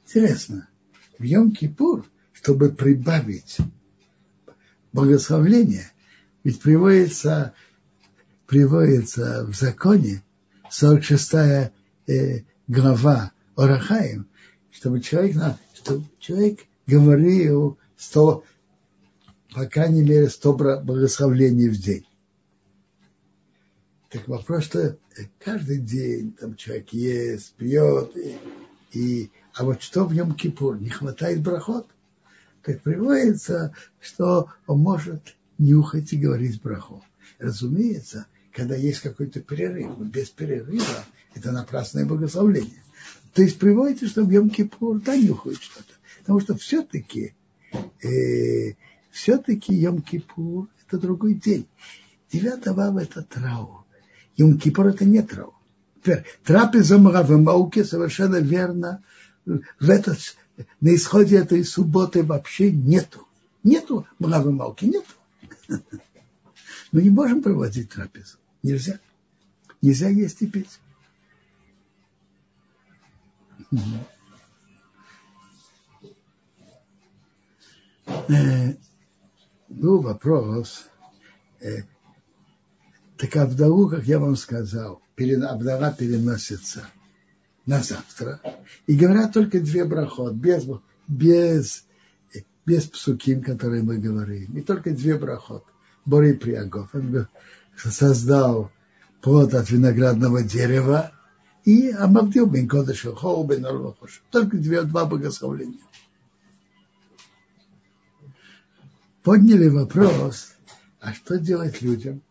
[0.06, 0.70] Интересно,
[1.18, 3.58] в Йом-Кипур, чтобы прибавить
[4.94, 5.92] благословление,
[6.44, 7.52] ведь приводится,
[8.46, 10.22] приводится в законе
[10.70, 14.28] 46 э, глава Орахаим,
[14.72, 15.36] чтобы человек,
[15.74, 18.44] чтобы человек говорил 100,
[19.54, 22.06] по крайней мере, 100 благословлений в день.
[24.10, 24.98] Так вопрос, что
[25.38, 28.36] каждый день там человек ест, пьет, и,
[28.92, 30.78] и, а вот что в нем кипур?
[30.78, 31.86] Не хватает брахот?
[32.62, 37.02] Так приводится, что он может нюхать и говорить брахот.
[37.38, 41.04] Разумеется, когда есть какой-то перерыв, без перерыва
[41.34, 42.82] это напрасное благословление.
[43.34, 45.94] То есть приводится, что в Йом-Кипур да нюхают что-то.
[46.20, 47.34] Потому что все-таки
[48.02, 48.74] э,
[49.10, 51.66] все-таки Йом-Кипур это другой день.
[52.32, 53.84] 9 ава это траур.
[54.36, 55.54] Йом-Кипур это не траур.
[56.44, 59.02] Трапеза Мравамауки совершенно верно.
[59.44, 60.18] В этот,
[60.80, 63.26] на исходе этой субботы вообще нету.
[63.62, 65.12] Нету Мравамауки, нету.
[66.92, 68.36] Мы не можем проводить трапезу.
[68.62, 68.98] Нельзя.
[69.80, 70.80] Нельзя есть и пить.
[78.28, 78.74] Э,
[79.68, 80.86] был вопрос,
[81.60, 81.82] э,
[83.16, 86.86] так Авдалу, как я вам сказал, Авдала переносится
[87.64, 88.40] на завтра.
[88.86, 90.66] И говорят только две брахот, без,
[91.06, 91.86] без,
[92.66, 94.56] без псуким, которые мы говорим.
[94.56, 95.64] И только две брахот.
[96.04, 96.92] Бори Приагов.
[96.94, 97.28] Он
[97.76, 98.72] создал
[99.20, 101.12] плод от виноградного дерева
[101.64, 103.64] и Амавдил бен Кодыш Хоу бен
[104.30, 105.78] Только две, два богословления.
[109.22, 110.54] Подняли вопрос,
[111.00, 112.22] а что делать людям,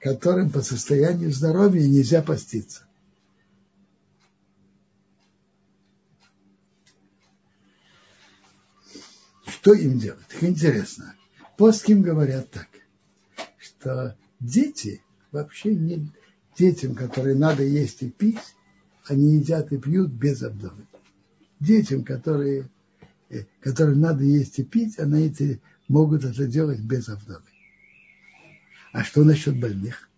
[0.00, 2.84] которым по состоянию здоровья нельзя поститься.
[9.46, 10.26] Что им делать?
[10.40, 11.14] Интересно.
[11.56, 12.66] Плоским говорят так,
[13.58, 15.00] что дети
[15.30, 16.10] вообще не
[16.58, 18.56] детям, которые надо есть и пить,
[19.06, 20.86] они едят и пьют без обдовы.
[21.60, 22.68] Детям, которые,
[23.30, 27.42] э, которым надо есть и пить, они эти, могут это делать без обдовы.
[28.92, 30.08] А что насчет больных?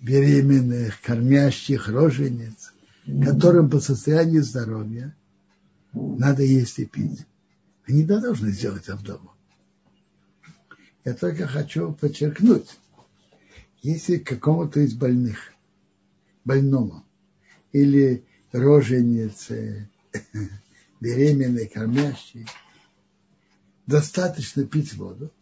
[0.00, 2.72] Беременных, кормящих, рожениц,
[3.24, 5.14] которым по состоянию здоровья
[5.92, 7.26] надо есть и пить.
[7.86, 9.30] Они да, должны сделать вдову.
[11.04, 12.78] Я только хочу подчеркнуть,
[13.82, 15.52] если какому-то из больных,
[16.44, 17.04] больному,
[17.72, 19.88] или роженице,
[21.00, 22.46] беременной, кормящей,
[23.86, 25.32] достаточно пить воду,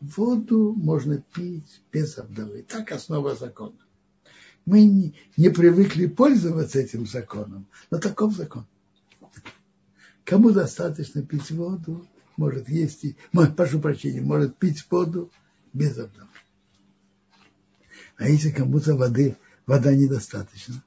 [0.00, 2.62] воду можно пить без обдовы.
[2.62, 3.76] Так основа закона.
[4.64, 8.66] Мы не, не привыкли пользоваться этим законом, но таков закон.
[10.24, 13.16] Кому достаточно пить воду, может есть и,
[13.56, 15.30] прошу прощения, может пить воду
[15.72, 16.28] без обдовы.
[18.16, 19.36] А если кому-то воды,
[19.66, 20.82] вода недостаточно,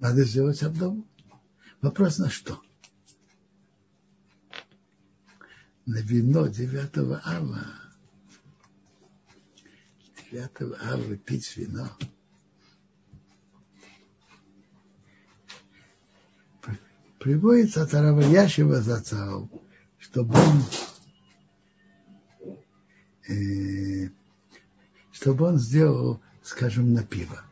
[0.00, 1.06] надо сделать обдову.
[1.80, 2.60] Вопрос на что?
[5.88, 7.64] на вино 9 ава.
[10.30, 11.88] 9 ава пить вино.
[17.18, 19.50] Приводится от Араваяшева Зацау,
[19.98, 20.62] чтобы он
[23.28, 24.10] э,
[25.20, 27.42] чтобы он сделал, скажем, на пиво.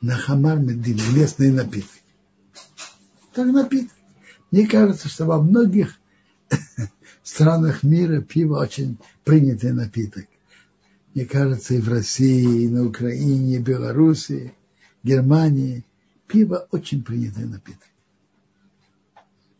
[0.00, 1.90] На хамар медин, местный напиток.
[3.34, 3.92] Так напиток.
[4.50, 5.98] Мне кажется, что во многих
[7.22, 10.24] странах мира пиво очень принятый напиток.
[11.14, 14.54] Мне кажется, и в России, и на Украине, и Беларуси,
[15.02, 15.84] Германии
[16.26, 17.88] пиво очень принятый напиток.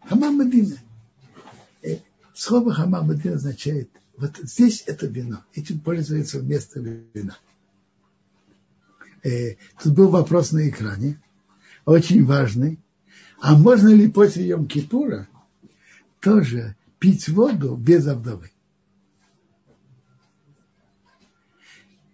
[0.09, 0.79] Хамам Мадина.
[1.83, 1.99] Э,
[2.33, 3.91] слово хамам Мадина означает,
[4.23, 7.37] вот здесь это вино, этим пользуется вместо вина.
[9.25, 11.21] Э, тут был вопрос на экране,
[11.87, 12.79] очень важный.
[13.41, 15.27] А можно ли после Йом-Кипура
[16.21, 18.53] тоже пить воду без обдовы.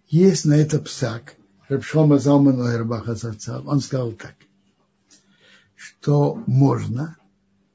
[0.07, 1.35] Есть на это псак,
[1.67, 4.33] Рабшома Залман он сказал так,
[5.75, 7.17] что можно,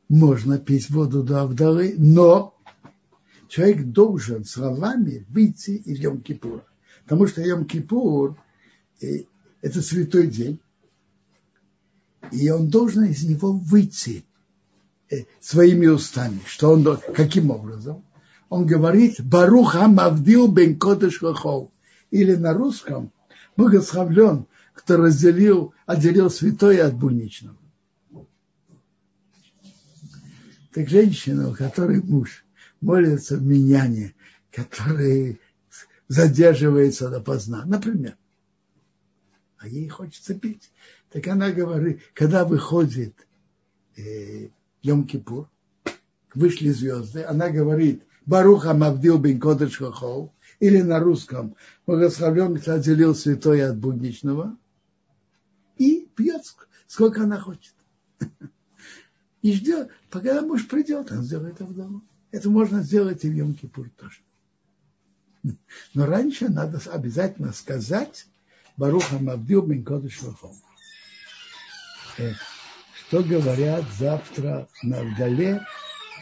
[0.09, 2.54] можно пить воду до Авдалы, но
[3.55, 6.63] человек должен словами выйти из Йом-Кипура.
[7.05, 8.37] Потому что Йом-Кипур
[9.01, 9.25] э,–
[9.63, 10.61] это святой день,
[12.33, 14.25] и он должен из него выйти
[15.11, 16.41] Э, своими устами.
[16.47, 18.05] Что он, каким образом?
[18.49, 21.71] Он говорит, Баруха Мавдил бен Кодыш Вахол.
[22.11, 23.13] Или на русском,
[23.57, 27.57] благословлен, кто разделил, отделил святое от будничного.
[30.73, 32.45] Так женщина, у которой муж
[32.85, 34.15] молится в меняне,
[34.53, 35.41] который
[36.09, 38.17] задерживается допоздна, например,
[39.59, 40.71] а ей хочется пить,
[41.11, 43.15] так она говорит, когда выходит
[43.97, 44.49] э,
[44.83, 45.47] Йом-Кипур,
[46.35, 51.57] вышли звезды, она говорит, Баруха Мавдил бен Кодыш Хохол, или на русском,
[51.87, 54.57] благословлен, кто отделил святое от будничного,
[55.79, 56.43] и пьет,
[56.87, 57.75] сколько она хочет.
[59.43, 62.03] И ждет, пока муж придет, он сделает это в дому.
[62.35, 64.19] Это можно сделать и в Йом-Кипур тоже.
[65.95, 68.27] Но раньше надо обязательно сказать
[68.77, 70.57] Баруха Мавдил бен Кодыш Хохол
[73.07, 75.65] что говорят завтра на Вдале,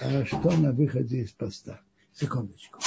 [0.02, 1.80] а что на выходе из поста.
[2.12, 2.80] Секундочку.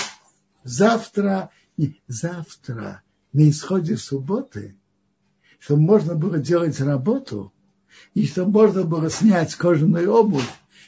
[0.64, 3.02] Завтра, не, завтра
[3.34, 4.78] на исходе субботы,
[5.58, 7.52] чтобы можно было делать работу,
[8.14, 10.48] и чтобы можно было снять кожаную обувь,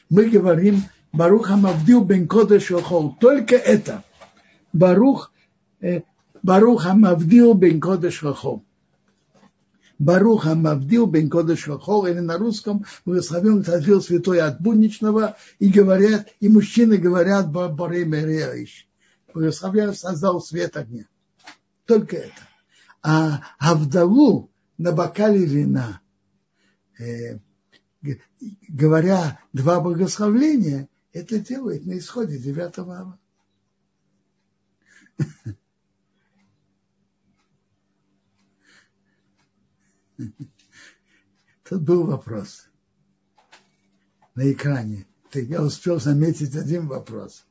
[0.10, 0.84] мы говорим
[1.18, 2.72] Баруха Мавдил бен Кодеш
[3.20, 4.04] Только это.
[4.72, 5.32] Барух,
[5.82, 6.02] э,
[6.44, 8.24] Баруха Мавдил бен Кодеш
[9.98, 16.50] Баруха Мавдил бен Кодеш или на русском благословен отвел святой от будничного, и говорят, и
[16.50, 18.88] мужчины говорят Боре Мереиш.
[19.34, 21.06] Благословляю, создал свет огня.
[21.88, 22.42] Только это.
[23.02, 26.00] А, а вдову на бокале вина,
[27.00, 27.40] э,
[28.70, 30.88] говоря два благословления,
[31.18, 33.20] это делает на исходе девятого ава.
[41.64, 42.70] Тут был вопрос
[44.36, 45.06] на экране.
[45.34, 47.46] Я успел заметить один вопрос.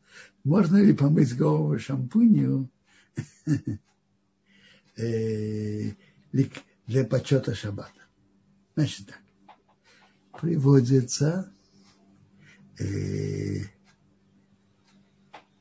[0.45, 2.71] Можно ли помыть голову шампунью
[4.97, 5.93] э,
[6.87, 7.93] для почета шаббата?
[8.75, 9.21] Значит так.
[10.41, 11.53] Приводится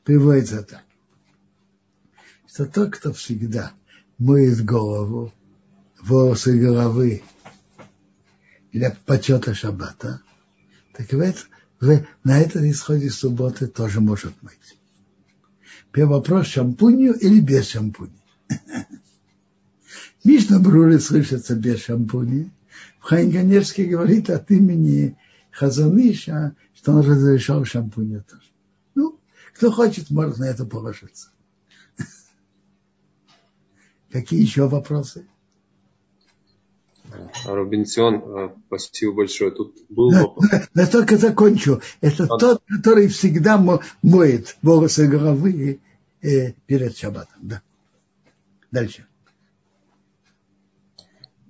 [0.04, 0.84] приводится так,
[2.46, 3.72] что тот, кто всегда
[4.18, 5.32] моет голову,
[6.00, 7.22] волосы головы
[8.72, 10.22] для почета шаббата,
[10.92, 11.46] так говорит,
[11.80, 14.78] на этом исходе субботы тоже может мыть.
[15.92, 18.12] Первый вопрос, шампунью или без шампуня?
[20.24, 22.50] Мишна Брури слышится без шампуня.
[23.00, 25.16] Хайнганевский говорит от имени
[25.50, 26.54] Хазаныша,
[26.86, 28.48] что он разрешал шампунь тоже.
[28.94, 29.18] Ну,
[29.54, 31.32] кто хочет, может на это положиться.
[34.12, 35.26] Какие еще вопросы?
[37.44, 39.50] Робинсон, э, спасибо большое.
[39.50, 40.46] Тут был да, вопрос.
[40.74, 41.80] Да, только закончу.
[42.00, 42.38] Это а...
[42.38, 43.58] тот, который всегда
[44.02, 45.80] моет волосы головы
[46.22, 47.40] э, перед шаббатом.
[47.42, 47.62] Да.
[48.70, 49.08] Дальше.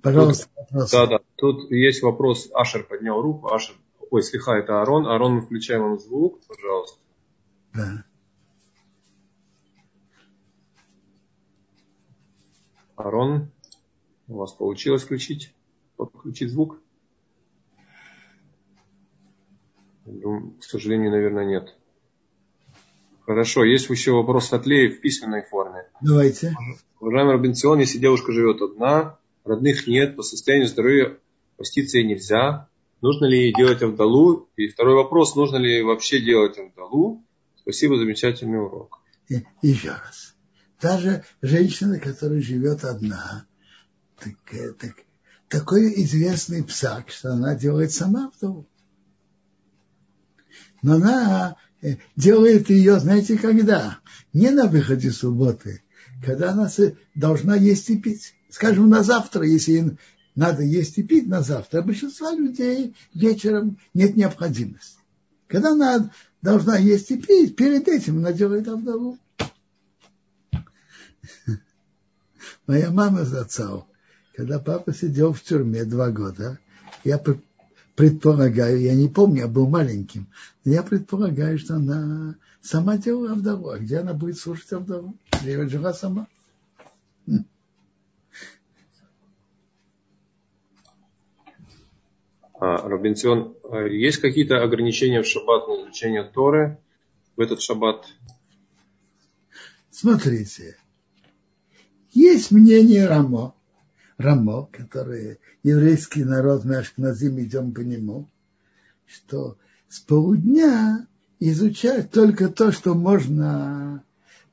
[0.01, 0.91] Пожалуйста, тут, вопрос.
[0.91, 1.19] Да, да.
[1.35, 2.49] Тут есть вопрос.
[2.55, 3.53] Ашер поднял руку.
[3.53, 3.75] Ашер,
[4.11, 5.07] ой, слегка, это Арон.
[5.07, 6.99] Арон, мы включаем вам звук, пожалуйста.
[7.73, 8.03] Да.
[12.95, 13.51] Арон,
[14.27, 15.53] у вас получилось включить,
[15.95, 16.81] подключить звук?
[20.05, 21.75] К сожалению, наверное, нет.
[23.25, 25.85] Хорошо, есть еще вопрос от Леи в письменной форме.
[26.01, 26.55] Давайте.
[26.99, 31.17] Уважаемый Робинсон, если девушка живет одна, родных нет, по состоянию здоровья
[31.57, 32.69] поститься ей нельзя,
[33.01, 34.49] нужно ли делать Авдалу?
[34.55, 37.23] И второй вопрос, нужно ли вообще делать Авдалу?
[37.61, 38.99] Спасибо, замечательный урок.
[39.29, 40.35] И, еще раз.
[40.81, 43.45] Даже женщина, которая живет одна,
[44.19, 44.95] так, э, так,
[45.49, 48.67] такой известный псак, что она делает сама Авдалу.
[50.81, 53.99] Но она э, делает ее, знаете, когда?
[54.33, 55.83] Не на выходе субботы,
[56.23, 56.69] когда она
[57.15, 58.35] должна есть и пить.
[58.49, 59.97] Скажем, на завтра, если
[60.37, 64.99] надо есть и пить на завтра, большинство людей вечером нет необходимости.
[65.47, 66.11] Когда она
[66.43, 69.17] должна есть и пить, перед этим она делает Авдалу.
[72.67, 73.87] Моя мама зацал,
[74.35, 76.59] когда папа сидел в тюрьме два года,
[77.03, 77.19] я
[77.95, 80.27] предполагаю, я не помню, я был маленьким,
[80.63, 83.69] но я предполагаю, что она сама делала Авдалу.
[83.69, 85.15] А где она будет слушать Авдалу?
[85.41, 86.27] Где жила сама.
[92.59, 96.79] А, Робинсон, а есть какие-то ограничения в шаббат на изучение Торы
[97.35, 98.07] в этот шаббат?
[99.91, 100.75] Смотрите,
[102.13, 103.55] есть мнение Рамо,
[104.17, 108.27] Рамо, который еврейский народ, мы Ашкназим идем по нему,
[109.05, 109.57] что
[109.87, 111.07] с полудня
[111.39, 114.03] изучать только то, что можно,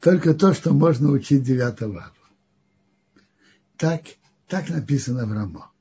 [0.00, 2.12] только то, что можно учить девятого
[3.78, 4.02] Так,
[4.46, 5.73] так написано в Рамо.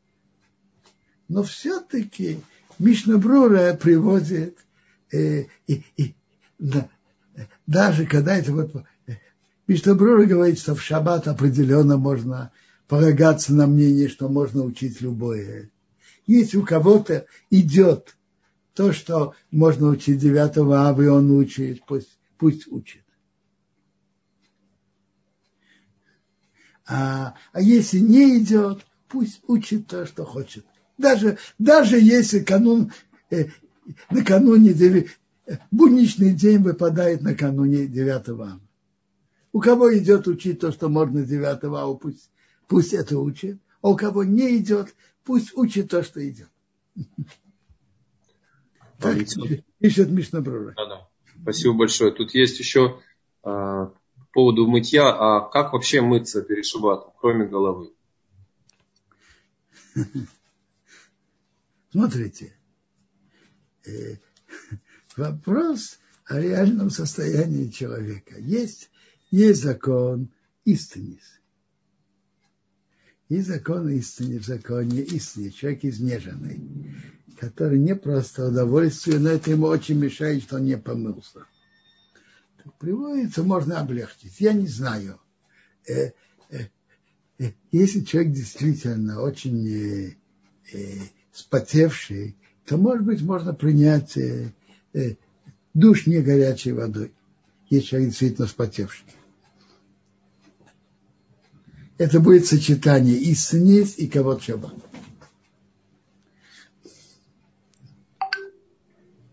[1.34, 2.42] Но все-таки
[2.78, 4.60] Мишна Брура приводит,
[5.12, 6.14] э, и, и,
[6.60, 6.88] да,
[7.66, 8.72] даже когда это вот
[9.08, 9.14] э,
[9.66, 12.52] Мишна Брура говорит, что в шаббат определенно можно
[12.88, 15.72] полагаться на мнение, что можно учить любое.
[16.28, 18.16] Если у кого-то идет
[18.76, 23.02] то, что можно учить 9 ава, и он учит, пусть, пусть учит.
[26.86, 30.64] А, а если не идет, пусть учит то, что хочет.
[31.04, 32.94] Даже, даже если канун,
[33.30, 33.48] э,
[34.10, 35.10] накануне,
[35.70, 38.62] будничный день выпадает накануне 9 ава.
[39.52, 42.32] У кого идет учить то, что можно 9 ава, пусть,
[42.70, 43.60] пусть это учит.
[43.82, 46.50] А у кого не идет, пусть учит то, что идет.
[49.00, 49.18] Так
[49.80, 50.74] пишет Мишна Брура.
[50.78, 51.10] Да, да.
[51.42, 52.14] Спасибо большое.
[52.14, 53.02] Тут есть еще
[53.44, 53.92] а,
[54.32, 57.92] поводу мытья, а как вообще мыться перед шабатом, кроме головы?
[61.94, 62.52] Смотрите,
[63.86, 64.16] э,
[65.16, 68.40] вопрос о реальном состоянии человека.
[68.40, 68.90] Есть,
[69.30, 70.34] есть закон
[70.66, 71.20] истины.
[73.30, 75.52] И закон истины в законе истины.
[75.52, 76.96] Человек изнеженный,
[77.40, 81.46] который не просто удовольствие, но это ему очень мешает, что он не помылся.
[82.64, 84.40] Так приводится, можно облегчить.
[84.40, 85.22] Я не знаю.
[85.88, 86.10] Э,
[86.50, 90.18] э, если человек действительно очень
[91.34, 94.54] спотевший, то, может быть, можно принять э,
[94.94, 95.16] э,
[95.74, 97.12] душ не горячей водой,
[97.70, 99.06] если человек действительно спотевший.
[101.98, 104.74] Это будет сочетание и сниз, и кого шаббат.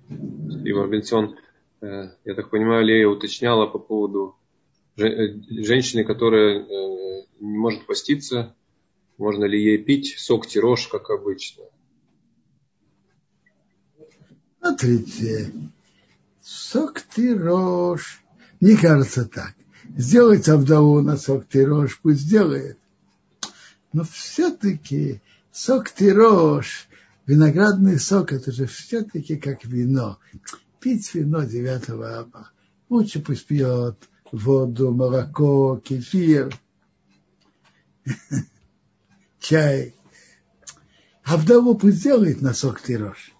[0.08, 1.36] Спасибо, Бенсон.
[1.82, 4.36] Э, я так понимаю, Лея уточняла по поводу
[4.96, 6.66] женщины, которая
[7.38, 8.54] не может поститься,
[9.16, 11.64] можно ли ей пить сок тирож, как обычно?
[14.60, 15.52] Смотрите,
[16.42, 18.22] сок тирож,
[18.60, 19.54] мне кажется так.
[19.96, 22.78] Сделать Авдову на сок тирож, пусть сделает.
[23.94, 26.88] Но все-таки сок тирож,
[27.26, 30.18] виноградный сок, это же все-таки как вино.
[30.78, 32.50] Пить вино 9 аба.
[32.90, 33.96] Лучше пусть пьет
[34.30, 36.54] воду, молоко, кефир,
[39.40, 39.94] чай.
[41.24, 43.32] А вдову пусть сделает на сок тирож.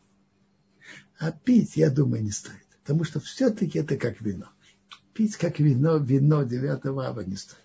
[1.21, 2.67] А пить, я думаю, не стоит.
[2.83, 4.49] Потому что все-таки это как вино.
[5.13, 7.61] Пить как вино, вино 9 ава не стоит.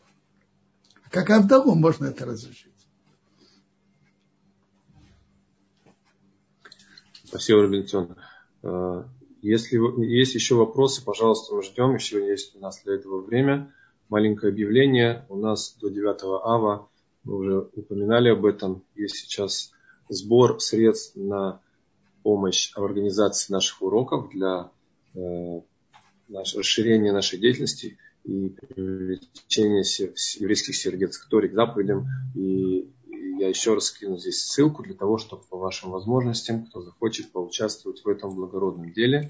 [1.10, 2.74] Как Авдову можно это разрешить.
[7.24, 8.18] Спасибо, Робинсон.
[8.62, 9.08] А,
[9.42, 11.96] если есть еще вопросы, пожалуйста, мы ждем.
[11.96, 13.74] Еще есть у нас для этого время.
[14.10, 15.26] Маленькое объявление.
[15.30, 16.90] У нас до 9 ава,
[17.24, 19.72] мы уже упоминали об этом, есть сейчас
[20.10, 21.62] сбор средств на
[22.26, 24.72] помощь в организации наших уроков для
[25.14, 25.62] э,
[26.28, 29.84] наш, расширения нашей деятельности и привлечения
[30.40, 32.08] еврейских сердец к Торе, к заповедям.
[32.34, 32.90] И,
[33.38, 38.04] я еще раз скину здесь ссылку для того, чтобы по вашим возможностям, кто захочет поучаствовать
[38.04, 39.30] в этом благородном деле.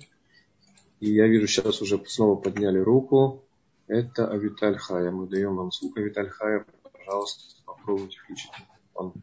[1.01, 3.43] И я вижу, сейчас уже снова подняли руку.
[3.87, 5.11] Это Авиталь Хая.
[5.11, 5.99] Мы даем вам ссылку.
[5.99, 9.21] Авиталь Хая, пожалуйста, попробуйте включить микрофон.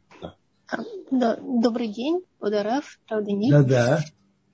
[1.10, 3.50] Добрый день, Ударав, правда нет?
[3.50, 4.04] Да, да.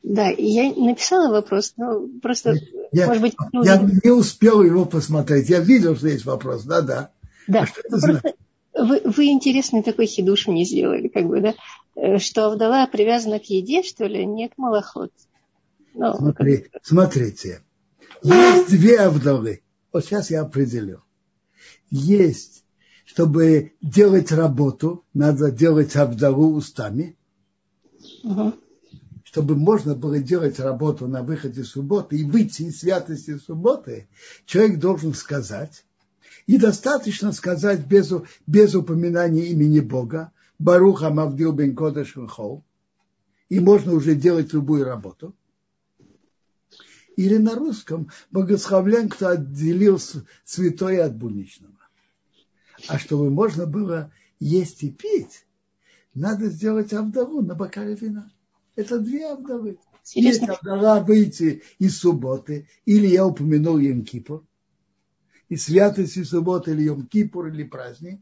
[0.03, 2.55] Да, я написала вопрос, но просто,
[2.93, 3.35] я, может быть...
[3.53, 5.49] Я не успел его посмотреть.
[5.51, 7.11] Я видел, что есть вопрос, да, да.
[7.47, 11.55] Да, а вы, вы интересный такой хидуш мне сделали, как бы, да,
[11.97, 15.11] э, что вдова привязана к еде, что ли, не к малоход.
[15.95, 16.86] Ну, Смотри, как...
[16.86, 17.62] Смотрите,
[18.23, 19.62] есть две вдовы.
[19.93, 21.03] Вот сейчас я определю.
[21.90, 22.65] Есть
[23.09, 27.16] чтобы делать работу, надо делать Абдалу устами,
[28.22, 28.52] угу.
[29.24, 34.09] чтобы можно было делать работу на выходе субботы и выйти из святости субботы,
[34.44, 35.86] человек должен сказать,
[36.47, 38.12] и достаточно сказать без,
[38.47, 42.14] без упоминания имени Бога, Баруха Мавдил бен Кодеш
[43.48, 45.35] и можно уже делать любую работу.
[47.16, 49.98] Или на русском благословляем, кто отделил
[50.44, 51.77] святое от будничного.
[52.86, 55.46] А чтобы можно было есть и пить,
[56.14, 58.30] надо сделать авдову на бокале вина.
[58.76, 59.78] Это две авдовы.
[60.14, 64.44] Есть авдова выйти из субботы, или я упомянул Йом-Кипур,
[65.48, 68.20] и святости субботы или Йом-Кипур, или праздник,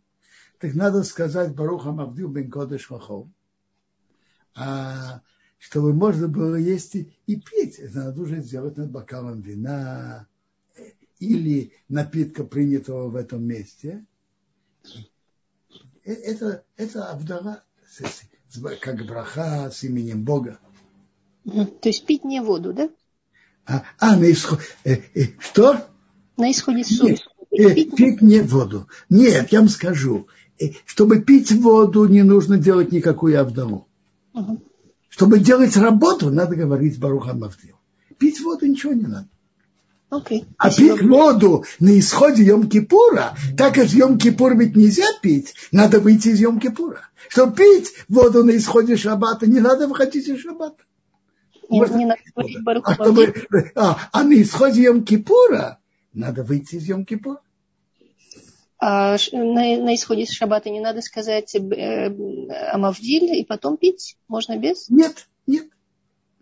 [0.59, 3.29] так надо сказать Барухам Авдил бен Кодеш Вахов.
[4.55, 5.21] А
[5.59, 10.27] чтобы можно было есть и, и пить, это надо уже сделать над бокалом вина
[11.19, 14.16] или напитка, принятого в этом месте– Э,
[16.13, 17.63] это, это Авдала,
[18.81, 20.59] как браха с именем Бога.
[21.45, 22.89] То есть пить не воду, да?
[23.67, 24.61] А, а на исход...
[24.85, 25.87] Э, э, что?
[26.37, 27.15] На исходе суда.
[27.51, 28.89] Э, пить, пить не воду.
[29.11, 30.29] Нет, я вам скажу.
[30.61, 33.89] Э, чтобы пить воду, не нужно делать никакую Авдалу.
[34.35, 34.63] Угу.
[35.09, 37.77] Чтобы делать работу, надо говорить Баруха Мавдил.
[38.19, 39.29] Пить воду ничего не надо.
[40.09, 40.45] Okay.
[40.57, 46.41] А пить воду на исходе Йом-Кипура, так как Йом-Кипур ведь нельзя пить, надо выйти из
[46.41, 47.01] Йом-Кипура.
[47.29, 50.85] Чтобы пить воду на исходе Шаббата, не надо выходить из Шаббата.
[51.69, 52.21] Нет, не надо
[52.85, 53.35] а, чтобы,
[53.75, 55.79] а, а на исходе Йом-Кипура
[56.13, 57.39] надо выйти из Йом-Кипура.
[58.79, 64.17] А на, на исходе Шаббата не надо сказать э, Амавдиль и потом пить?
[64.29, 64.89] Можно без?
[64.89, 65.67] Нет, нет.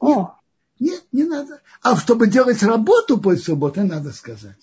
[0.01, 0.35] О.
[0.81, 1.61] Нет, не надо.
[1.83, 4.59] А чтобы делать работу после субботы, надо сказать.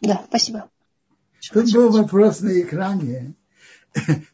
[0.00, 0.70] Да, спасибо.
[1.52, 3.34] Тут был вопрос на экране,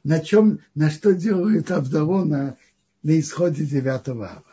[0.04, 2.56] на чем, на что делают Авдову на,
[3.02, 4.44] на исходе 9 ава.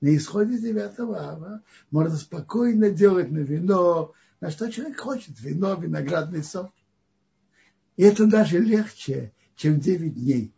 [0.00, 6.42] На исходе 9 ава можно спокойно делать на вино, на что человек хочет, вино, виноградный
[6.42, 6.70] сок.
[7.96, 10.52] И это даже легче, чем 9 дней.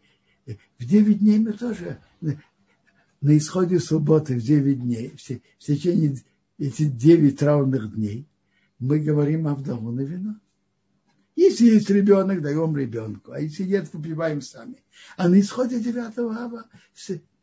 [0.79, 2.01] В 9 дней мы тоже
[3.20, 6.16] на исходе субботы в 9 дней, в течение
[6.59, 8.28] эти 9 траурных дней,
[8.78, 10.36] мы говорим о вдову на вино.
[11.35, 14.82] Если есть ребенок, даем ребенку, а если нет, выпиваем сами.
[15.16, 16.66] А на исходе 9 ава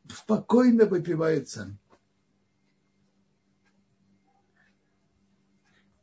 [0.10, 1.78] спокойно выпивают сами.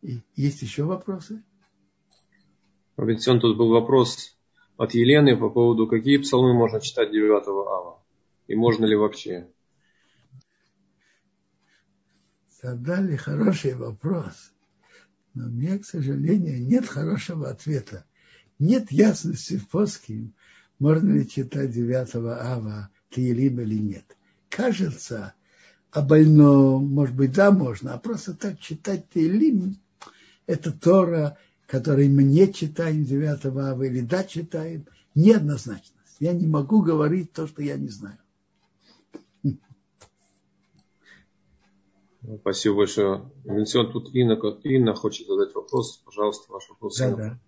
[0.01, 1.43] И есть еще вопросы?
[2.97, 4.36] Робинсон, тут был вопрос
[4.77, 8.03] от Елены по поводу, какие псалмы можно читать 9 ава.
[8.49, 9.52] И можно ли вообще?
[12.62, 14.52] Задали хороший вопрос.
[15.34, 18.05] Но мне, к сожалению, нет хорошего ответа.
[18.60, 20.30] Нет ясности в поске,
[20.78, 24.05] можно ли читать 9 ава Тиелим или нет.
[24.48, 25.34] Кажется,
[25.90, 29.78] а больно, может быть, да, можно, а просто так читать Тиелим,
[30.47, 34.86] это Тора, который мы не читаем 9 ава или да читаем,
[35.16, 36.16] неоднозначность.
[36.20, 38.18] Я не могу говорить то, что я не знаю.
[42.40, 43.31] Спасибо большое.
[43.44, 45.99] Винсент, тут Инна, Инна хочет задать вопрос.
[46.05, 46.99] Пожалуйста, ваш вопрос.
[46.99, 47.39] Да, да.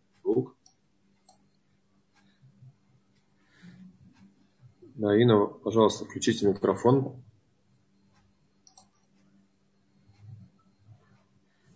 [4.96, 7.22] Да, Инна, пожалуйста, включите микрофон.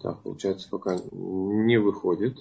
[0.00, 2.36] Так, получается, пока не выходит.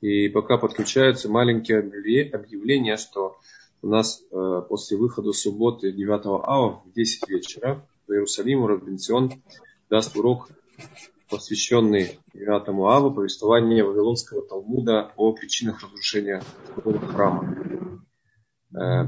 [0.00, 3.38] И пока подключаются маленькие объявления, что
[3.82, 9.32] у нас э, после выхода субботы 9 ава в 10 вечера в Иерусалиму Робинсион
[9.90, 10.48] даст урок,
[11.28, 16.42] посвященный 9 аву, повествование Вавилонского Талмуда о причинах разрушения
[17.12, 18.02] храма.
[18.74, 19.06] Э,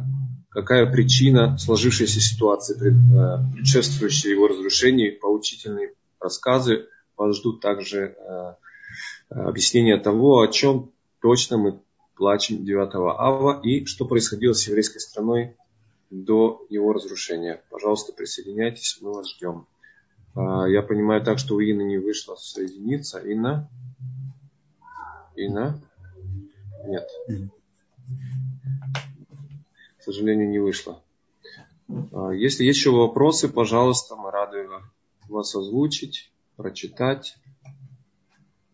[0.51, 6.87] какая причина сложившейся ситуации, э, предшествующей его разрушению, поучительные рассказы.
[7.17, 8.55] Вас ждут также э,
[9.31, 11.81] объяснение того, о чем точно мы
[12.17, 15.57] плачем 9 ава и что происходило с еврейской страной
[16.11, 17.63] до его разрушения.
[17.71, 19.67] Пожалуйста, присоединяйтесь, мы вас ждем.
[20.35, 23.19] А, я понимаю так, что у Инны не вышло соединиться.
[23.19, 23.69] Инна?
[25.35, 25.81] Инна?
[26.87, 27.09] Нет.
[29.99, 31.03] К сожалению, не вышло.
[32.13, 34.69] А, если есть еще вопросы, пожалуйста, мы рады
[35.29, 37.37] вас озвучить, прочитать.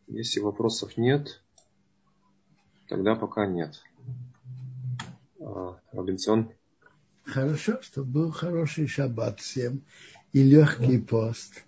[0.06, 1.42] Если вопросов нет,
[2.88, 3.82] тогда пока нет.
[5.40, 6.50] А, Робинсон?
[7.24, 9.82] Хорошо, чтобы был хороший шаббат всем
[10.32, 11.64] и легкий пост.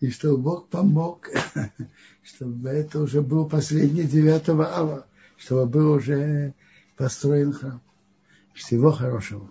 [0.00, 1.28] И чтобы Бог помог,
[2.22, 5.06] чтобы это уже был последний 9 ава,
[5.36, 6.54] чтобы был уже
[6.96, 7.80] построен храм.
[8.54, 9.50] Всего хорошего.